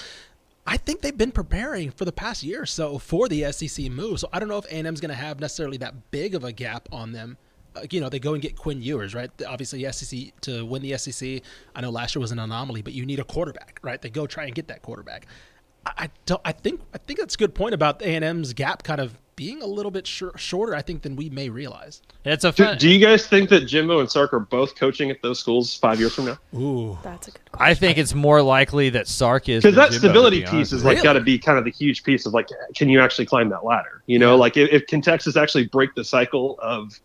I 0.65 0.77
think 0.77 1.01
they've 1.01 1.17
been 1.17 1.31
preparing 1.31 1.91
for 1.91 2.05
the 2.05 2.11
past 2.11 2.43
year 2.43 2.61
or 2.61 2.65
so 2.65 2.97
for 2.97 3.27
the 3.27 3.51
SEC 3.51 3.89
move. 3.89 4.19
So 4.19 4.29
I 4.31 4.39
don't 4.39 4.49
know 4.49 4.57
if 4.57 4.65
A&M's 4.65 5.01
going 5.01 5.09
to 5.09 5.15
have 5.15 5.39
necessarily 5.39 5.77
that 5.77 6.11
big 6.11 6.35
of 6.35 6.43
a 6.43 6.51
gap 6.51 6.87
on 6.91 7.11
them. 7.11 7.37
Uh, 7.75 7.81
you 7.89 8.01
know, 8.01 8.09
they 8.09 8.19
go 8.19 8.33
and 8.33 8.41
get 8.41 8.55
Quinn 8.55 8.81
Ewers, 8.81 9.15
right? 9.15 9.31
Obviously, 9.47 9.89
SEC 9.91 10.39
to 10.41 10.65
win 10.65 10.81
the 10.81 10.97
SEC. 10.97 11.41
I 11.75 11.81
know 11.81 11.89
last 11.89 12.15
year 12.15 12.21
was 12.21 12.31
an 12.31 12.39
anomaly, 12.39 12.81
but 12.81 12.93
you 12.93 13.05
need 13.05 13.19
a 13.19 13.23
quarterback, 13.23 13.79
right? 13.81 14.01
They 14.01 14.09
go 14.09 14.27
try 14.27 14.45
and 14.45 14.53
get 14.53 14.67
that 14.67 14.81
quarterback. 14.81 15.25
I, 15.85 15.93
I 15.97 16.09
don't. 16.25 16.41
I 16.43 16.51
think. 16.51 16.81
I 16.93 16.97
think 16.97 17.19
that's 17.19 17.35
a 17.35 17.37
good 17.37 17.55
point 17.55 17.73
about 17.73 18.01
A&M's 18.01 18.53
gap 18.53 18.83
kind 18.83 18.99
of 18.99 19.17
being 19.35 19.61
a 19.61 19.65
little 19.65 19.91
bit 19.91 20.05
shor- 20.05 20.37
shorter. 20.37 20.75
I 20.75 20.81
think 20.81 21.01
than 21.01 21.15
we 21.15 21.29
may 21.29 21.49
realize. 21.49 22.01
It's 22.25 22.43
a 22.43 22.51
Do, 22.51 22.63
fun. 22.65 22.77
do 22.77 22.89
you 22.89 23.03
guys 23.03 23.25
think 23.25 23.49
that 23.49 23.61
Jimbo 23.61 23.99
and 23.99 24.09
Sark 24.11 24.33
are 24.33 24.39
both 24.39 24.75
coaching 24.75 25.09
at 25.09 25.21
those 25.21 25.39
schools 25.39 25.75
five 25.75 25.99
years 25.99 26.13
from 26.13 26.25
now? 26.25 26.37
Ooh, 26.55 26.97
That's 27.03 27.27
a 27.27 27.31
good 27.31 27.51
question. 27.51 27.71
I 27.71 27.73
think 27.73 27.97
it's 27.97 28.13
more 28.13 28.41
likely 28.41 28.89
that 28.91 29.07
Sark 29.07 29.49
is 29.49 29.63
Because 29.63 29.75
that 29.75 29.91
Jimbo, 29.91 30.07
stability 30.07 30.41
piece 30.41 30.51
honest 30.53 30.73
is 30.73 30.83
like 30.83 30.95
Really? 30.97 31.03
got 31.03 31.13
to 31.13 31.21
be 31.21 31.39
kind 31.39 31.57
of 31.57 31.65
the 31.65 31.71
huge 31.71 32.03
piece 32.03 32.25
of 32.25 32.33
like, 32.33 32.47
can 32.75 32.89
you 32.89 32.99
actually 33.01 33.25
climb 33.25 33.49
that 33.49 33.63
ladder? 33.65 34.03
You 34.05 34.19
know, 34.19 34.35
like 34.35 34.57
if, 34.57 34.69
if 34.71 34.87
can 34.87 35.01
Texas 35.01 35.35
actually 35.35 35.67
break 35.67 35.95
the 35.95 36.03
cycle 36.03 36.59
of, 36.61 36.99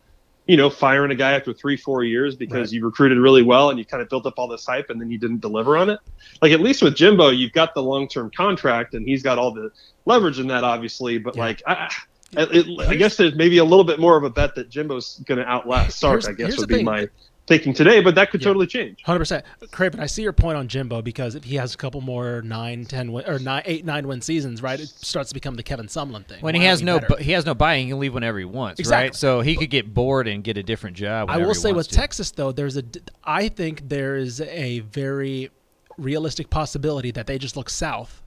you 0.47 0.57
know, 0.57 0.69
firing 0.71 1.11
a 1.11 1.15
guy 1.17 1.33
after 1.33 1.53
three, 1.53 1.77
four 1.77 2.05
years 2.05 2.37
because 2.37 2.69
Right. 2.69 2.73
you 2.73 2.85
recruited 2.85 3.19
really 3.19 3.43
well 3.43 3.71
and 3.71 3.79
you 3.79 3.85
kind 3.85 4.01
of 4.03 4.09
built 4.09 4.27
up 4.27 4.35
all 4.37 4.47
this 4.47 4.65
hype 4.67 4.91
and 4.91 5.01
then 5.01 5.11
you 5.11 5.19
didn't 5.19 5.41
deliver 5.41 5.77
on 5.77 5.91
it. 5.91 5.99
Like 6.43 6.53
at 6.53 6.61
least 6.61 6.83
with 6.83 6.95
Jimbo, 6.95 7.31
you've 7.31 7.53
got 7.53 7.75
the 7.75 7.83
long 7.83 8.07
term 8.07 8.31
contract 8.37 8.95
and 8.95 9.07
he's 9.09 9.23
got 9.23 9.39
all 9.39 9.53
the 9.53 9.71
leverage 10.05 10.39
in 10.39 10.47
that, 10.49 10.63
obviously. 10.65 11.19
But 11.19 11.35
Yeah. 11.37 11.43
like, 11.43 11.63
I, 11.67 11.91
I- 12.37 12.49
it, 12.53 12.89
I 12.89 12.95
guess 12.97 13.17
there's 13.17 13.35
maybe 13.35 13.59
a 13.59 13.65
little 13.65 13.85
bit 13.85 13.99
more 13.99 14.17
of 14.17 14.25
a 14.25 14.31
bet 14.31 14.55
that 14.57 14.69
Jimbo's 14.69 15.21
going 15.27 15.39
to 15.39 15.45
outlast 15.47 15.99
Sark. 15.99 16.23
Here's- 16.23 16.27
I 16.27 16.33
guess 16.33 16.47
here's 16.49 16.59
would 16.59 16.69
be 16.69 16.77
thing. 16.77 16.85
my 16.85 17.09
thinking 17.47 17.73
today, 17.73 18.01
but 18.01 18.17
that 18.17 18.33
could 18.33 18.41
Yeah. 18.41 18.47
totally 18.47 18.67
change. 18.67 19.01
Hundred 19.05 19.21
percent, 19.21 19.45
Craven. 19.71 20.01
I 20.01 20.07
see 20.07 20.23
your 20.23 20.33
point 20.33 20.57
on 20.59 20.67
Jimbo 20.67 21.01
because 21.01 21.37
if 21.37 21.45
he 21.45 21.55
has 21.57 21.75
a 21.75 21.77
couple 21.77 22.01
more 22.01 22.43
nine, 22.43 22.85
ten, 22.87 23.13
win, 23.13 23.25
or 23.29 23.39
nine, 23.39 23.63
eight, 23.67 23.85
nine 23.85 24.09
win 24.09 24.21
seasons, 24.21 24.63
right, 24.63 24.81
it 24.81 24.89
starts 24.89 25.29
to 25.31 25.35
become 25.35 25.55
the 25.55 25.63
Kevin 25.63 25.87
Sumlin 25.87 26.27
thing. 26.27 26.39
When 26.41 26.55
Why 26.57 26.61
he 26.63 26.67
has 26.67 26.83
no, 26.83 26.99
bu- 26.99 27.17
he 27.23 27.31
has 27.33 27.47
no 27.47 27.55
buy-in. 27.55 27.85
He 27.85 27.91
can 27.93 28.01
leave 28.01 28.15
whenever 28.15 28.41
he 28.41 28.45
wants, 28.45 28.81
right? 28.81 29.05
Exactly. 29.07 29.17
So 29.19 29.43
he 29.43 29.55
could 29.55 29.71
get 29.71 29.95
bored 29.95 30.27
and 30.27 30.43
get 30.43 30.57
a 30.57 30.63
different 30.65 30.97
job. 30.97 31.31
I 31.31 31.37
will 31.39 31.55
say 31.55 31.73
with 31.73 31.87
to. 31.89 31.95
Texas 31.95 32.33
though, 32.33 32.51
there's 32.51 32.75
a. 32.77 32.83
d- 32.83 33.01
I 33.23 33.47
think 33.49 33.89
there 33.91 34.17
is 34.17 34.41
a 34.41 34.81
very 34.81 35.51
realistic 35.97 36.51
possibility 36.51 37.13
that 37.13 37.29
they 37.29 37.39
just 37.39 37.57
look 37.57 37.71
south 37.71 38.23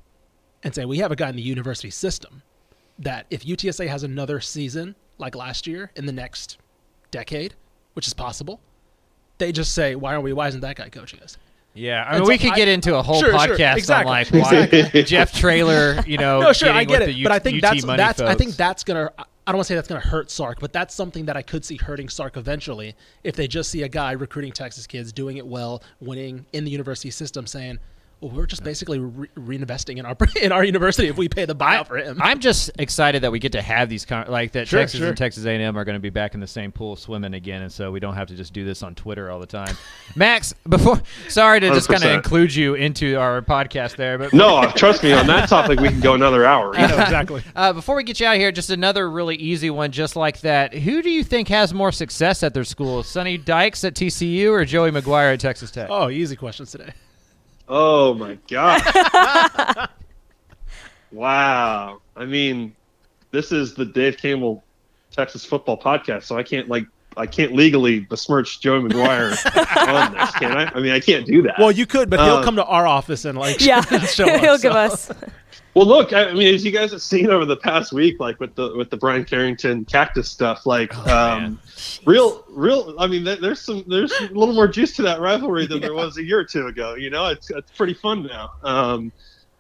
and 0.64 0.74
say 0.74 0.86
we 0.86 1.00
have 1.00 1.12
a 1.12 1.16
guy 1.18 1.30
in 1.30 1.36
the 1.36 1.42
university 1.42 1.90
system 1.90 2.42
that 3.00 3.26
if 3.30 3.44
UTSA 3.46 3.88
has 3.88 4.04
another 4.04 4.40
season 4.40 4.96
like 5.18 5.36
last 5.36 5.68
year 5.68 5.92
in 5.96 6.06
the 6.06 6.12
next 6.12 6.58
decade, 7.12 7.56
which 7.94 8.08
is 8.08 8.14
possible, 8.14 8.60
they 9.38 9.52
just 9.52 9.74
say, 9.74 9.96
"Why 9.96 10.12
aren't 10.14 10.24
we? 10.24 10.34
Why 10.34 10.48
isn't 10.48 10.62
that 10.62 10.76
guy 10.76 10.90
coaching 10.90 11.20
us?" 11.22 11.38
Yeah, 11.74 12.04
I 12.08 12.14
mean, 12.16 12.24
so 12.26 12.30
we 12.30 12.38
could 12.38 12.52
I- 12.52 12.56
get 12.56 12.68
into 12.68 12.96
a 12.98 13.02
whole 13.02 13.20
Sure, 13.22 13.30
sure, 13.32 13.56
podcast 13.58 13.78
exactly, 13.78 14.12
on 14.12 14.42
like 14.42 14.92
why 14.94 15.02
Jeff 15.04 15.32
Traylor, 15.34 16.04
you 16.06 16.18
know, 16.18 16.42
no, 16.42 16.52
sure, 16.54 16.72
I 16.72 16.84
get 16.84 17.00
with 17.02 17.10
it, 17.10 17.14
the 17.16 17.24
but 17.24 17.30
U- 17.32 17.36
I 17.36 17.40
think 17.40 17.58
UT 17.58 17.62
that's 17.62 17.86
that's 17.86 18.22
I 18.22 18.36
think 18.36 18.56
that's 18.56 18.84
gonna. 18.84 19.12
I 19.18 19.52
don't 19.52 19.58
want 19.58 19.66
to 19.68 19.72
say 19.72 19.76
that's 19.76 19.88
gonna 19.88 20.00
hurt 20.02 20.30
Sark, 20.30 20.60
but 20.60 20.74
that's 20.74 20.94
something 20.94 21.26
that 21.26 21.36
I 21.38 21.42
could 21.42 21.66
see 21.66 21.78
hurting 21.78 22.10
Sark 22.10 22.38
eventually 22.38 22.96
if 23.24 23.36
they 23.36 23.48
just 23.48 23.72
see 23.72 23.82
a 23.84 23.88
guy 23.88 24.12
recruiting 24.12 24.52
Texas 24.52 24.86
kids, 24.86 25.12
doing 25.12 25.38
it 25.38 25.48
well, 25.48 25.82
winning 26.00 26.46
in 26.54 26.66
the 26.66 26.72
university 26.72 27.10
system, 27.10 27.48
saying, 27.48 27.80
"Well, 28.22 28.32
we're 28.32 28.46
just 28.46 28.64
basically 28.64 29.00
re- 29.00 29.28
reinvesting 29.36 29.98
in 29.98 30.06
our 30.06 30.18
in 30.42 30.52
our 30.52 30.64
university 30.64 31.08
if 31.08 31.18
we 31.18 31.30
pay 31.30 31.46
the 31.46 31.56
buyout 31.56 31.88
for 31.88 31.98
him." 31.98 32.20
I'm 32.22 32.40
just 32.40 32.72
excited 32.80 33.24
that 33.24 33.32
we 33.32 33.40
get 33.40 33.54
to 33.54 33.62
have 33.62 33.90
these 33.90 34.06
con- 34.06 34.28
like 34.28 34.54
that. 34.54 34.68
Sure, 34.68 34.80
Texas 34.80 35.00
sure. 35.00 35.10
and 35.10 35.18
Texas 35.18 35.46
A&M 35.46 35.78
are 35.78 35.86
going 35.86 35.96
to 35.96 36.02
be 36.02 36.10
back 36.10 36.34
in 36.34 36.40
the 36.40 36.48
same 36.48 36.72
pool 36.72 36.96
swimming 36.96 37.34
again, 37.34 37.62
and 37.62 37.72
so 37.72 37.92
we 37.92 38.00
don't 38.00 38.16
have 38.16 38.28
to 38.28 38.36
just 38.36 38.54
do 38.54 38.66
this 38.66 38.84
on 38.84 38.96
Twitter 38.96 39.30
all 39.32 39.40
the 39.40 39.46
time. 39.46 39.76
Max, 40.16 40.54
before 40.68 41.02
sorry 41.28 41.60
to 41.60 41.70
just 41.70 41.88
kind 41.88 42.04
of 42.04 42.12
include 42.12 42.54
you 42.54 42.76
into 42.76 43.16
our 43.16 43.42
podcast 43.42 43.96
there, 43.96 44.18
but 44.18 44.34
No, 44.34 44.72
trust 44.76 45.04
me 45.04 45.14
on 45.14 45.28
that 45.28 45.50
topic. 45.50 45.80
We 45.80 45.90
can 45.90 46.00
go 46.00 46.14
another 46.14 46.46
hour. 46.46 46.76
I 46.78 46.88
know 46.88 47.00
exactly. 47.00 47.44
Uh, 47.56 47.74
before 47.74 47.96
we 47.96 48.04
get 48.04 48.20
you 48.20 48.26
out 48.26 48.36
of 48.36 48.40
here, 48.40 48.52
just 48.52 48.70
another 48.70 49.10
really 49.10 49.36
easy 49.36 49.70
one, 49.70 49.92
just 49.92 50.16
like 50.16 50.42
that. 50.42 50.74
Who 50.74 51.02
do 51.02 51.10
you 51.10 51.24
think 51.24 51.48
has 51.50 51.74
more 51.74 51.92
success 51.92 52.44
at 52.44 52.54
their 52.54 52.64
school, 52.64 53.04
Sonny 53.04 53.38
Dykes 53.38 53.84
at 53.84 53.94
TCU 53.94 54.52
or 54.52 54.66
Joey 54.66 54.92
McGuire 54.92 55.34
at 55.34 55.40
Texas 55.40 55.72
Tech? 55.72 55.88
Oh, 55.90 56.10
easy 56.10 56.36
questions 56.36 56.72
today. 56.72 56.92
Oh 57.70 58.14
my 58.16 58.38
god! 58.50 59.90
wow. 61.12 62.02
I 62.16 62.26
mean, 62.26 62.76
this 63.32 63.52
is 63.52 63.74
the 63.76 63.86
Dave 63.86 64.18
Campbell 64.18 64.64
Texas 65.12 65.46
football 65.46 65.78
podcast, 65.80 66.24
so 66.24 66.38
I 66.38 66.44
can't 66.44 66.68
like 66.70 66.86
I 67.18 67.26
can't 67.26 67.54
legally 67.54 68.00
besmirch 68.02 68.60
Joey 68.62 68.82
McGuire 68.82 69.32
on 69.88 70.14
this, 70.14 70.32
can 70.36 70.52
I? 70.58 70.72
I 70.74 70.80
mean, 70.80 70.92
I 70.92 71.00
can't 71.00 71.26
do 71.26 71.42
that. 71.44 71.56
Well, 71.60 71.72
you 71.72 71.86
could, 71.86 72.10
but 72.10 72.20
he'll 72.20 72.36
Uh, 72.36 72.44
come 72.44 72.56
to 72.56 72.66
our 72.66 72.88
office 72.88 73.26
and 73.26 73.38
like 73.38 73.64
Yeah, 73.66 73.82
show 74.06 74.26
he'll 74.40 74.58
give 74.58 74.72
so. 74.74 74.78
us. 74.80 75.12
Well, 75.80 75.88
look, 75.88 76.12
I 76.12 76.34
mean, 76.34 76.54
as 76.54 76.66
you 76.66 76.72
guys 76.72 76.92
have 76.92 77.02
seen 77.02 77.30
over 77.30 77.46
the 77.46 77.56
past 77.56 77.94
week, 77.94 78.20
like 78.20 78.38
with 78.42 78.54
the 78.56 78.76
with 78.76 78.90
the 78.90 78.98
Brian 78.98 79.24
Carrington 79.24 79.86
cactus 79.86 80.30
stuff, 80.30 80.66
like 80.66 80.94
um, 81.08 81.58
real, 82.06 82.44
real. 82.50 82.94
I 83.00 83.08
mean, 83.08 83.24
there- 83.24 83.38
there's 83.38 83.62
some 83.62 83.86
there's 83.88 84.12
a 84.12 84.24
little 84.24 84.54
more 84.54 84.68
juice 84.68 84.94
to 84.98 85.04
that 85.04 85.22
rivalry 85.22 85.68
than 85.68 85.80
there 85.80 85.94
was 86.04 86.18
a 86.18 86.22
year 86.22 86.38
or 86.40 86.44
two 86.44 86.68
ago. 86.68 86.96
You 86.96 87.10
know, 87.10 87.28
it's 87.28 87.50
it's 87.50 87.72
pretty 87.72 87.94
fun 87.94 88.24
now, 88.24 88.52
um, 88.62 89.14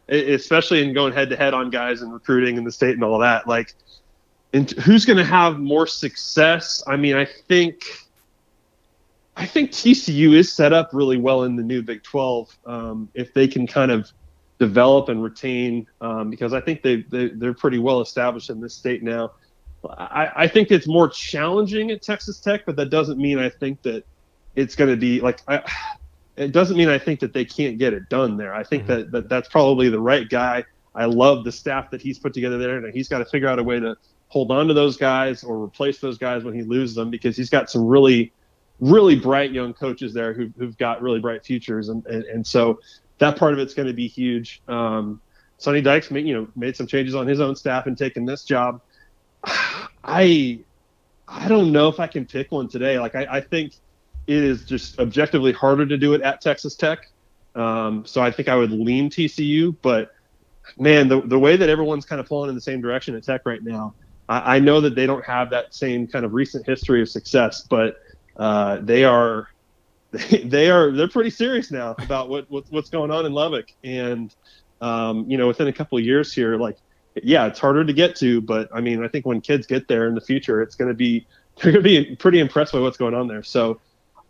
especially 0.09 0.83
in 0.83 0.93
going 0.93 1.13
head 1.13 1.29
to 1.29 1.37
head 1.37 1.53
on 1.53 1.69
guys 1.69 2.01
and 2.01 2.11
recruiting 2.11 2.57
in 2.57 2.65
the 2.65 2.71
state 2.73 2.95
and 2.95 3.03
all 3.05 3.17
that. 3.19 3.47
Like, 3.47 3.73
and 4.51 4.69
who's 4.71 5.05
going 5.05 5.19
to 5.19 5.23
have 5.23 5.57
more 5.57 5.87
success? 5.87 6.83
I 6.85 6.97
mean, 6.97 7.15
I 7.15 7.23
think. 7.23 7.85
I 9.37 9.45
think 9.45 9.71
TCU 9.71 10.33
is 10.33 10.51
set 10.51 10.73
up 10.73 10.89
really 10.91 11.15
well 11.15 11.43
in 11.43 11.55
the 11.55 11.63
new 11.63 11.81
Big 11.81 12.03
12 12.03 12.57
um, 12.65 13.07
if 13.13 13.33
they 13.33 13.47
can 13.47 13.65
kind 13.67 13.89
of 13.89 14.11
develop 14.59 15.09
and 15.09 15.23
retain 15.23 15.87
um, 16.01 16.29
because 16.29 16.53
I 16.53 16.61
think 16.61 16.83
they, 16.83 17.03
they 17.03 17.29
they're 17.29 17.53
pretty 17.53 17.79
well 17.79 18.01
established 18.01 18.49
in 18.49 18.59
this 18.59 18.73
state 18.73 19.01
now. 19.01 19.31
I, 19.89 20.31
I 20.35 20.47
think 20.47 20.71
it's 20.71 20.87
more 20.87 21.07
challenging 21.07 21.89
at 21.91 22.01
Texas 22.01 22.39
Tech, 22.39 22.65
but 22.65 22.75
that 22.75 22.89
doesn't 22.89 23.17
mean 23.17 23.39
I 23.39 23.49
think 23.49 23.81
that 23.83 24.03
it's 24.55 24.75
going 24.75 24.89
to 24.89 24.97
be 24.97 25.21
like 25.21 25.41
I, 25.47 25.63
it 26.35 26.51
doesn't 26.51 26.77
mean 26.77 26.89
I 26.89 26.99
think 26.99 27.21
that 27.21 27.33
they 27.33 27.45
can't 27.45 27.77
get 27.77 27.93
it 27.93 28.09
done 28.09 28.37
there. 28.37 28.53
I 28.53 28.63
think 28.63 28.85
that, 28.87 29.11
that 29.11 29.29
that's 29.29 29.47
probably 29.47 29.89
the 29.89 29.99
right 29.99 30.29
guy. 30.29 30.65
I 30.93 31.05
love 31.05 31.45
the 31.45 31.51
staff 31.51 31.89
that 31.91 32.01
he's 32.01 32.19
put 32.19 32.33
together 32.33 32.57
there, 32.57 32.77
and 32.77 32.93
he's 32.93 33.07
got 33.07 33.19
to 33.19 33.25
figure 33.25 33.47
out 33.47 33.59
a 33.59 33.63
way 33.63 33.79
to 33.79 33.95
hold 34.27 34.51
on 34.51 34.67
to 34.67 34.73
those 34.73 34.97
guys 34.97 35.43
or 35.43 35.63
replace 35.63 35.99
those 35.99 36.17
guys 36.17 36.43
when 36.43 36.53
he 36.53 36.61
loses 36.61 36.95
them 36.95 37.09
because 37.09 37.37
he's 37.37 37.49
got 37.49 37.69
some 37.69 37.87
really 37.87 38.33
really 38.79 39.15
bright 39.15 39.51
young 39.51 39.73
coaches 39.73 40.13
there 40.13 40.33
who've, 40.33 40.53
who've 40.57 40.77
got 40.77 41.01
really 41.01 41.19
bright 41.19 41.43
futures 41.43 41.89
and, 41.89 42.05
and, 42.05 42.23
and 42.23 42.47
so 42.47 42.79
that 43.19 43.37
part 43.37 43.53
of 43.53 43.59
it's 43.59 43.73
going 43.73 43.87
to 43.87 43.93
be 43.93 44.07
huge. 44.07 44.61
Um, 44.67 45.21
Sonny 45.57 45.81
Dykes 45.81 46.09
made 46.09 46.25
you 46.25 46.33
know 46.33 46.47
made 46.55 46.75
some 46.75 46.87
changes 46.87 47.15
on 47.15 47.27
his 47.27 47.39
own 47.39 47.55
staff 47.55 47.85
and 47.85 47.97
taken 47.97 48.25
this 48.25 48.43
job. 48.43 48.81
I 50.03 50.59
I 51.27 51.47
don't 51.47 51.71
know 51.71 51.87
if 51.89 51.99
I 51.99 52.07
can 52.07 52.25
pick 52.25 52.51
one 52.51 52.67
today. 52.67 52.99
Like 52.99 53.15
I, 53.15 53.27
I 53.29 53.41
think 53.41 53.73
it 54.25 54.43
is 54.43 54.63
just 54.63 54.99
objectively 54.99 55.51
harder 55.51 55.85
to 55.85 55.97
do 55.97 56.13
it 56.13 56.21
at 56.21 56.41
Texas 56.41 56.75
Tech. 56.75 57.09
Um, 57.55 58.05
so 58.05 58.21
I 58.21 58.31
think 58.31 58.47
I 58.47 58.55
would 58.55 58.71
lean 58.71 59.09
TCU, 59.09 59.75
but 59.81 60.13
man, 60.77 61.07
the 61.07 61.21
the 61.21 61.37
way 61.37 61.57
that 61.57 61.69
everyone's 61.69 62.05
kind 62.05 62.19
of 62.19 62.27
pulling 62.27 62.49
in 62.49 62.55
the 62.55 62.61
same 62.61 62.81
direction 62.81 63.15
at 63.15 63.23
Tech 63.23 63.45
right 63.45 63.63
now, 63.63 63.93
I, 64.29 64.55
I 64.55 64.59
know 64.59 64.81
that 64.81 64.95
they 64.95 65.05
don't 65.05 65.25
have 65.25 65.49
that 65.49 65.73
same 65.75 66.07
kind 66.07 66.25
of 66.25 66.33
recent 66.33 66.65
history 66.65 67.01
of 67.01 67.09
success, 67.09 67.65
but 67.69 67.97
uh, 68.37 68.77
they 68.81 69.03
are 69.03 69.49
they 70.43 70.69
are 70.69 70.91
they're 70.91 71.07
pretty 71.07 71.29
serious 71.29 71.71
now 71.71 71.95
about 71.99 72.29
what, 72.29 72.49
what 72.49 72.65
what's 72.69 72.89
going 72.89 73.11
on 73.11 73.25
in 73.25 73.33
Lubbock, 73.33 73.71
and 73.83 74.33
um, 74.81 75.29
you 75.29 75.37
know 75.37 75.47
within 75.47 75.67
a 75.67 75.73
couple 75.73 75.97
of 75.97 76.03
years 76.03 76.33
here, 76.33 76.57
like 76.57 76.77
yeah, 77.21 77.45
it's 77.45 77.59
harder 77.59 77.85
to 77.85 77.93
get 77.93 78.15
to, 78.17 78.41
but 78.41 78.69
I 78.73 78.81
mean 78.81 79.03
I 79.03 79.07
think 79.07 79.25
when 79.25 79.39
kids 79.39 79.67
get 79.67 79.87
there 79.87 80.07
in 80.07 80.15
the 80.15 80.21
future, 80.21 80.61
it's 80.61 80.75
going 80.75 80.87
to 80.87 80.95
be 80.95 81.27
they're 81.61 81.71
going 81.71 81.83
to 81.83 81.89
be 81.89 82.15
pretty 82.15 82.39
impressed 82.39 82.73
by 82.73 82.79
what's 82.79 82.97
going 82.97 83.13
on 83.13 83.27
there. 83.27 83.43
So 83.43 83.79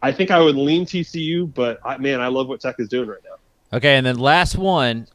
I 0.02 0.12
think 0.12 0.32
I 0.32 0.40
would 0.40 0.56
lean 0.56 0.86
TCU, 0.86 1.54
but 1.54 1.80
I, 1.86 1.98
man, 1.98 2.22
I 2.22 2.28
love 2.28 2.48
what 2.48 2.60
Tech 2.60 2.76
is 2.80 2.90
doing 2.90 3.08
right 3.08 3.20
now. 3.24 3.78
Okay, 3.78 3.96
and 3.98 4.06
then 4.06 4.18
last 4.18 4.58
one 4.58 5.08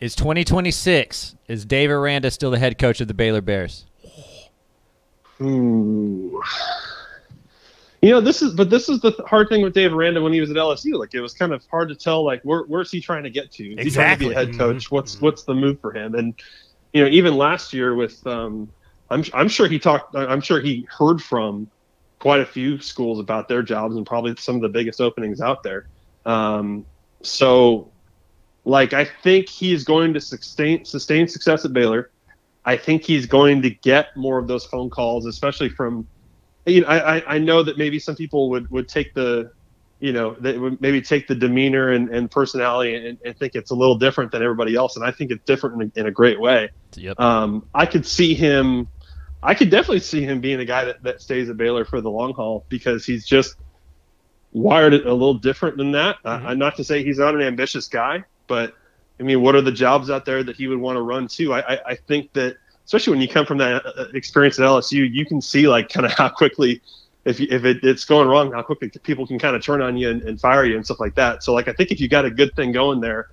is 0.00 0.14
2026. 0.14 1.36
Is 1.48 1.64
Dave 1.64 1.90
Aranda 1.90 2.30
still 2.30 2.50
the 2.50 2.58
head 2.58 2.78
coach 2.78 3.00
of 3.00 3.08
the 3.08 3.14
Baylor 3.14 3.40
Bears? 3.40 3.86
Ooh. 5.40 6.42
You 8.00 8.10
know, 8.10 8.20
this 8.20 8.42
is, 8.42 8.54
but 8.54 8.70
this 8.70 8.88
is 8.88 9.00
the 9.00 9.12
hard 9.26 9.48
thing 9.48 9.62
with 9.62 9.74
Dave 9.74 9.92
Aranda 9.92 10.22
when 10.22 10.32
he 10.32 10.40
was 10.40 10.50
at 10.50 10.56
LSU. 10.56 10.98
Like, 10.98 11.14
it 11.14 11.20
was 11.20 11.32
kind 11.32 11.52
of 11.52 11.64
hard 11.68 11.88
to 11.88 11.96
tell, 11.96 12.24
like, 12.24 12.40
where, 12.42 12.62
where's 12.62 12.92
he 12.92 13.00
trying 13.00 13.24
to 13.24 13.30
get 13.30 13.50
to? 13.52 13.74
Is 13.74 13.86
he 13.86 13.90
trying 13.90 14.18
to 14.18 14.28
be 14.28 14.30
a 14.30 14.34
head 14.34 14.56
coach? 14.56 14.90
What's, 14.90 15.20
what's 15.20 15.42
the 15.42 15.54
move 15.54 15.80
for 15.80 15.92
him? 15.92 16.14
And, 16.14 16.34
you 16.92 17.02
know, 17.02 17.10
even 17.10 17.36
last 17.36 17.72
year 17.72 17.96
with, 17.96 18.24
um, 18.24 18.70
I'm, 19.10 19.24
I'm 19.34 19.48
sure 19.48 19.66
he 19.66 19.80
talked, 19.80 20.14
I'm 20.14 20.40
sure 20.40 20.60
he 20.60 20.86
heard 20.88 21.20
from 21.20 21.68
quite 22.20 22.40
a 22.40 22.46
few 22.46 22.80
schools 22.80 23.18
about 23.18 23.48
their 23.48 23.62
jobs 23.62 23.96
and 23.96 24.06
probably 24.06 24.34
some 24.38 24.54
of 24.56 24.62
the 24.62 24.68
biggest 24.68 25.00
openings 25.00 25.40
out 25.40 25.64
there. 25.64 25.88
Um, 26.24 26.86
so, 27.22 27.90
like, 28.64 28.92
I 28.92 29.04
think 29.04 29.48
he's 29.48 29.82
going 29.82 30.14
to 30.14 30.20
sustain, 30.20 30.84
sustain 30.84 31.26
success 31.26 31.64
at 31.64 31.72
Baylor. 31.72 32.10
I 32.64 32.76
think 32.76 33.02
he's 33.02 33.26
going 33.26 33.62
to 33.62 33.70
get 33.70 34.16
more 34.16 34.38
of 34.38 34.46
those 34.46 34.66
phone 34.66 34.90
calls, 34.90 35.26
especially 35.26 35.70
from, 35.70 36.06
you 36.68 36.82
know, 36.82 36.88
I, 36.88 37.34
I- 37.34 37.38
know 37.38 37.62
that 37.62 37.78
maybe 37.78 37.98
some 37.98 38.16
people 38.16 38.50
would, 38.50 38.70
would 38.70 38.88
take 38.88 39.14
the, 39.14 39.50
you 40.00 40.12
know, 40.12 40.36
they 40.38 40.58
would 40.58 40.80
maybe 40.80 41.02
take 41.02 41.26
the 41.26 41.34
demeanor 41.34 41.90
and, 41.90 42.08
and 42.10 42.30
personality 42.30 42.94
and, 42.94 43.18
and 43.24 43.36
think 43.36 43.54
it's 43.54 43.70
a 43.70 43.74
little 43.74 43.96
different 43.96 44.30
than 44.30 44.42
everybody 44.42 44.76
else. 44.76 44.96
And 44.96 45.04
I 45.04 45.10
think 45.10 45.30
it's 45.30 45.44
different 45.44 45.82
in 45.82 45.92
a, 45.96 46.00
in 46.00 46.06
a 46.06 46.10
great 46.10 46.40
way. 46.40 46.70
Yep. 46.94 47.18
Um, 47.18 47.66
I 47.74 47.86
could 47.86 48.06
see 48.06 48.34
him, 48.34 48.88
I 49.42 49.54
could 49.54 49.70
definitely 49.70 50.00
see 50.00 50.22
him 50.22 50.40
being 50.40 50.60
a 50.60 50.64
guy 50.64 50.84
that, 50.84 51.02
that 51.02 51.20
stays 51.20 51.50
at 51.50 51.56
Baylor 51.56 51.84
for 51.84 52.00
the 52.00 52.10
long 52.10 52.32
haul 52.32 52.64
because 52.68 53.04
he's 53.04 53.26
just 53.26 53.56
wired 54.52 54.94
a 54.94 55.12
little 55.12 55.34
different 55.34 55.76
than 55.76 55.92
that. 55.92 56.16
Uh, 56.24 56.40
I'm 56.44 56.58
not 56.58 56.76
to 56.76 56.84
say 56.84 57.02
he's 57.02 57.18
not 57.18 57.34
an 57.34 57.42
ambitious 57.42 57.88
guy, 57.88 58.24
but 58.46 58.74
I 59.18 59.24
mean, 59.24 59.42
what 59.42 59.56
are 59.56 59.62
the 59.62 59.72
jobs 59.72 60.10
out 60.10 60.24
there 60.24 60.44
that 60.44 60.56
he 60.56 60.68
would 60.68 60.78
want 60.78 60.96
to 60.96 61.02
run 61.02 61.26
to? 61.28 61.54
I, 61.54 61.74
I, 61.74 61.78
I 61.86 61.94
think 61.96 62.32
that, 62.34 62.56
especially 62.88 63.10
when 63.10 63.20
you 63.20 63.28
come 63.28 63.44
from 63.44 63.58
that 63.58 63.84
uh, 63.84 64.06
experience 64.14 64.58
at 64.58 64.64
LSU, 64.64 65.06
you 65.12 65.26
can 65.26 65.42
see 65.42 65.68
like 65.68 65.90
kind 65.90 66.06
of 66.06 66.12
how 66.12 66.26
quickly, 66.26 66.80
if, 67.26 67.38
if 67.38 67.66
it, 67.66 67.84
it's 67.84 68.06
going 68.06 68.26
wrong, 68.26 68.50
how 68.50 68.62
quickly 68.62 68.90
people 69.02 69.26
can 69.26 69.38
kind 69.38 69.54
of 69.54 69.62
turn 69.62 69.82
on 69.82 69.94
you 69.94 70.08
and, 70.08 70.22
and 70.22 70.40
fire 70.40 70.64
you 70.64 70.74
and 70.74 70.86
stuff 70.86 70.98
like 70.98 71.14
that. 71.14 71.42
So 71.42 71.52
like, 71.52 71.68
I 71.68 71.74
think 71.74 71.90
if 71.90 72.00
you 72.00 72.08
got 72.08 72.24
a 72.24 72.30
good 72.30 72.56
thing 72.56 72.72
going 72.72 73.00
there, 73.00 73.28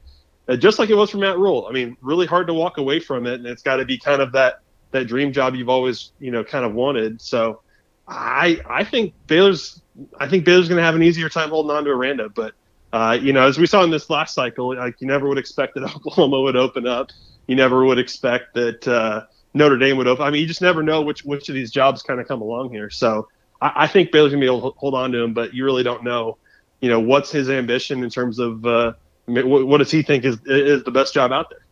uh, 0.49 0.57
just 0.57 0.77
like 0.77 0.89
it 0.89 0.95
was 0.95 1.09
for 1.09 1.19
Matt 1.19 1.39
Rhule, 1.39 1.67
I 1.69 1.71
mean, 1.71 1.95
really 2.01 2.25
hard 2.25 2.47
to 2.47 2.53
walk 2.53 2.77
away 2.79 2.99
from 2.99 3.25
it, 3.25 3.35
and 3.35 3.45
it's 3.45 3.63
got 3.63 3.77
to 3.77 3.85
be 3.85 3.97
kind 3.97 4.21
of 4.21 4.33
that 4.33 4.59
that 4.91 5.07
dream 5.07 5.31
job 5.31 5.55
you've 5.55 5.69
always 5.69 6.11
you 6.19 6.31
know 6.31 6.43
kind 6.43 6.65
of 6.65 6.73
wanted. 6.73 7.21
So 7.21 7.61
I 8.07 8.59
I 8.69 8.83
think 8.83 9.13
Baylor's 9.25 9.81
I 10.19 10.27
think 10.27 10.43
Baylor's 10.43 10.67
going 10.67 10.77
to 10.77 10.83
have 10.83 10.95
an 10.95 11.01
easier 11.01 11.29
time 11.29 11.49
holding 11.49 11.75
on 11.75 11.85
to 11.85 11.91
Aranda, 11.91 12.27
but 12.29 12.53
uh, 12.93 13.17
you 13.19 13.33
know 13.33 13.47
as 13.47 13.57
we 13.57 13.65
saw 13.65 13.83
in 13.83 13.89
this 13.89 14.09
last 14.09 14.35
cycle, 14.35 14.75
like 14.75 14.99
you 14.99 15.07
never 15.07 15.27
would 15.29 15.37
expect 15.37 15.75
that 15.75 15.83
Oklahoma 15.95 16.41
would 16.41 16.57
open 16.57 16.85
up. 16.85 17.09
You 17.47 17.55
never 17.55 17.85
would 17.85 17.97
expect 17.97 18.53
that 18.53 18.87
uh, 18.87 19.25
Notre 19.55 19.77
Dame 19.77 19.95
would 19.97 20.08
open. 20.08 20.25
I 20.25 20.29
mean, 20.29 20.41
you 20.41 20.47
just 20.47 20.62
never 20.62 20.83
know 20.83 21.01
which 21.01 21.23
which 21.23 21.49
of 21.49 21.56
these 21.56 21.71
jobs 21.71 22.03
kind 22.03 22.19
of 22.19 22.27
come 22.27 22.41
along 22.41 22.71
here. 22.71 22.89
So 22.89 23.29
I, 23.62 23.71
I 23.75 23.87
think 23.87 24.12
Baylor's 24.12 24.33
going 24.33 24.41
to 24.41 24.45
be 24.45 24.53
able 24.53 24.71
to 24.71 24.77
hold 24.77 24.93
on 24.93 25.12
to 25.13 25.23
him, 25.23 25.33
but 25.33 25.53
you 25.53 25.63
really 25.63 25.81
don't 25.81 26.03
know. 26.03 26.37
You 26.81 26.89
know 26.89 26.99
what's 26.99 27.31
his 27.31 27.49
ambition 27.49 28.03
in 28.03 28.10
terms 28.10 28.37
of 28.37 28.65
uh, 28.65 28.93
what, 29.25 29.65
what 29.65 29.77
does 29.77 29.89
he 29.89 30.03
think 30.03 30.25
is 30.25 30.37
is 30.45 30.83
the 30.83 30.91
best 30.91 31.13
job 31.13 31.31
out 31.31 31.49
there? 31.49 31.65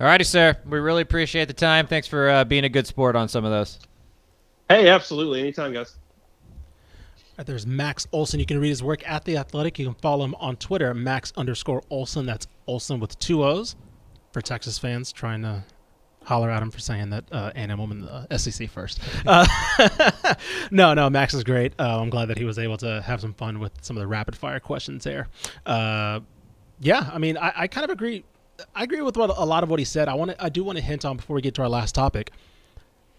All 0.00 0.06
righty, 0.06 0.22
sir. 0.22 0.54
We 0.66 0.78
really 0.78 1.02
appreciate 1.02 1.48
the 1.48 1.54
time. 1.54 1.86
Thanks 1.86 2.06
for 2.06 2.28
uh, 2.28 2.44
being 2.44 2.64
a 2.64 2.68
good 2.68 2.86
sport 2.86 3.16
on 3.16 3.26
some 3.26 3.44
of 3.44 3.50
those. 3.50 3.80
Hey, 4.68 4.88
absolutely, 4.88 5.40
anytime, 5.40 5.72
guys. 5.72 5.96
Right, 7.38 7.46
there's 7.46 7.66
Max 7.66 8.06
Olson. 8.12 8.38
You 8.38 8.46
can 8.46 8.60
read 8.60 8.68
his 8.68 8.82
work 8.82 9.08
at 9.08 9.24
The 9.24 9.38
Athletic. 9.38 9.78
You 9.78 9.86
can 9.86 9.94
follow 9.94 10.24
him 10.26 10.34
on 10.34 10.56
Twitter, 10.56 10.92
Max 10.92 11.32
underscore 11.36 11.82
Olson. 11.88 12.26
That's 12.26 12.46
Olson 12.66 13.00
with 13.00 13.18
two 13.18 13.42
O's 13.42 13.76
for 14.32 14.42
Texas 14.42 14.78
fans 14.78 15.10
trying 15.10 15.42
to 15.42 15.64
holler 16.24 16.50
at 16.50 16.62
him 16.62 16.70
for 16.70 16.78
saying 16.78 17.10
that 17.10 17.24
uh, 17.32 17.50
will 17.76 17.86
win 17.86 18.00
the 18.00 18.38
SEC 18.38 18.68
first. 18.68 19.00
Uh, 19.26 19.46
no, 20.70 20.94
no, 20.94 21.10
Max 21.10 21.34
is 21.34 21.44
great. 21.44 21.74
Uh, 21.78 22.00
I'm 22.00 22.10
glad 22.10 22.26
that 22.26 22.38
he 22.38 22.44
was 22.44 22.58
able 22.58 22.76
to 22.78 23.02
have 23.02 23.20
some 23.20 23.34
fun 23.34 23.58
with 23.58 23.72
some 23.82 23.96
of 23.96 24.00
the 24.00 24.06
rapid 24.06 24.36
fire 24.36 24.60
questions 24.60 25.04
there. 25.04 25.28
Uh, 25.66 26.20
yeah, 26.80 27.10
I 27.12 27.18
mean, 27.18 27.36
I, 27.36 27.52
I 27.56 27.66
kind 27.66 27.84
of 27.84 27.90
agree. 27.90 28.24
I 28.74 28.84
agree 28.84 29.00
with 29.02 29.16
what 29.16 29.30
a 29.36 29.44
lot 29.44 29.62
of 29.62 29.70
what 29.70 29.78
he 29.78 29.84
said. 29.84 30.08
I 30.08 30.14
want 30.14 30.34
I 30.38 30.48
do 30.48 30.62
want 30.62 30.78
to 30.78 30.84
hint 30.84 31.04
on 31.04 31.16
before 31.16 31.34
we 31.34 31.42
get 31.42 31.54
to 31.54 31.62
our 31.62 31.68
last 31.68 31.94
topic. 31.94 32.32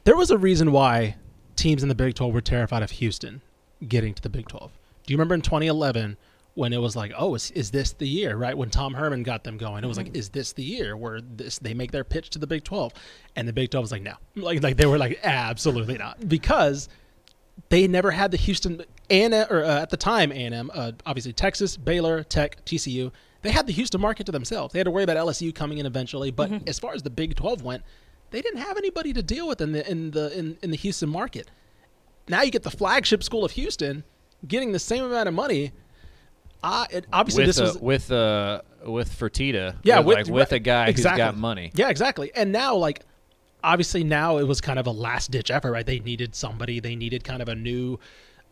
There 0.04 0.16
was 0.16 0.32
a 0.32 0.38
reason 0.38 0.72
why 0.72 1.16
teams 1.56 1.82
in 1.82 1.90
the 1.90 1.96
Big 1.96 2.14
12 2.16 2.34
were 2.34 2.42
terrified 2.42 2.84
of 2.84 2.92
Houston 2.92 3.42
getting 3.88 4.14
to 4.14 4.22
the 4.22 4.30
Big 4.30 4.48
12. 4.48 4.72
Do 5.06 5.14
you 5.14 5.18
remember 5.18 5.36
in 5.36 5.42
2011 5.42 6.18
when 6.56 6.72
it 6.72 6.78
was 6.78 6.96
like, 6.96 7.12
oh, 7.18 7.34
is, 7.36 7.50
is 7.52 7.72
this 7.72 7.94
the 7.94 8.08
year, 8.08 8.36
right? 8.36 8.56
When 8.56 8.70
Tom 8.70 8.94
Herman 8.94 9.24
got 9.24 9.44
them 9.44 9.58
going, 9.58 9.84
it 9.84 9.88
was 9.88 9.98
like, 9.98 10.16
is 10.16 10.30
this 10.30 10.54
the 10.54 10.64
year 10.64 10.96
where 10.96 11.20
this 11.22 11.58
they 11.60 11.74
make 11.74 11.92
their 11.92 12.04
pitch 12.04 12.30
to 12.32 12.40
the 12.40 12.48
Big 12.48 12.64
12? 12.64 12.94
And 13.36 13.48
the 13.48 13.54
Big 13.54 13.72
12 13.72 13.84
was 13.84 13.92
like, 13.92 14.04
no, 14.04 14.14
like 14.36 14.62
like 14.62 14.78
they 14.78 14.86
were 14.86 14.98
like, 14.98 15.20
absolutely 15.24 15.98
not, 15.98 16.28
because 16.30 16.90
they 17.70 17.88
never 17.88 18.12
had 18.12 18.32
the 18.32 18.38
Houston 18.38 18.84
and 19.10 19.34
or 19.34 19.64
uh, 19.64 19.82
at 19.82 19.90
the 19.90 19.98
time 19.98 20.32
A&M, 20.32 20.72
uh, 20.74 20.92
obviously 21.06 21.34
Texas, 21.34 21.76
Baylor, 21.76 22.24
Tech, 22.24 22.64
TCU. 22.66 23.12
They 23.42 23.52
had 23.52 23.68
the 23.68 23.74
Houston 23.74 24.00
market 24.00 24.26
to 24.28 24.32
themselves. 24.32 24.72
They 24.72 24.80
had 24.80 24.86
to 24.86 24.92
worry 24.92 25.04
about 25.04 25.18
LSU 25.18 25.54
coming 25.54 25.80
in 25.80 25.86
eventually, 25.86 26.32
but 26.32 26.50
as 26.68 26.80
far 26.80 26.94
as 26.94 27.04
the 27.04 27.10
Big 27.10 27.36
12 27.36 27.62
went, 27.62 27.84
they 28.32 28.42
didn't 28.42 28.62
have 28.62 28.78
anybody 28.78 29.12
to 29.14 29.22
deal 29.22 29.48
with 29.48 29.60
in 29.60 29.74
the 29.74 29.90
in 29.90 30.12
the 30.12 30.38
in, 30.38 30.58
in 30.62 30.72
the 30.72 30.78
Houston 30.78 31.10
market. 31.10 31.52
Now 32.28 32.42
you 32.42 32.52
get 32.52 32.64
the 32.64 32.72
flagship 32.72 33.22
school 33.22 33.44
of 33.44 33.52
Houston 33.52 34.04
getting 34.48 34.72
the 34.72 34.80
same 34.80 35.04
amount 35.04 35.28
of 35.28 35.34
money. 35.34 35.72
Uh, 36.64 36.86
it, 36.90 37.06
obviously, 37.12 37.46
with 37.46 37.56
this 37.56 37.62
was 37.62 37.78
with 37.78 38.12
uh 38.12 38.62
with 38.86 39.10
Fertitta. 39.10 39.76
yeah, 39.84 40.00
with, 40.00 40.18
like 40.18 40.28
with 40.28 40.52
a 40.54 40.60
guy 40.60 40.88
exactly. 40.88 41.22
who's 41.22 41.32
got 41.32 41.38
money. 41.38 41.72
Yeah, 41.76 41.90
exactly. 41.90 42.32
And 42.34 42.52
now, 42.52 42.76
like, 42.76 43.02
obviously, 43.64 44.04
now 44.04 44.38
it 44.38 44.48
was 44.48 44.62
kind 44.62 44.80
of 44.80 44.88
a 44.88 44.92
last 44.92 45.32
ditch 45.32 45.52
effort, 45.52 45.72
right? 45.72 45.86
They 45.86 46.00
needed 46.00 46.36
somebody. 46.36 46.80
They 46.80 46.96
needed 46.96 47.24
kind 47.24 47.42
of 47.42 47.50
a 47.50 47.56
new 47.56 48.00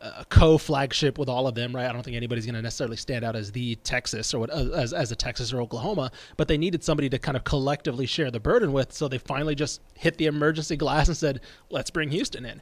uh, 0.01 0.23
co-flagship 0.29 1.17
with 1.17 1.29
all 1.29 1.47
of 1.47 1.55
them, 1.55 1.75
right? 1.75 1.87
I 1.87 1.93
don't 1.93 2.03
think 2.03 2.17
anybody's 2.17 2.45
going 2.45 2.55
to 2.55 2.61
necessarily 2.61 2.97
stand 2.97 3.23
out 3.23 3.35
as 3.35 3.51
the 3.51 3.75
Texas 3.77 4.33
or 4.33 4.39
what 4.39 4.49
uh, 4.49 4.71
as 4.73 4.93
as 4.93 5.11
a 5.11 5.15
Texas 5.15 5.53
or 5.53 5.61
Oklahoma, 5.61 6.11
but 6.37 6.47
they 6.47 6.57
needed 6.57 6.83
somebody 6.83 7.09
to 7.09 7.19
kind 7.19 7.37
of 7.37 7.43
collectively 7.43 8.05
share 8.05 8.31
the 8.31 8.39
burden 8.39 8.73
with. 8.73 8.91
So 8.91 9.07
they 9.07 9.19
finally 9.19 9.55
just 9.55 9.79
hit 9.95 10.17
the 10.17 10.25
emergency 10.25 10.75
glass 10.75 11.07
and 11.07 11.15
said, 11.15 11.41
"Let's 11.69 11.91
bring 11.91 12.09
Houston 12.09 12.45
in." 12.45 12.61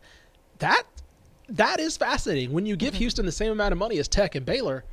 That 0.60 0.84
that 1.48 1.80
is 1.80 1.98
fascinating. 1.98 2.52
When 2.52 2.66
you 2.66 2.76
give 2.76 2.94
Houston 2.96 3.26
the 3.26 3.32
same 3.32 3.52
amount 3.52 3.72
of 3.72 3.78
money 3.78 3.98
as 3.98 4.08
Tech 4.08 4.36
and 4.36 4.46
Baylor, 4.46 4.84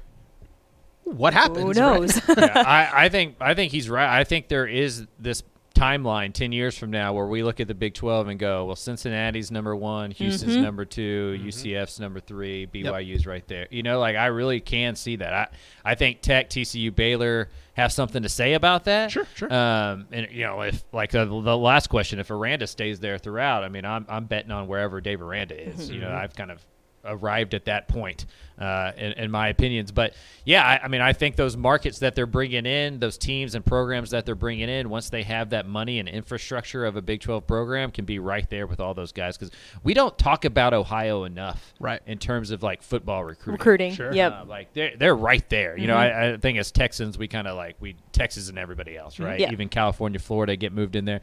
what 1.06 1.32
happens? 1.34 1.60
Who 1.60 1.66
right? 1.68 1.76
knows? 2.00 2.20
yeah, 2.28 2.52
I, 2.54 3.06
I 3.06 3.08
think 3.08 3.36
I 3.40 3.54
think 3.54 3.72
he's 3.72 3.88
right. 3.88 4.18
I 4.18 4.24
think 4.24 4.48
there 4.48 4.66
is 4.66 5.06
this 5.18 5.42
timeline 5.74 6.32
ten 6.32 6.52
years 6.52 6.76
from 6.78 6.90
now 6.90 7.12
where 7.12 7.26
we 7.26 7.42
look 7.42 7.60
at 7.60 7.68
the 7.68 7.74
Big 7.74 7.92
Twelve 7.94 8.28
and 8.28 8.38
go, 8.38 8.64
well, 8.64 8.76
Cincinnati's 8.76 9.50
number 9.50 9.76
one, 9.76 10.10
Houston's 10.10 10.54
Mm-hmm. 10.54 10.62
number 10.62 10.84
2 10.86 11.38
UCF's 11.44 12.00
number 12.00 12.18
three, 12.18 12.66
BYU's 12.66 13.26
right 13.26 13.46
there. 13.46 13.66
You 13.70 13.82
know, 13.82 13.98
like 14.00 14.16
I 14.16 14.26
really 14.26 14.60
can 14.60 14.96
see 14.96 15.16
that. 15.16 15.32
I 15.32 15.48
I 15.84 15.94
think 15.94 16.22
Tech, 16.22 16.48
TCU, 16.50 16.94
Baylor 16.94 17.50
have 17.74 17.92
something 17.92 18.22
to 18.22 18.28
say 18.30 18.54
about 18.54 18.84
that. 18.84 19.10
Sure, 19.10 19.26
sure. 19.34 19.52
Um, 19.52 20.06
and 20.12 20.28
you 20.32 20.44
know, 20.44 20.62
if 20.62 20.82
like 20.92 21.14
uh, 21.14 21.26
the 21.26 21.56
last 21.56 21.88
question, 21.88 22.18
if 22.20 22.30
Aranda 22.30 22.66
stays 22.66 22.98
there 23.00 23.18
throughout, 23.18 23.62
I 23.62 23.68
mean, 23.68 23.84
I'm 23.84 24.06
I'm 24.08 24.24
betting 24.24 24.50
on 24.50 24.66
wherever 24.68 25.00
Dave 25.02 25.20
Aranda 25.20 25.62
is. 25.68 25.90
You 25.90 26.00
know, 26.00 26.10
I've 26.10 26.34
kind 26.34 26.50
of 26.50 26.64
arrived 27.06 27.54
at 27.54 27.66
that 27.66 27.88
point 27.88 28.26
uh, 28.58 28.92
in, 28.96 29.12
in 29.12 29.30
my 29.30 29.48
opinions. 29.48 29.92
But 29.92 30.14
yeah, 30.44 30.64
I, 30.64 30.84
I 30.84 30.88
mean, 30.88 31.00
I 31.00 31.12
think 31.12 31.36
those 31.36 31.56
markets 31.56 31.98
that 32.00 32.14
they're 32.14 32.26
bringing 32.26 32.66
in, 32.66 32.98
those 32.98 33.18
teams 33.18 33.54
and 33.54 33.64
programs 33.64 34.10
that 34.10 34.26
they're 34.26 34.34
bringing 34.34 34.68
in, 34.68 34.88
once 34.88 35.10
they 35.10 35.22
have 35.24 35.50
that 35.50 35.66
money 35.66 35.98
and 35.98 36.08
infrastructure 36.08 36.84
of 36.84 36.96
a 36.96 37.02
Big 37.02 37.20
12 37.20 37.46
program, 37.46 37.90
can 37.90 38.04
be 38.04 38.18
right 38.18 38.48
there 38.50 38.66
with 38.66 38.80
all 38.80 38.94
those 38.94 39.12
guys. 39.12 39.36
Because 39.36 39.54
we 39.82 39.94
don't 39.94 40.16
talk 40.18 40.44
about 40.44 40.74
Ohio 40.74 41.24
enough, 41.24 41.74
Right. 41.78 42.00
In 42.06 42.18
terms 42.18 42.50
of 42.50 42.62
like 42.62 42.82
football 42.82 43.24
recruiting. 43.24 43.58
Recruiting. 43.58 43.94
Sure. 43.94 44.12
Yep. 44.12 44.32
Uh, 44.32 44.44
like 44.46 44.72
they're 44.72 44.96
they're 44.96 45.16
right 45.16 45.48
there. 45.50 45.76
You 45.76 45.86
know, 45.86 45.96
I, 45.96 46.32
I 46.32 46.36
think 46.36 46.58
as 46.58 46.70
Texans 46.70 47.18
we 47.18 47.28
kind 47.28 47.46
of 47.46 47.56
like 47.56 47.76
we 47.80 47.96
Texas 48.12 48.48
and 48.48 48.58
everybody 48.58 48.96
else, 48.96 49.18
right? 49.18 49.38
Yeah. 49.38 49.52
Even 49.52 49.68
California, 49.68 50.18
Florida 50.18 50.56
get 50.56 50.72
moved 50.72 50.96
in 50.96 51.04
there. 51.04 51.20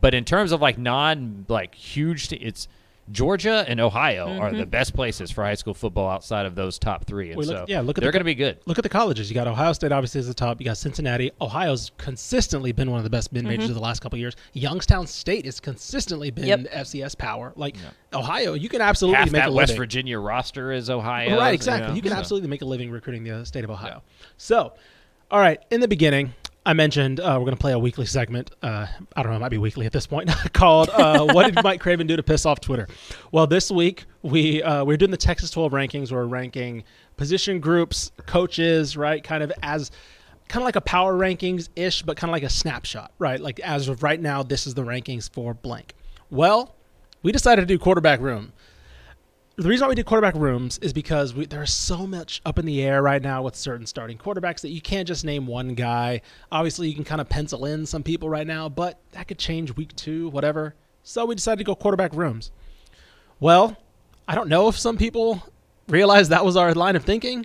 But 0.00 0.14
in 0.14 0.24
terms 0.24 0.52
of 0.52 0.60
like 0.60 0.78
non 0.78 1.44
like 1.48 1.74
huge, 1.74 2.28
t- 2.28 2.36
it's 2.36 2.68
Georgia 3.10 3.64
and 3.66 3.80
Ohio 3.80 4.38
are 4.38 4.50
the 4.50 4.58
mm-hmm. 4.58 4.70
best 4.70 4.94
places 4.94 5.30
for 5.30 5.44
high 5.44 5.54
school 5.54 5.74
football 5.74 6.08
outside 6.08 6.46
of 6.46 6.54
those 6.54 6.78
top 6.78 7.06
three, 7.06 7.28
and 7.30 7.36
Well, 7.38 7.46
look- 7.46 7.56
so 7.56 7.64
yeah, 7.68 7.80
look 7.80 7.98
at 7.98 8.02
they're 8.02 8.10
the 8.10 8.12
going 8.12 8.20
to 8.20 8.24
be 8.24 8.34
good. 8.34 8.58
Look 8.66 8.78
at 8.78 8.82
the 8.82 8.88
colleges. 8.88 9.30
You 9.30 9.34
got 9.34 9.46
Ohio 9.46 9.72
State, 9.72 9.92
obviously, 9.92 10.18
as 10.18 10.26
the 10.26 10.34
top. 10.34 10.60
You 10.60 10.64
got 10.64 10.76
Cincinnati. 10.76 11.30
Ohio's 11.40 11.90
consistently 11.98 12.72
been 12.72 12.90
one 12.90 12.98
of 12.98 13.04
the 13.04 13.10
best 13.10 13.32
mid 13.32 13.44
majors 13.44 13.64
mm-hmm. 13.64 13.70
of 13.70 13.74
the 13.76 13.82
last 13.82 14.00
couple 14.00 14.16
of 14.16 14.20
years. 14.20 14.36
Youngstown 14.52 15.06
State 15.06 15.44
has 15.44 15.60
consistently 15.60 16.30
been 16.30 16.46
Yep. 16.46 16.60
FCS 16.72 17.16
power. 17.16 17.52
Like 17.56 17.76
Ohio, 18.12 18.54
you 18.54 18.68
can 18.68 18.80
absolutely 18.80 19.18
Half 19.18 19.32
make 19.32 19.42
that 19.42 19.48
a 19.48 19.52
West 19.52 19.70
living. 19.70 19.80
Virginia 19.80 20.18
roster 20.18 20.72
is 20.72 20.90
Ohio, 20.90 21.38
Right, 21.38 21.54
exactly. 21.54 21.88
know, 21.88 21.94
You 21.94 22.02
can 22.02 22.12
so. 22.12 22.18
absolutely 22.18 22.48
make 22.48 22.62
a 22.62 22.66
living 22.66 22.90
recruiting 22.90 23.24
the 23.24 23.44
state 23.44 23.64
of 23.64 23.70
Ohio. 23.70 24.02
So, 24.36 24.74
all 25.30 25.40
right, 25.40 25.60
in 25.70 25.80
the 25.80 25.88
beginning, 25.88 26.34
I 26.68 26.74
mentioned 26.74 27.18
uh, 27.18 27.34
we're 27.38 27.46
going 27.46 27.56
to 27.56 27.60
play 27.60 27.72
a 27.72 27.78
weekly 27.78 28.04
segment. 28.04 28.50
Uh, 28.62 28.86
I 29.16 29.22
don't 29.22 29.32
know, 29.32 29.38
it 29.38 29.40
might 29.40 29.48
be 29.48 29.56
weekly 29.56 29.86
at 29.86 29.92
this 29.92 30.06
point. 30.06 30.28
called 30.52 30.90
uh, 30.90 31.24
"What 31.32 31.46
Did 31.46 31.64
Mike 31.64 31.80
Craven 31.80 32.06
Do 32.06 32.14
to 32.14 32.22
Piss 32.22 32.44
Off 32.44 32.60
Twitter?" 32.60 32.86
Well, 33.32 33.46
this 33.46 33.70
week 33.70 34.04
we 34.20 34.62
uh, 34.62 34.84
we're 34.84 34.98
doing 34.98 35.10
the 35.10 35.16
Texas 35.16 35.50
12 35.50 35.72
rankings. 35.72 36.12
We're 36.12 36.26
ranking 36.26 36.84
position 37.16 37.58
groups, 37.58 38.12
coaches, 38.26 38.98
right? 38.98 39.24
Kind 39.24 39.42
of 39.42 39.50
as 39.62 39.90
kind 40.48 40.60
of 40.62 40.66
like 40.66 40.76
a 40.76 40.82
power 40.82 41.16
rankings 41.16 41.70
ish, 41.74 42.02
but 42.02 42.18
kind 42.18 42.28
of 42.28 42.32
like 42.32 42.42
a 42.42 42.50
snapshot, 42.50 43.12
right? 43.18 43.40
Like 43.40 43.60
as 43.60 43.88
of 43.88 44.02
right 44.02 44.20
now, 44.20 44.42
this 44.42 44.66
is 44.66 44.74
the 44.74 44.82
rankings 44.82 45.32
for 45.32 45.54
blank. 45.54 45.94
Well, 46.28 46.74
we 47.22 47.32
decided 47.32 47.62
to 47.62 47.66
do 47.66 47.78
quarterback 47.78 48.20
room 48.20 48.52
the 49.58 49.68
reason 49.68 49.86
why 49.86 49.88
we 49.88 49.96
did 49.96 50.06
quarterback 50.06 50.36
rooms 50.36 50.78
is 50.78 50.92
because 50.92 51.34
we, 51.34 51.44
there's 51.44 51.74
so 51.74 52.06
much 52.06 52.40
up 52.46 52.60
in 52.60 52.64
the 52.64 52.80
air 52.80 53.02
right 53.02 53.20
now 53.20 53.42
with 53.42 53.56
certain 53.56 53.86
starting 53.86 54.16
quarterbacks 54.16 54.60
that 54.60 54.68
you 54.68 54.80
can't 54.80 55.08
just 55.08 55.24
name 55.24 55.48
one 55.48 55.74
guy. 55.74 56.20
Obviously, 56.52 56.88
you 56.88 56.94
can 56.94 57.02
kind 57.02 57.20
of 57.20 57.28
pencil 57.28 57.64
in 57.64 57.84
some 57.84 58.04
people 58.04 58.30
right 58.30 58.46
now, 58.46 58.68
but 58.68 59.00
that 59.12 59.26
could 59.26 59.38
change 59.38 59.74
week 59.74 59.94
two, 59.96 60.28
whatever. 60.28 60.76
So 61.02 61.26
we 61.26 61.34
decided 61.34 61.58
to 61.58 61.64
go 61.64 61.74
quarterback 61.74 62.14
rooms. 62.14 62.52
Well, 63.40 63.76
I 64.28 64.36
don't 64.36 64.48
know 64.48 64.68
if 64.68 64.78
some 64.78 64.96
people 64.96 65.42
realized 65.88 66.30
that 66.30 66.44
was 66.44 66.56
our 66.56 66.72
line 66.72 66.94
of 66.94 67.04
thinking 67.04 67.44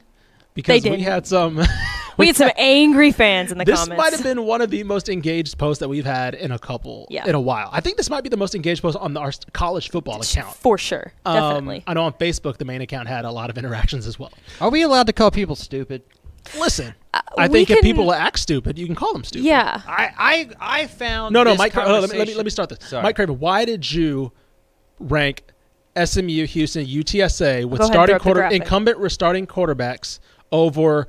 because 0.53 0.84
we 0.84 1.01
had 1.01 1.26
some. 1.26 1.64
We 2.18 2.28
had 2.28 2.36
some 2.36 2.51
angry 2.57 3.11
fans 3.11 3.51
in 3.51 3.57
the 3.57 3.66
this 3.66 3.80
comments. 3.80 3.89
This 3.89 4.11
might 4.11 4.14
have 4.14 4.24
been 4.24 4.45
one 4.45 4.61
of 4.61 4.70
the 4.70 4.84
most 4.84 5.09
engaged 5.09 5.57
posts 5.57 5.80
that 5.80 5.89
we've 5.89 6.05
had 6.05 6.36
in 6.36 6.51
a 6.51 6.59
couple 6.59 7.07
Yeah. 7.09 7.26
in 7.28 7.36
a 7.36 7.39
while. 7.41 7.70
I 7.72 7.82
think 7.82 7.97
this 7.97 8.09
might 8.09 8.22
be 8.24 8.30
the 8.30 8.38
most 8.38 8.55
engaged 8.55 8.82
post 8.82 8.97
on 8.97 9.16
our 9.18 9.32
college 9.53 9.89
football 9.89 10.22
account. 10.22 10.55
for 10.55 10.78
sure. 10.78 11.14
Um, 11.26 11.36
Definitely. 11.36 11.84
I 11.88 11.93
know 11.93 12.03
on 12.03 12.14
Facebook 12.14 12.57
the 12.57 12.66
main 12.66 12.82
account 12.82 13.07
had 13.07 13.26
a 13.26 13.32
lot 13.32 13.49
of 13.49 13.57
interactions 13.57 14.05
as 14.07 14.20
well. 14.20 14.32
Are 14.61 14.70
we 14.70 14.82
allowed 14.84 15.07
to 15.07 15.14
call 15.14 15.32
people 15.32 15.55
stupid? 15.55 16.03
Listen, 16.59 16.93
Uh, 17.14 17.22
I 17.38 17.47
we 17.47 17.53
think 17.66 17.70
if 17.70 17.82
people 17.82 18.11
act 18.14 18.38
stupid, 18.38 18.78
you 18.78 18.86
can 18.86 18.95
call 18.95 19.14
them 19.14 19.24
stupid. 19.24 19.45
yeah. 19.45 19.82
I 19.88 20.09
I 20.59 20.82
I 20.82 20.88
found 20.88 21.32
No, 21.34 21.43
no, 21.43 21.51
this 21.51 21.57
Mike. 21.59 21.72
Cra- 21.74 21.84
uh, 21.86 21.99
let, 22.01 22.09
me, 22.11 22.18
let 22.18 22.28
me 22.28 22.36
let 22.36 22.43
me 22.45 22.49
start 22.51 22.68
this. 22.70 22.80
Sorry. 22.89 23.01
Mike 23.01 23.16
Craven, 23.16 23.39
why 23.39 23.64
did 23.66 23.89
you 23.91 24.32
rank 24.99 25.43
SMU, 25.95 26.45
Houston, 26.47 26.86
UTSA 26.86 27.66
with 27.66 27.80
Go 27.80 27.86
ahead, 27.86 27.93
starting 27.93 28.16
throw 28.18 28.24
quarter 28.24 28.43
incumbent 28.43 29.11
starting 29.11 29.47
quarterbacks 29.47 30.20
over 30.51 31.07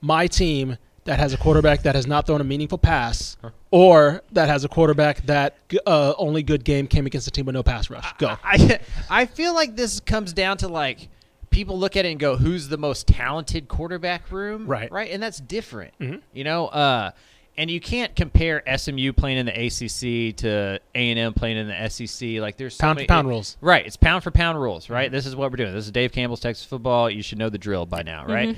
my 0.00 0.26
team 0.26 0.76
that 1.04 1.18
has 1.20 1.32
a 1.32 1.36
quarterback 1.36 1.82
that 1.82 1.94
has 1.94 2.06
not 2.06 2.26
thrown 2.26 2.40
a 2.40 2.44
meaningful 2.44 2.78
pass, 2.78 3.36
or 3.70 4.22
that 4.32 4.48
has 4.48 4.64
a 4.64 4.68
quarterback 4.68 5.24
that 5.26 5.56
uh, 5.86 6.14
only 6.18 6.42
good 6.42 6.64
game 6.64 6.86
came 6.88 7.06
against 7.06 7.28
a 7.28 7.30
team 7.30 7.46
with 7.46 7.54
no 7.54 7.62
pass 7.62 7.88
rush? 7.90 8.12
Go. 8.18 8.36
I 8.42 8.80
I 9.08 9.26
feel 9.26 9.54
like 9.54 9.76
this 9.76 10.00
comes 10.00 10.32
down 10.32 10.56
to 10.58 10.68
like 10.68 11.08
people 11.50 11.78
look 11.78 11.96
at 11.96 12.04
it 12.04 12.10
and 12.10 12.18
go, 12.20 12.36
"Who's 12.36 12.68
the 12.68 12.76
most 12.76 13.06
talented 13.06 13.68
quarterback 13.68 14.30
room?" 14.32 14.66
Right. 14.66 14.90
right, 14.90 15.10
and 15.10 15.22
that's 15.22 15.38
different. 15.38 15.94
Mhm. 16.00 16.20
You 16.34 16.42
know, 16.44 16.66
uh, 16.66 17.12
and 17.56 17.70
you 17.70 17.80
can't 17.80 18.14
compare 18.16 18.62
SMU 18.66 19.12
playing 19.12 19.38
in 19.38 19.46
the 19.46 19.52
ACC 19.66 20.36
to 20.38 20.80
A 20.94 21.10
and 21.10 21.18
M 21.20 21.32
playing 21.34 21.56
in 21.56 21.68
the 21.68 21.88
SEC. 21.88 22.40
Like 22.40 22.56
there's 22.56 22.74
so 22.74 22.82
Pound 22.82 22.98
for 23.00 23.06
pound 23.06 23.26
it- 23.26 23.30
rules. 23.30 23.56
Right, 23.60 23.86
it's 23.86 23.96
pound 23.96 24.24
for 24.24 24.32
pound 24.32 24.60
rules. 24.60 24.90
Right, 24.90 25.10
this 25.10 25.24
is 25.24 25.36
what 25.36 25.52
we're 25.52 25.56
doing. 25.56 25.72
This 25.72 25.84
is 25.86 25.92
Dave 25.92 26.10
Campbell's 26.10 26.40
Texas 26.40 26.66
football. 26.66 27.08
You 27.08 27.22
should 27.22 27.38
know 27.38 27.48
the 27.48 27.58
drill 27.58 27.86
by 27.86 28.02
now, 28.02 28.26
right? 28.26 28.56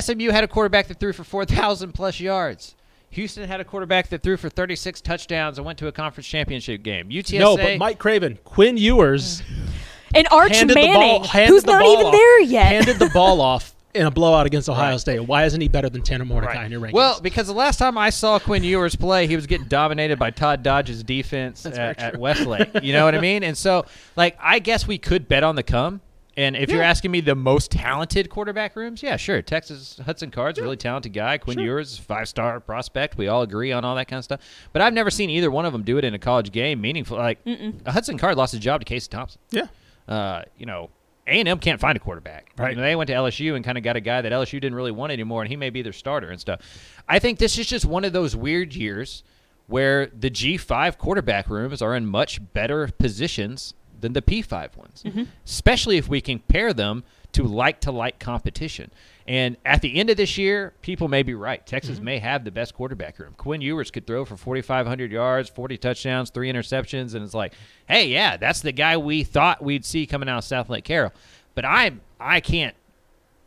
SMU 0.00 0.30
had 0.30 0.44
a 0.44 0.48
quarterback 0.48 0.86
that 0.88 0.98
threw 1.00 1.12
for 1.12 1.24
four 1.24 1.44
thousand 1.44 1.92
plus 1.92 2.20
yards. 2.20 2.74
Houston 3.10 3.46
had 3.46 3.60
a 3.60 3.64
quarterback 3.64 4.08
that 4.08 4.22
threw 4.22 4.38
for 4.38 4.48
36 4.48 5.02
touchdowns 5.02 5.58
and 5.58 5.66
went 5.66 5.78
to 5.80 5.86
a 5.86 5.92
conference 5.92 6.26
championship 6.26 6.82
game. 6.82 7.10
UTSA, 7.10 7.38
No, 7.40 7.58
but 7.58 7.76
Mike 7.76 7.98
Craven, 7.98 8.38
Quinn 8.42 8.78
Ewers 8.78 9.42
And 10.14 10.26
Arch 10.30 10.56
handed 10.56 10.74
Manning, 10.76 11.20
ball, 11.22 11.24
who's 11.46 11.66
not 11.66 11.84
even 11.84 12.06
off- 12.06 12.12
there 12.12 12.40
yet. 12.40 12.66
handed 12.66 12.98
the 12.98 13.10
ball 13.12 13.40
off 13.42 13.74
in 13.94 14.06
a 14.06 14.10
blowout 14.10 14.46
against 14.46 14.66
Ohio 14.70 14.92
Right. 14.92 15.00
State. 15.00 15.20
Why 15.20 15.44
isn't 15.44 15.60
he 15.60 15.68
better 15.68 15.90
than 15.90 16.00
Tanner 16.00 16.24
Mordecai 16.24 16.54
Right. 16.54 16.64
in 16.64 16.72
your 16.72 16.80
rankings? 16.80 16.92
Well, 16.94 17.20
because 17.20 17.46
the 17.46 17.52
last 17.52 17.76
time 17.78 17.98
I 17.98 18.08
saw 18.08 18.38
Quinn 18.38 18.64
Ewers 18.64 18.96
play, 18.96 19.26
he 19.26 19.36
was 19.36 19.46
getting 19.46 19.68
dominated 19.68 20.18
by 20.18 20.30
Todd 20.30 20.62
Dodge's 20.62 21.02
defense 21.04 21.66
at, 21.66 21.98
at 21.98 22.16
Westlake. 22.18 22.70
You 22.82 22.94
know 22.94 23.04
what 23.04 23.14
I 23.14 23.20
mean? 23.22 23.42
And 23.42 23.58
so, 23.58 23.84
like, 24.16 24.38
I 24.40 24.58
guess 24.58 24.86
we 24.86 24.96
could 24.96 25.28
bet 25.28 25.42
on 25.44 25.54
the 25.56 25.62
come 25.62 26.00
And 26.36 26.56
if 26.56 26.70
you're 26.70 26.82
asking 26.82 27.10
me 27.10 27.20
the 27.20 27.34
most 27.34 27.70
talented 27.70 28.30
quarterback 28.30 28.74
rooms, 28.74 29.02
yeah, 29.02 29.16
sure. 29.16 29.42
Texas 29.42 30.00
Hudson 30.04 30.30
Card's 30.30 30.58
a 30.58 30.62
really 30.62 30.78
talented 30.78 31.12
guy. 31.12 31.36
Quinn 31.36 31.58
Ewers, 31.58 31.98
five 31.98 32.28
star 32.28 32.58
prospect. 32.60 33.18
We 33.18 33.28
all 33.28 33.42
agree 33.42 33.70
on 33.70 33.84
all 33.84 33.94
that 33.96 34.08
kind 34.08 34.18
of 34.18 34.24
stuff. 34.24 34.40
But 34.72 34.80
I've 34.80 34.94
never 34.94 35.10
seen 35.10 35.28
either 35.28 35.50
one 35.50 35.66
of 35.66 35.72
them 35.72 35.82
do 35.82 35.98
it 35.98 36.04
in 36.04 36.14
a 36.14 36.18
college 36.18 36.50
game 36.50 36.80
meaningful. 36.80 37.18
Like 37.18 37.38
Hudson 37.86 38.16
Card 38.16 38.36
lost 38.36 38.52
his 38.52 38.60
job 38.60 38.80
to 38.80 38.84
Casey 38.86 39.10
Thompson. 39.10 39.40
Yeah. 39.50 39.66
Uh, 40.08 40.42
you 40.56 40.64
know, 40.64 40.88
A 41.26 41.32
and 41.32 41.48
M 41.48 41.58
can't 41.58 41.80
find 41.80 41.96
a 41.96 42.00
quarterback. 42.00 42.50
Right. 42.56 42.70
You 42.70 42.76
know, 42.76 42.82
they 42.82 42.96
went 42.96 43.08
to 43.08 43.14
LSU 43.14 43.54
and 43.54 43.64
kind 43.64 43.76
of 43.76 43.84
got 43.84 43.96
a 43.96 44.00
guy 44.00 44.22
that 44.22 44.32
LSU 44.32 44.52
didn't 44.52 44.74
really 44.74 44.90
want 44.90 45.12
anymore, 45.12 45.42
and 45.42 45.50
he 45.50 45.56
may 45.56 45.68
be 45.70 45.82
their 45.82 45.92
starter 45.92 46.30
and 46.30 46.40
stuff. 46.40 46.60
I 47.08 47.18
think 47.18 47.38
this 47.38 47.58
is 47.58 47.66
just 47.66 47.84
one 47.84 48.04
of 48.04 48.14
those 48.14 48.34
weird 48.34 48.74
years 48.74 49.22
where 49.66 50.06
the 50.06 50.30
G5 50.30 50.98
quarterback 50.98 51.48
rooms 51.48 51.82
are 51.82 51.94
in 51.94 52.06
much 52.06 52.40
better 52.52 52.88
positions 52.88 53.74
than 54.02 54.12
the 54.12 54.20
P5 54.22 54.76
ones, 54.76 55.02
especially 55.46 55.96
if 55.96 56.08
we 56.08 56.20
compare 56.20 56.74
them 56.74 57.02
to 57.32 57.44
like 57.44 57.80
to 57.80 57.90
like 57.90 58.18
competition. 58.18 58.90
And 59.26 59.56
at 59.64 59.80
the 59.80 59.96
end 59.98 60.10
of 60.10 60.18
this 60.18 60.36
year, 60.36 60.74
people 60.82 61.08
may 61.08 61.22
be 61.22 61.32
right. 61.32 61.64
Texas 61.66 61.98
may 62.00 62.18
have 62.18 62.44
the 62.44 62.50
best 62.50 62.74
quarterback 62.74 63.18
room. 63.18 63.32
Quinn 63.38 63.62
Ewers 63.62 63.90
could 63.90 64.06
throw 64.06 64.24
for 64.26 64.36
4,500 64.36 65.10
yards, 65.10 65.48
40 65.48 65.78
touchdowns, 65.78 66.28
three 66.28 66.52
interceptions, 66.52 67.14
and 67.14 67.24
it's 67.24 67.32
like, 67.32 67.54
hey, 67.88 68.08
yeah, 68.08 68.36
that's 68.36 68.60
the 68.60 68.72
guy 68.72 68.98
we 68.98 69.24
thought 69.24 69.62
we'd 69.62 69.84
see 69.86 70.06
coming 70.06 70.28
out 70.28 70.38
of 70.38 70.44
Southlake 70.44 70.84
Carroll. 70.84 71.12
But 71.54 71.64
I, 71.64 71.92
I 72.20 72.40
can't, 72.40 72.74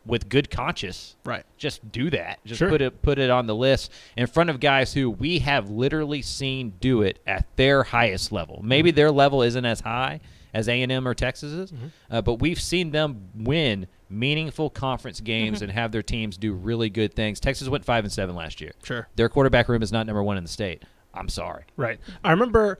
with 0.04 0.28
good 0.28 0.50
conscience, 0.50 1.16
Right. 1.24 1.44
just 1.58 1.90
do 1.92 2.10
that. 2.10 2.38
Just 2.44 2.60
Sure. 2.60 2.68
put 2.68 2.80
it 2.80 3.02
put 3.02 3.18
it 3.18 3.28
on 3.28 3.46
the 3.48 3.54
list 3.56 3.90
in 4.16 4.26
front 4.28 4.50
of 4.50 4.60
guys 4.60 4.94
who 4.94 5.10
we 5.10 5.40
have 5.40 5.68
literally 5.68 6.22
seen 6.22 6.74
do 6.80 7.02
it 7.02 7.18
at 7.26 7.44
their 7.56 7.82
highest 7.82 8.30
level. 8.30 8.60
Maybe 8.64 8.90
Mm-hmm. 8.90 8.96
their 8.96 9.10
level 9.10 9.42
isn't 9.42 9.64
as 9.64 9.80
high 9.80 10.20
as 10.54 10.68
A 10.68 10.82
and 10.82 10.90
M 10.92 11.06
or 11.06 11.14
Texas 11.14 11.52
is, 11.52 11.72
Mm-hmm. 11.72 11.86
uh, 12.10 12.22
but 12.22 12.34
we've 12.40 12.60
seen 12.60 12.90
them 12.90 13.28
win 13.34 13.86
meaningful 14.08 14.70
conference 14.70 15.20
games 15.20 15.62
and 15.62 15.72
have 15.72 15.90
their 15.92 16.02
teams 16.02 16.36
do 16.36 16.52
really 16.52 16.88
good 16.88 17.12
things. 17.14 17.40
Texas 17.40 17.68
went 17.68 17.84
five 17.84 18.04
and 18.04 18.12
seven 18.12 18.34
last 18.36 18.60
year. 18.60 18.72
Sure. 18.84 19.08
Their 19.16 19.28
quarterback 19.28 19.68
room 19.68 19.82
is 19.82 19.90
not 19.92 20.06
number 20.06 20.22
one 20.22 20.36
in 20.36 20.44
the 20.44 20.48
state. 20.50 20.82
I'm 21.12 21.28
sorry. 21.28 21.64
Right. 21.76 21.98
I 22.22 22.30
remember 22.30 22.78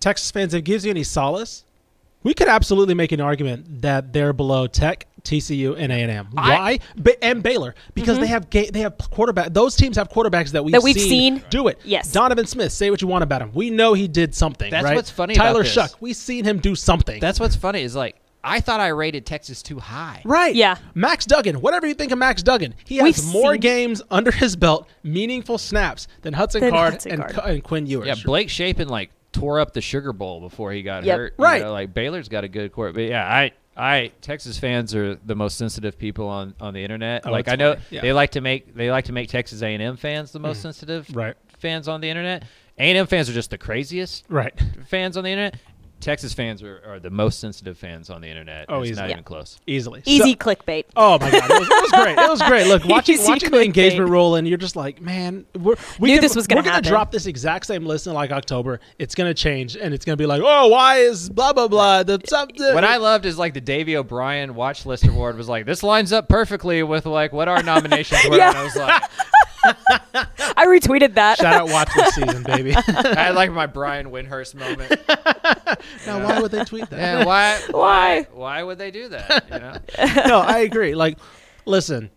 Texas 0.00 0.30
fans, 0.30 0.52
if 0.54 0.58
it 0.58 0.62
gives 0.62 0.84
you 0.84 0.90
any 0.90 1.04
solace, 1.04 1.64
we 2.22 2.34
could 2.34 2.48
absolutely 2.48 2.94
make 2.94 3.12
an 3.12 3.20
argument 3.20 3.82
that 3.82 4.12
they're 4.12 4.32
below 4.32 4.66
Tech, 4.66 5.06
TCU, 5.24 5.74
and 5.78 5.92
A 5.92 5.94
and 5.96 6.10
M. 6.10 6.28
I- 6.36 6.50
Why? 6.58 6.78
Ba- 6.96 7.24
and 7.24 7.42
Baylor 7.42 7.74
because 7.94 8.18
they 8.18 8.24
mm-hmm. 8.24 8.32
have 8.32 8.50
ga- 8.50 8.70
they 8.70 8.80
have 8.80 8.96
quarterback. 8.98 9.52
Those 9.52 9.76
teams 9.76 9.96
have 9.96 10.08
quarterbacks 10.08 10.50
that 10.52 10.64
we've 10.64 10.72
That 10.72 10.82
we've 10.82 10.98
seen. 10.98 11.44
do 11.50 11.68
it. 11.68 11.80
Yes. 11.84 12.12
Donovan 12.12 12.46
Smith. 12.46 12.72
Say 12.72 12.90
what 12.90 13.00
you 13.02 13.08
want 13.08 13.22
about 13.24 13.42
him. 13.42 13.50
We 13.54 13.70
know 13.70 13.94
he 13.94 14.08
did 14.08 14.34
something. 14.34 14.70
That's 14.70 14.84
right? 14.84 14.96
what's 14.96 15.10
funny 15.10 15.34
about 15.34 15.44
Tyler 15.44 15.62
this. 15.62 15.74
Shough. 15.76 15.94
We've 16.00 16.16
seen 16.16 16.44
him 16.44 16.58
do 16.58 16.74
something. 16.74 17.20
That's 17.20 17.38
what's 17.40 17.56
funny 17.56 17.82
is 17.82 17.94
like 17.94 18.16
I 18.44 18.60
thought 18.60 18.80
I 18.80 18.88
rated 18.88 19.24
Texas 19.24 19.62
too 19.62 19.78
high. 19.78 20.20
Right. 20.24 20.54
Yeah. 20.54 20.76
Max 20.94 21.26
Duggan. 21.26 21.60
Whatever 21.60 21.86
you 21.86 21.94
think 21.94 22.10
of 22.10 22.18
Max 22.18 22.42
Duggan, 22.42 22.74
he 22.84 22.96
has 22.96 23.04
We've 23.04 23.32
more 23.32 23.52
seen- 23.52 23.60
games 23.60 24.02
under 24.10 24.32
his 24.32 24.56
belt, 24.56 24.88
meaningful 25.04 25.58
snaps 25.58 26.08
than 26.22 26.34
Hudson 26.34 26.60
Than 26.62 26.70
Card 26.72 26.92
Hudson 26.94 27.12
and, 27.12 27.28
Card. 27.32 27.50
And 27.50 27.62
Quinn 27.64 27.86
Ewers. 27.86 28.06
Yeah, 28.08 28.14
Blake 28.24 28.50
Shapen 28.50 28.88
like 28.88 29.10
tore 29.30 29.60
up 29.60 29.72
the 29.72 29.80
Sugar 29.80 30.12
Bowl 30.12 30.40
before 30.40 30.72
he 30.72 30.82
got 30.82 31.04
Yep. 31.04 31.18
hurt. 31.18 31.34
you 31.38 31.44
Right. 31.44 31.62
know, 31.62 31.72
like 31.72 31.94
Baylor's 31.94 32.28
got 32.28 32.42
a 32.44 32.48
good 32.48 32.72
court, 32.72 32.94
but 32.94 33.02
yeah, 33.04 33.24
I. 33.24 33.52
I 33.76 34.12
Texas 34.20 34.58
fans 34.58 34.94
are 34.94 35.14
the 35.14 35.34
most 35.34 35.56
sensitive 35.56 35.98
people 35.98 36.28
on, 36.28 36.54
on 36.60 36.74
the 36.74 36.82
internet. 36.82 37.22
Oh, 37.26 37.30
like 37.30 37.48
I 37.48 37.56
know. 37.56 37.76
Yeah. 37.90 38.02
they 38.02 38.12
like 38.12 38.32
to 38.32 38.40
make 38.40 38.74
they 38.74 38.90
like 38.90 39.06
to 39.06 39.12
make 39.12 39.28
Texas 39.28 39.62
A 39.62 39.66
and 39.66 39.82
M 39.82 39.96
fans 39.96 40.32
the 40.32 40.38
most 40.38 40.58
mm-hmm. 40.58 40.62
sensitive 40.62 41.14
Right. 41.14 41.34
fans 41.58 41.88
on 41.88 42.00
the 42.00 42.08
internet. 42.10 42.44
A 42.78 42.82
and 42.82 42.98
M 42.98 43.06
fans 43.06 43.28
are 43.30 43.32
just 43.32 43.50
the 43.50 43.58
craziest 43.58 44.24
Right. 44.28 44.54
fans 44.86 45.16
on 45.16 45.24
the 45.24 45.30
internet. 45.30 45.56
Texas 46.02 46.34
fans 46.34 46.62
are, 46.62 46.82
are 46.86 47.00
the 47.00 47.08
most 47.10 47.40
sensitive 47.40 47.78
fans 47.78 48.10
on 48.10 48.20
the 48.20 48.28
internet. 48.28 48.66
Oh, 48.68 48.80
it's 48.82 48.90
easily. 48.90 49.02
not 49.02 49.08
Yeah. 49.08 49.14
even 49.14 49.24
close. 49.24 49.58
Easily. 49.66 50.02
Easy 50.04 50.32
So- 50.32 50.36
clickbait. 50.36 50.84
Oh 50.96 51.18
my 51.18 51.30
god, 51.30 51.50
it 51.50 51.58
was, 51.60 51.68
it 51.68 51.82
was 51.82 51.90
great. 51.92 52.18
It 52.18 52.30
was 52.30 52.42
great. 52.42 52.66
Look, 52.66 52.84
watching 52.86 53.18
watching 53.24 53.50
the 53.50 53.62
engagement 53.64 54.10
roll, 54.10 54.34
and 54.34 54.46
you're 54.46 54.58
just 54.58 54.76
like, 54.76 55.00
man, 55.00 55.46
we're, 55.58 55.76
we 55.98 56.08
Knew 56.10 56.16
can- 56.16 56.22
this 56.22 56.36
was 56.36 56.46
gonna 56.46 56.60
We're 56.60 56.64
gonna 56.64 56.82
drop 56.82 57.10
this 57.12 57.26
exact 57.26 57.66
same 57.66 57.86
list 57.86 58.06
in 58.06 58.12
like 58.12 58.30
October. 58.32 58.80
It's 58.98 59.14
gonna 59.14 59.32
change, 59.34 59.76
and 59.76 59.94
it's 59.94 60.04
gonna 60.04 60.16
be 60.16 60.26
like, 60.26 60.42
oh, 60.44 60.68
why 60.68 60.96
is 60.98 61.30
blah 61.30 61.52
blah 61.52 61.68
blah 61.68 62.02
the 62.02 62.20
something? 62.26 62.74
What 62.74 62.84
I 62.84 62.96
loved 62.98 63.24
is 63.24 63.38
like 63.38 63.54
the 63.54 63.60
Davy 63.60 63.96
O'Brien 63.96 64.54
Watch 64.54 64.84
List 64.84 65.06
Award 65.06 65.36
was 65.36 65.48
like 65.48 65.64
this 65.66 65.82
lines 65.82 66.12
up 66.12 66.28
perfectly 66.28 66.82
with 66.82 67.06
like 67.06 67.32
what 67.32 67.48
our 67.48 67.62
nominations 67.62 68.20
were. 68.28 68.36
Yeah. 68.42 68.48
And 68.50 68.58
I 68.58 68.64
was 68.64 68.76
like, 68.76 69.02
I 69.64 70.66
retweeted 70.66 71.14
that. 71.14 71.38
Shout 71.38 71.54
out 71.54 71.68
watch 71.68 71.88
this 71.94 72.14
season, 72.14 72.42
baby. 72.42 72.74
I 72.76 73.14
had 73.14 73.34
like 73.34 73.52
my 73.52 73.66
Brian 73.66 74.10
Windhorst 74.10 74.54
moment. 74.54 74.90
now, 76.06 76.24
why 76.24 76.40
would 76.40 76.50
they 76.50 76.64
tweet 76.64 76.90
that? 76.90 76.98
Yeah, 76.98 77.24
why? 77.24 77.60
Why? 77.70 78.26
Why 78.32 78.62
would 78.62 78.78
they 78.78 78.90
do 78.90 79.08
that? 79.08 79.44
You 79.50 79.58
know? 79.58 80.24
no, 80.26 80.40
I 80.40 80.58
agree. 80.60 80.94
Like, 80.94 81.18
listen, 81.64 82.10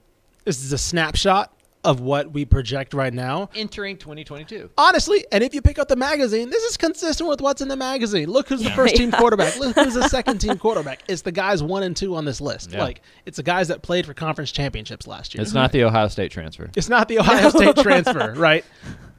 this 0.44 0.64
is 0.64 0.74
a 0.74 0.78
snapshot 0.78 1.55
of 1.86 2.00
what 2.00 2.32
we 2.32 2.46
project 2.46 2.94
right 2.94 3.14
now. 3.14 3.50
Entering 3.56 3.98
2022. 3.98 4.72
Honestly, 4.78 5.26
and 5.32 5.44
if 5.44 5.54
you 5.54 5.62
pick 5.62 5.80
up 5.80 5.88
the 5.88 5.96
magazine, 5.96 6.50
this 6.50 6.64
is 6.64 6.78
consistent 6.78 7.30
with 7.30 7.42
what's 7.42 7.62
in 7.62 7.68
the 7.68 7.76
magazine. 7.76 8.30
Look 8.30 8.50
who's 8.50 8.64
the 8.64 8.72
first 8.72 8.96
team 8.96 9.12
quarterback. 9.12 9.58
Look 9.58 9.76
who's 9.76 9.94
the 9.94 10.10
second 10.10 10.40
team 10.40 10.58
quarterback. 10.58 11.04
It's 11.08 11.22
the 11.22 11.32
guys 11.32 11.62
one 11.64 11.84
and 11.84 11.96
two 11.96 12.16
on 12.16 12.26
this 12.26 12.42
list. 12.42 12.72
Yeah. 12.72 12.84
Like, 12.84 13.02
it's 13.26 13.38
the 13.38 13.44
guys 13.44 13.68
that 13.70 13.82
played 13.82 14.06
for 14.06 14.14
conference 14.14 14.52
championships 14.52 15.08
last 15.08 15.34
year. 15.34 15.42
It's 15.42 15.54
not 15.54 15.72
the 15.72 15.84
Ohio 15.84 16.08
State 16.08 16.32
transfer. 16.32 16.70
It's 16.76 16.90
not 16.90 17.08
the 17.08 17.20
Ohio 17.20 17.50
State 17.50 17.76
transfer, 17.84 18.34
right? 18.36 18.66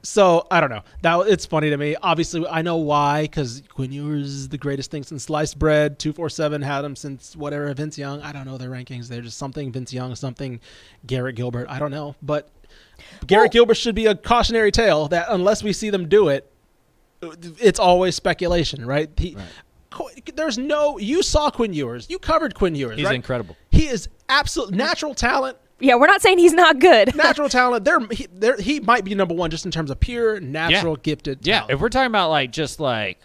So 0.07 0.47
I 0.53 0.61
don't 0.61 0.71
know. 0.71 0.83
That 1.03 1.27
it's 1.27 1.47
funny 1.47 1.71
to 1.71 1.77
me. 1.77 1.97
Obviously, 2.01 2.47
I 2.47 2.62
know 2.62 2.77
why 2.77 3.23
because 3.23 3.64
Quinn 3.69 3.91
Ewers 3.91 4.29
is 4.29 4.49
the 4.49 4.57
greatest 4.57 4.89
thing 4.89 5.03
since 5.03 5.25
sliced 5.25 5.59
bread. 5.59 5.99
Two 5.99 6.12
four 6.12 6.31
seven 6.31 6.62
had 6.62 6.85
him 6.85 6.95
since 6.95 7.35
whatever. 7.35 7.75
Vince 7.75 7.99
Young. 7.99 8.23
I 8.23 8.31
don't 8.31 8.47
know 8.47 8.57
their 8.57 8.71
rankings. 8.71 9.09
They're 9.09 9.21
just 9.21 9.37
something 9.37 9.73
Vince 9.73 9.93
Young, 9.93 10.14
something 10.14 10.61
Garrett 11.07 11.35
Gilbert. 11.35 11.67
I 11.69 11.81
don't 11.81 11.91
know, 11.91 12.14
but 12.23 12.49
Garrett 13.27 13.53
Gilbert 13.53 13.75
should 13.75 13.95
be 13.95 14.07
a 14.07 14.14
cautionary 14.14 14.73
tale 14.73 15.09
that 15.09 15.27
unless 15.29 15.62
we 15.62 15.73
see 15.73 15.91
them 15.91 16.09
do 16.09 16.29
it, 16.29 16.51
it's 17.23 17.79
always 17.79 18.14
speculation, 18.14 18.85
right? 18.85 19.11
He, 19.17 19.37
Qu- 19.91 20.11
There's 20.35 20.59
no. 20.59 20.99
You 20.99 21.23
saw 21.23 21.51
Quinn 21.51 21.73
Ewers. 21.73 22.09
You 22.11 22.19
covered 22.19 22.55
Quinn 22.55 22.75
Ewers. 22.75 22.97
He's 22.97 23.07
right? 23.07 23.14
incredible. 23.14 23.57
He 23.71 23.87
is 23.87 24.09
absolute 24.29 24.75
natural 24.75 25.14
talent 25.14 25.57
Yeah, 25.79 25.95
we're 25.95 26.07
not 26.07 26.21
saying 26.21 26.39
he's 26.39 26.53
not 26.53 26.79
good. 26.79 27.14
natural 27.17 27.49
talent. 27.49 27.85
There, 27.85 28.01
he, 28.11 28.27
there, 28.33 28.57
he 28.57 28.81
might 28.81 29.05
be 29.05 29.14
number 29.14 29.35
one 29.35 29.51
just 29.51 29.64
in 29.64 29.71
terms 29.71 29.91
of 29.91 30.01
pure 30.01 30.41
natural 30.41 30.97
gifted. 30.97 31.47
Yeah, 31.47 31.61
talent. 31.61 31.73
if 31.73 31.81
we're 31.81 31.89
talking 31.89 32.07
about 32.07 32.31
like 32.31 32.53
just 32.53 32.81
like 32.81 33.21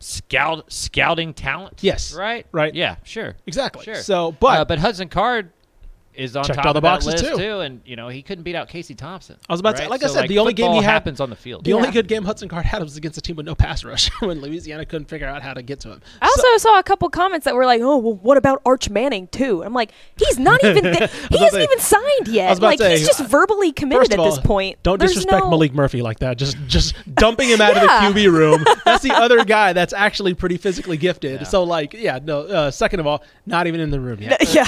scout 0.00 0.72
scouting 0.72 1.34
talent. 1.34 1.78
Yes. 1.82 2.12
Right. 2.14 2.46
Right. 2.52 2.74
Yeah. 2.74 2.96
Sure. 3.04 3.36
exactly. 3.46 3.84
Sure. 3.84 3.96
So, 3.96 4.32
but, 4.32 4.58
uh, 4.58 4.64
but 4.64 4.78
Hudson 4.78 5.08
Card 5.08 5.52
is 6.20 6.36
on 6.36 6.44
Checked 6.44 6.56
top 6.58 6.66
all 6.66 6.72
the 6.74 6.78
of 6.78 6.82
that 6.82 6.90
boxes, 7.04 7.22
list 7.22 7.36
too. 7.40 7.60
and 7.60 7.80
you 7.84 7.96
know 7.96 8.08
he 8.08 8.22
couldn't 8.22 8.44
beat 8.44 8.54
out 8.54 8.68
Casey 8.68 8.94
Thompson. 8.94 9.36
I 9.48 9.52
was 9.52 9.60
about 9.60 9.76
to- 9.76 9.82
right? 9.82 9.90
like 9.90 10.02
I 10.02 10.06
So, 10.06 10.14
said, 10.14 10.28
the 10.28 10.38
only 10.38 10.52
game 10.52 10.66
football 10.66 10.80
he 10.80 10.84
had- 10.84 10.92
happens 10.92 11.20
on 11.20 11.30
the 11.30 11.36
field. 11.36 11.64
the 11.64 11.72
only 11.72 11.90
good 11.90 12.06
game 12.08 12.24
Hudson 12.24 12.48
Card 12.48 12.64
had 12.66 12.82
was 12.82 12.96
against 12.96 13.16
a 13.18 13.20
team 13.20 13.36
with 13.36 13.46
no 13.46 13.54
pass 13.54 13.84
rush 13.84 14.08
when 14.20 14.40
Louisiana 14.40 14.84
couldn't 14.84 15.08
figure 15.08 15.26
out 15.26 15.42
how 15.42 15.54
to 15.54 15.62
get 15.62 15.80
to 15.80 15.90
him. 15.90 16.00
I 16.20 16.26
also 16.26 16.56
saw 16.58 16.78
a 16.78 16.82
couple 16.82 17.08
comments 17.08 17.44
that 17.44 17.54
were 17.54 17.64
like, 17.66 17.80
"Oh, 17.80 17.96
well, 17.98 18.14
what 18.14 18.36
about 18.36 18.60
Arch 18.66 18.90
Manning 18.90 19.26
too?" 19.28 19.62
I'm 19.64 19.72
like, 19.74 19.90
he's 20.16 20.38
not 20.38 20.62
even 20.64 20.82
th- 20.84 20.96
he 20.96 21.04
about 21.04 21.10
to 21.30 21.38
hasn't 21.38 21.52
say- 21.52 21.62
even 21.64 21.78
signed 21.80 22.28
I 22.28 22.30
yet. 22.30 22.48
was 22.50 22.58
about 22.58 22.66
Like 22.68 22.78
to 22.78 22.84
say, 22.84 22.98
he's 22.98 23.06
just 23.06 23.20
uh, 23.20 23.24
verbally 23.24 23.72
committed 23.72 24.00
First 24.02 24.12
at 24.12 24.18
of 24.18 24.24
this 24.26 24.38
point. 24.38 24.82
Don't 24.82 24.98
There's 24.98 25.12
disrespect 25.14 25.44
no- 25.44 25.50
Maalik 25.50 25.72
Murphy 25.72 26.02
like 26.02 26.18
that. 26.20 26.36
Just 26.38 26.56
just 26.66 26.94
dumping 27.14 27.48
him 27.48 27.60
out 27.60 27.74
Yeah. 27.74 28.06
of 28.08 28.14
the 28.14 28.20
QB 28.20 28.32
room. 28.32 28.64
That's 28.84 29.02
the 29.02 29.12
other 29.12 29.44
guy 29.44 29.72
that's 29.72 29.92
actually 29.92 30.34
pretty 30.34 30.56
physically 30.58 30.96
gifted. 30.96 31.40
Yeah. 31.40 31.46
So 31.46 31.64
like, 31.64 31.92
yeah, 31.94 32.18
no. 32.22 32.40
Uh, 32.42 32.70
second 32.70 33.00
of 33.00 33.06
all, 33.06 33.22
not 33.46 33.66
even 33.66 33.80
in 33.80 33.90
the 33.90 34.00
room 34.00 34.20
yet. 34.20 34.52
yeah, 34.54 34.66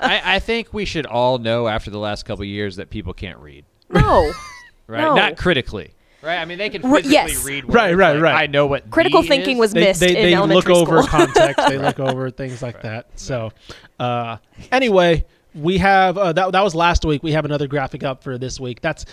I, 0.00 0.36
I 0.36 0.38
think 0.38 0.72
we 0.74 0.81
should 0.84 1.06
all 1.06 1.38
know 1.38 1.68
after 1.68 1.90
the 1.90 1.98
last 1.98 2.24
couple 2.24 2.42
of 2.42 2.48
years 2.48 2.76
that 2.76 2.90
people 2.90 3.12
can't 3.12 3.38
read. 3.38 3.64
no. 3.90 4.32
Right. 4.88 5.00
No. 5.02 5.14
Not 5.14 5.38
critically. 5.38 5.94
Right. 6.22 6.36
I 6.36 6.44
mean, 6.44 6.58
they 6.58 6.68
can 6.68 6.82
physically 6.82 7.12
yes. 7.12 7.44
read. 7.44 7.64
Right, 7.72 7.90
words, 7.90 7.98
right, 7.98 8.12
like, 8.14 8.22
right. 8.22 8.42
I 8.42 8.46
know 8.46 8.66
what 8.66 8.90
Critical 8.90 9.22
thinking 9.22 9.56
is. 9.56 9.60
was 9.60 9.72
they, 9.72 9.80
missed 9.80 10.00
they, 10.00 10.08
in 10.08 10.14
they 10.14 10.36
look 10.36 10.68
elementary 10.68 10.74
over 10.74 11.02
context 11.08 11.68
they 11.68 11.78
look 11.78 11.98
over 11.98 12.30
things 12.30 12.62
like 12.62 12.82
that 12.82 13.06
so 13.18 13.52
uh, 13.98 14.36
anyway 14.70 15.24
we 15.54 15.78
have 15.78 16.16
uh, 16.18 16.32
that, 16.32 16.52
that 16.52 16.62
was 16.62 16.74
last 16.74 17.04
week 17.04 17.22
we 17.22 17.32
have 17.32 17.44
another 17.44 17.66
graphic 17.66 18.04
up 18.04 18.22
for 18.22 18.38
this 18.38 18.60
week 18.60 18.80
that's 18.80 19.04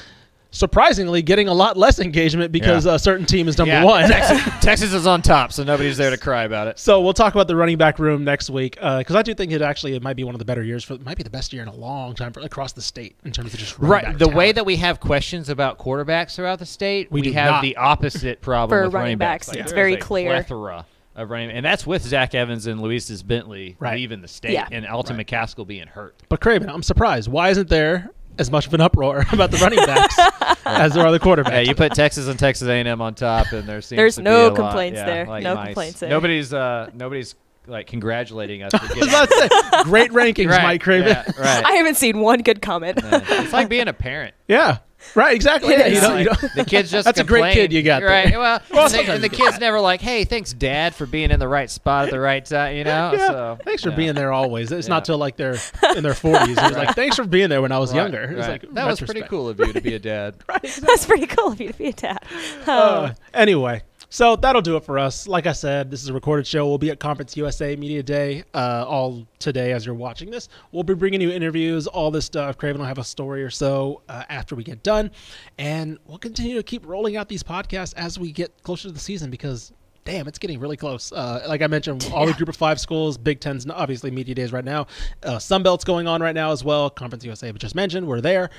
surprisingly 0.52 1.22
getting 1.22 1.48
a 1.48 1.54
lot 1.54 1.78
less 1.78 2.00
engagement 2.00 2.52
because 2.52 2.86
Yeah. 2.86 2.96
a 2.96 3.00
certain 3.00 3.26
team 3.26 3.48
is 3.48 3.58
number 3.58 3.74
Yeah, 3.74 3.84
one 3.84 4.08
Texas, 4.10 4.42
Texas 4.62 4.94
is 4.94 5.06
on 5.06 5.22
top, 5.22 5.54
so 5.54 5.64
nobody's 5.64 5.96
there 5.98 6.10
to 6.10 6.18
cry 6.18 6.44
about 6.44 6.68
it. 6.68 6.80
so 6.80 7.02
we'll 7.02 7.14
talk 7.14 7.36
about 7.36 7.48
the 7.48 7.56
running 7.56 7.78
back 7.78 8.00
room 8.00 8.24
next 8.24 8.50
week 8.50 8.78
uh, 8.82 8.98
because 8.98 9.16
i 9.16 9.22
do 9.22 9.34
think 9.36 9.52
it 9.52 9.62
actually 9.62 9.94
it 9.96 10.02
might 10.02 10.16
be 10.16 10.24
one 10.24 10.34
of 10.34 10.40
the 10.40 10.46
better 10.46 10.64
years 10.64 10.84
for 10.84 10.96
it 10.96 11.06
might 11.06 11.18
be 11.18 11.24
the 11.24 11.30
best 11.30 11.54
year 11.54 11.62
in 11.62 11.68
a 11.68 11.76
long 11.76 12.16
time 12.16 12.34
for 12.34 12.40
across 12.42 12.74
the 12.74 12.82
state 12.82 13.16
in 13.24 13.32
terms 13.32 13.54
of 13.54 13.60
just 13.60 13.78
running 13.78 13.92
Right. 13.92 14.04
back 14.06 14.18
The 14.18 14.30
way 14.30 14.52
that 14.52 14.66
we 14.66 14.76
have 14.78 15.00
questions 15.00 15.50
about 15.50 15.78
quarterbacks 15.78 16.36
throughout 16.36 16.60
the 16.60 16.66
state, 16.66 17.12
We 17.12 17.22
we, 17.22 17.34
have 17.34 17.52
not. 17.52 17.62
the 17.62 17.78
opposite 17.78 18.42
problem 18.42 18.70
For 18.70 18.86
with 18.86 18.94
running 18.94 19.04
running 19.06 19.18
backs. 19.20 19.48
backs. 19.48 19.56
Like, 19.58 19.64
It's 19.66 19.72
very 19.74 19.98
clear. 19.98 20.32
Plethora 20.32 20.86
of 21.16 21.30
running, 21.30 21.52
and 21.52 21.66
that's 21.66 21.86
with 21.86 22.02
Zach 22.04 22.34
Evans 22.34 22.66
and 22.66 22.82
Luis 22.82 23.22
Bentley 23.22 23.76
Right. 23.80 23.96
leaving 23.98 24.22
the 24.22 24.28
state, 24.28 24.54
Yeah. 24.54 24.68
and 24.72 24.88
Alton 24.88 25.18
McCaskill 25.18 25.68
being 25.68 25.88
hurt. 25.88 26.16
but 26.30 26.40
craven 26.40 26.70
i'm 26.70 26.84
surprised 26.84 27.28
why 27.30 27.50
isn't 27.50 27.70
there 27.70 28.10
as 28.40 28.50
much 28.52 28.66
of 28.68 28.74
an 28.74 28.82
uproar 28.82 29.26
about 29.32 29.52
the 29.52 29.58
running 29.58 29.80
backs 29.86 30.18
as 30.66 30.94
there 30.94 31.06
are 31.06 31.12
the 31.12 31.20
quarterbacks 31.20 31.52
Yeah, 31.52 31.60
you 31.62 31.76
put 31.76 31.94
Texas 31.94 32.28
and 32.28 32.40
Texas 32.40 32.68
A&M 32.68 33.02
on 33.02 33.14
top, 33.16 33.52
and 33.52 33.68
there 33.68 33.82
seems 33.82 33.98
There's 33.98 34.16
to 34.16 34.22
no 34.24 34.32
be 34.32 34.42
a 34.42 34.48
lot- 34.48 34.56
complaints 34.70 34.98
yeah, 34.98 35.06
there. 35.06 35.26
like 35.28 35.44
No 35.44 35.56
mice. 35.56 35.66
complaints 35.66 36.00
there. 36.00 36.10
Nobody's 36.10 36.54
uh, 36.54 36.90
nobody's 36.94 37.36
like 37.68 37.86
congratulating 37.88 38.64
us. 38.64 38.72
For 38.72 38.78
I 38.82 38.82
was 38.82 38.94
getting 38.96 39.10
about 39.10 39.30
to 39.30 39.36
say, 39.36 39.84
great 39.84 40.12
rankings, 40.12 40.50
right, 40.50 40.64
Mike 40.64 40.82
Craven. 40.82 41.08
yeah, 41.10 41.24
right. 41.38 41.64
I 41.66 41.74
haven't 41.74 41.96
seen 41.96 42.20
one 42.20 42.42
good 42.42 42.62
comment. 42.62 43.00
Yeah. 43.04 43.22
It's 43.44 43.54
like 43.54 43.70
being 43.70 43.88
a 43.88 43.94
parent. 43.94 44.34
Yeah. 44.48 44.80
Right. 45.16 45.34
Exactly. 45.36 45.74
Yeah, 45.74 45.88
you 45.88 45.96
You 45.96 46.02
know, 46.02 46.08
don't- 46.10 46.20
you 46.20 46.30
like, 46.30 46.40
don't- 46.42 46.56
the 46.56 46.66
kids 46.66 46.92
just 46.92 47.06
That's 47.06 47.20
a 47.20 47.24
great 47.24 47.54
kid 47.54 47.72
you 47.74 47.82
got 47.84 48.02
there. 48.02 48.10
right. 48.10 48.32
Well, 48.32 48.62
Well, 48.72 48.86
and, 48.86 48.94
they- 48.94 49.06
and 49.14 49.24
the 49.24 49.30
you 49.30 49.38
kid's 49.38 49.60
never 49.60 49.80
like, 49.80 50.02
"Hey, 50.02 50.24
thanks, 50.26 50.54
Dad, 50.54 50.94
for 50.96 51.06
being 51.06 51.32
in 51.32 51.40
the 51.40 51.48
right 51.48 51.70
spot 51.70 52.06
at 52.06 52.12
the 52.12 52.20
right 52.20 52.44
time." 52.46 52.76
You 52.76 52.84
know. 52.84 53.14
Yeah. 53.14 53.28
So 53.28 53.58
thanks 53.64 53.84
for 53.84 53.90
yeah. 53.92 53.96
being 53.96 54.14
there 54.16 54.32
always. 54.32 54.72
It's 54.72 54.88
Yeah. 54.88 54.94
not 54.96 55.06
till 55.06 55.18
like 55.18 55.38
they're 55.38 55.58
in 55.96 56.04
their 56.04 56.14
forties. 56.14 56.58
It's 56.58 56.76
like 56.78 56.96
thanks 56.96 57.16
for 57.16 57.24
being 57.26 57.50
there 57.50 57.62
when 57.62 57.72
I 57.72 57.80
was 57.80 57.92
Right, 57.92 57.98
younger. 58.02 58.28
Right. 58.38 58.50
like 58.50 58.74
that 58.74 58.86
was 58.88 59.00
pretty 59.00 59.22
cool 59.24 59.50
of 59.50 59.60
you 59.60 59.74
to 59.74 59.82
be 59.82 59.96
a 59.96 60.00
dad. 60.00 60.36
Right. 60.50 60.62
That's 60.64 61.06
pretty 61.06 61.28
cool 61.28 61.52
of 61.52 61.62
you 61.62 61.68
to 61.72 61.78
be 61.78 61.88
a 61.88 61.94
dad. 61.94 62.20
Oh. 62.68 62.72
Uh, 62.74 63.14
anyway, 63.34 63.84
so 64.10 64.36
that'll 64.36 64.62
do 64.62 64.76
it 64.76 64.84
for 64.84 64.98
us. 64.98 65.28
Like 65.28 65.46
I 65.46 65.52
said, 65.52 65.92
this 65.92 66.02
is 66.02 66.10
a 66.10 66.14
recorded 66.14 66.48
show. 66.48 66.68
We'll 66.68 66.80
be 66.80 66.90
at 66.90 67.00
Conference 67.00 67.38
USA 67.38 67.76
Media 67.76 68.02
Day 68.02 68.44
uh, 68.56 68.86
all 68.88 69.28
today 69.38 69.72
as 69.72 69.86
you're 69.86 69.96
watching 69.96 70.32
this. 70.32 70.50
We'll 70.72 70.84
be 70.84 70.96
bringing 70.96 71.22
you 71.22 71.30
interviews, 71.30 71.86
all 71.86 72.10
this 72.10 72.26
stuff. 72.26 72.58
Craven 72.58 72.80
will 72.80 72.88
have 72.88 72.98
a 72.98 73.04
story 73.04 73.44
or 73.44 73.52
so 73.52 74.02
uh, 74.10 74.24
after 74.30 74.56
we 74.56 74.64
get 74.64 74.82
done, 74.82 75.12
and 75.60 76.00
we'll 76.08 76.18
continue 76.18 76.56
to 76.56 76.64
keep 76.64 76.86
rolling 76.88 77.18
out 77.18 77.30
these 77.30 77.44
podcasts 77.44 77.94
as 77.96 78.18
we 78.18 78.32
get 78.32 78.52
closer 78.64 78.88
to 78.88 78.94
the 78.94 79.00
season 79.00 79.30
because. 79.30 79.72
Damn, 80.06 80.28
it's 80.28 80.40
getting 80.40 80.60
really 80.60 80.78
close. 80.78 81.12
Uh, 81.12 81.46
like 81.48 81.62
I 81.62 81.68
mentioned, 81.68 82.10
all 82.16 82.26
the 82.26 82.34
Group 82.34 82.50
of 82.50 82.56
Five 82.56 82.80
schools, 82.80 83.16
Big 83.16 83.40
Ten's 83.42 83.70
obviously 83.70 84.10
media 84.10 84.34
days 84.34 84.52
right 84.52 84.64
now. 84.64 84.88
Uh, 85.22 85.36
Sunbelt's 85.36 85.84
going 85.84 86.08
on 86.08 86.20
right 86.20 86.34
now 86.34 86.52
as 86.52 86.64
well. 86.64 86.90
Conference 86.90 87.24
USA, 87.26 87.52
we 87.52 87.60
just 87.60 87.76
mentioned, 87.76 88.08
we're 88.08 88.22
there. 88.22 88.50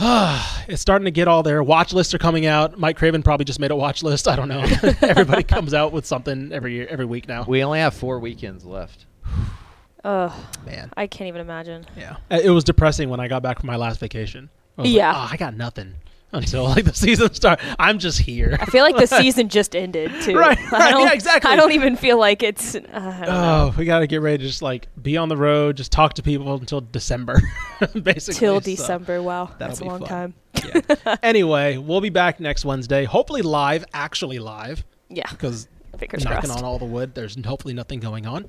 it's 0.68 0.80
starting 0.80 1.06
to 1.06 1.10
get 1.10 1.26
all 1.28 1.42
there. 1.42 1.62
Watch 1.62 1.92
lists 1.92 2.14
are 2.14 2.18
coming 2.18 2.46
out. 2.46 2.78
Mike 2.78 2.96
Craven 2.96 3.22
probably 3.22 3.44
just 3.44 3.58
made 3.58 3.70
a 3.70 3.76
watch 3.76 4.02
list. 4.02 4.28
I 4.28 4.36
don't 4.36 4.48
know. 4.48 4.60
Everybody 5.02 5.42
comes 5.42 5.74
out 5.74 5.92
with 5.92 6.06
something 6.06 6.52
every 6.52 6.74
year, 6.74 6.86
every 6.88 7.04
week 7.04 7.26
now. 7.28 7.44
We 7.46 7.64
only 7.64 7.80
have 7.80 7.94
four 7.94 8.18
weekends 8.20 8.64
left. 8.64 9.06
Ugh, 10.04 10.32
Man, 10.64 10.90
I 10.96 11.06
can't 11.08 11.26
even 11.28 11.40
imagine. 11.40 11.84
yeah. 11.96 12.16
Uh, 12.30 12.38
It 12.42 12.50
was 12.50 12.62
depressing 12.64 13.08
when 13.08 13.18
I 13.18 13.26
got 13.26 13.42
back 13.42 13.58
from 13.58 13.66
my 13.66 13.76
last 13.76 13.98
vacation. 13.98 14.48
I 14.78 14.82
was 14.82 14.90
like, 14.90 14.96
Yeah. 14.96 15.12
"Oh, 15.14 15.28
I 15.32 15.36
got 15.36 15.54
nothing 15.56 15.94
until 16.32 16.64
like 16.64 16.84
the 16.84 16.94
season 16.94 17.32
starts. 17.34 17.62
I'm 17.78 17.98
just 17.98 18.18
here. 18.20 18.56
I 18.60 18.66
feel 18.66 18.84
like 18.84 18.96
the 18.96 19.06
season 19.20 19.48
just 19.48 19.74
ended 19.74 20.10
too. 20.22 20.36
Right, 20.36 20.58
I 20.72 20.78
right, 20.78 20.90
don't, 20.90 21.06
yeah, 21.06 21.12
exactly. 21.12 21.50
I 21.50 21.56
don't 21.56 21.72
even 21.72 21.96
feel 21.96 22.18
like 22.18 22.42
it's. 22.42 22.74
Uh, 22.74 22.80
don't 22.80 23.20
know. 23.22 23.72
Oh, 23.72 23.74
we 23.78 23.84
got 23.84 24.00
to 24.00 24.06
get 24.06 24.20
ready 24.20 24.38
to 24.38 24.44
just 24.44 24.62
like 24.62 24.88
be 25.00 25.16
on 25.16 25.28
the 25.28 25.36
road, 25.36 25.76
just 25.76 25.92
talk 25.92 26.14
to 26.14 26.22
people 26.22 26.52
until 26.54 26.80
December, 26.80 27.40
basically. 28.02 28.38
Till 28.38 28.56
So, 28.56 28.60
December. 28.60 29.22
Wow, 29.22 29.50
that's 29.58 29.80
a 29.80 29.84
long 29.84 30.00
fun. 30.00 30.08
time. 30.08 30.34
yeah. 30.64 31.16
anyway, 31.22 31.76
we'll 31.78 32.00
be 32.00 32.10
back 32.10 32.40
next 32.40 32.64
Wednesday, 32.64 33.04
hopefully 33.04 33.42
live, 33.42 33.84
actually 33.94 34.38
live, 34.38 34.84
Yeah, 35.08 35.30
because 35.30 35.68
fingers 35.98 36.24
knocking 36.24 36.40
crossed. 36.50 36.58
on 36.58 36.64
all 36.64 36.78
the 36.78 36.84
wood. 36.84 37.14
There's 37.14 37.36
hopefully 37.44 37.74
nothing 37.74 38.00
going 38.00 38.26
on. 38.26 38.46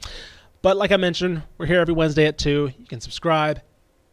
But 0.62 0.76
like 0.76 0.92
I 0.92 0.98
mentioned, 0.98 1.44
we're 1.58 1.68
here 1.68 1.80
every 1.80 1.94
Wednesday 1.94 2.26
at 2.26 2.38
2. 2.38 2.72
You 2.78 2.86
can 2.86 3.00
subscribe 3.00 3.62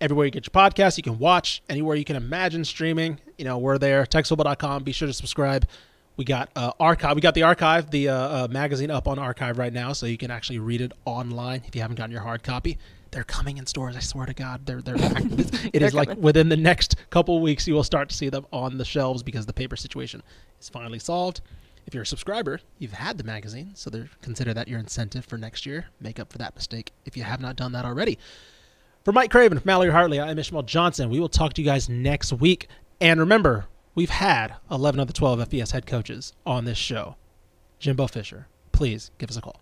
everywhere 0.00 0.26
you 0.26 0.30
get 0.30 0.46
your 0.46 0.52
podcast. 0.52 0.96
You 0.96 1.02
can 1.02 1.18
watch 1.18 1.62
anywhere 1.68 1.96
you 1.96 2.04
can 2.04 2.16
imagine 2.16 2.64
streaming. 2.64 3.20
You 3.38 3.44
know, 3.44 3.58
we're 3.58 3.78
there. 3.78 4.04
TexasFootball.com. 4.04 4.84
Be 4.84 4.92
sure 4.92 5.08
to 5.08 5.14
subscribe. 5.14 5.68
We 6.16 6.24
got 6.24 6.50
uh, 6.56 6.72
archive. 6.80 7.14
We 7.14 7.20
got 7.20 7.34
the 7.34 7.42
archive, 7.42 7.90
the 7.90 8.08
uh, 8.08 8.14
uh, 8.14 8.48
magazine 8.50 8.90
up 8.90 9.06
on 9.06 9.18
archive 9.18 9.58
right 9.58 9.72
now, 9.72 9.92
so 9.92 10.06
you 10.06 10.16
can 10.16 10.30
actually 10.30 10.58
read 10.58 10.80
it 10.80 10.92
online 11.04 11.62
if 11.66 11.74
you 11.74 11.82
haven't 11.82 11.96
gotten 11.96 12.10
your 12.10 12.22
hard 12.22 12.42
copy. 12.42 12.78
They're 13.10 13.24
coming 13.24 13.58
in 13.58 13.66
stores. 13.66 13.96
I 13.96 14.00
swear 14.00 14.26
to 14.26 14.34
God, 14.34 14.64
they're 14.64 14.80
they're. 14.80 14.96
It 14.96 15.80
They're 15.80 15.88
is 15.88 15.94
like 15.94 16.16
within 16.16 16.48
the 16.48 16.56
next 16.56 16.96
couple 17.10 17.40
weeks, 17.40 17.68
you 17.68 17.74
will 17.74 17.84
start 17.84 18.08
to 18.08 18.14
see 18.14 18.30
them 18.30 18.46
on 18.52 18.78
the 18.78 18.84
shelves 18.84 19.22
because 19.22 19.46
the 19.46 19.52
paper 19.52 19.76
situation 19.76 20.22
is 20.60 20.68
finally 20.68 20.98
solved. 20.98 21.42
If 21.86 21.94
you're 21.94 22.02
a 22.02 22.06
subscriber, 22.06 22.60
you've 22.78 22.94
had 22.94 23.16
the 23.16 23.24
magazine, 23.24 23.70
so 23.74 23.90
there, 23.90 24.08
consider 24.20 24.52
that 24.54 24.66
your 24.68 24.80
incentive 24.80 25.24
for 25.24 25.38
next 25.38 25.66
year. 25.66 25.86
Make 26.00 26.18
up 26.18 26.32
for 26.32 26.38
that 26.38 26.54
mistake 26.56 26.92
if 27.04 27.16
you 27.16 27.22
have 27.22 27.40
not 27.40 27.56
done 27.56 27.72
that 27.72 27.84
already. 27.84 28.18
For 29.06 29.12
Mike 29.12 29.30
Craven, 29.30 29.60
from 29.60 29.68
Mallory 29.68 29.92
Hartley, 29.92 30.20
I'm 30.20 30.36
Ishmael 30.36 30.64
Johnson. 30.64 31.10
We 31.10 31.20
will 31.20 31.28
talk 31.28 31.52
to 31.52 31.62
you 31.62 31.64
guys 31.64 31.88
next 31.88 32.32
week. 32.32 32.66
And 33.00 33.20
remember, 33.20 33.66
we've 33.94 34.10
had 34.10 34.56
11 34.68 34.98
of 34.98 35.06
the 35.06 35.12
12 35.12 35.48
FBS 35.48 35.70
head 35.70 35.86
coaches 35.86 36.32
on 36.44 36.64
this 36.64 36.76
show. 36.76 37.14
Jimbo 37.78 38.08
Fisher, 38.08 38.48
please 38.72 39.12
give 39.18 39.30
us 39.30 39.36
a 39.36 39.42
call. 39.42 39.60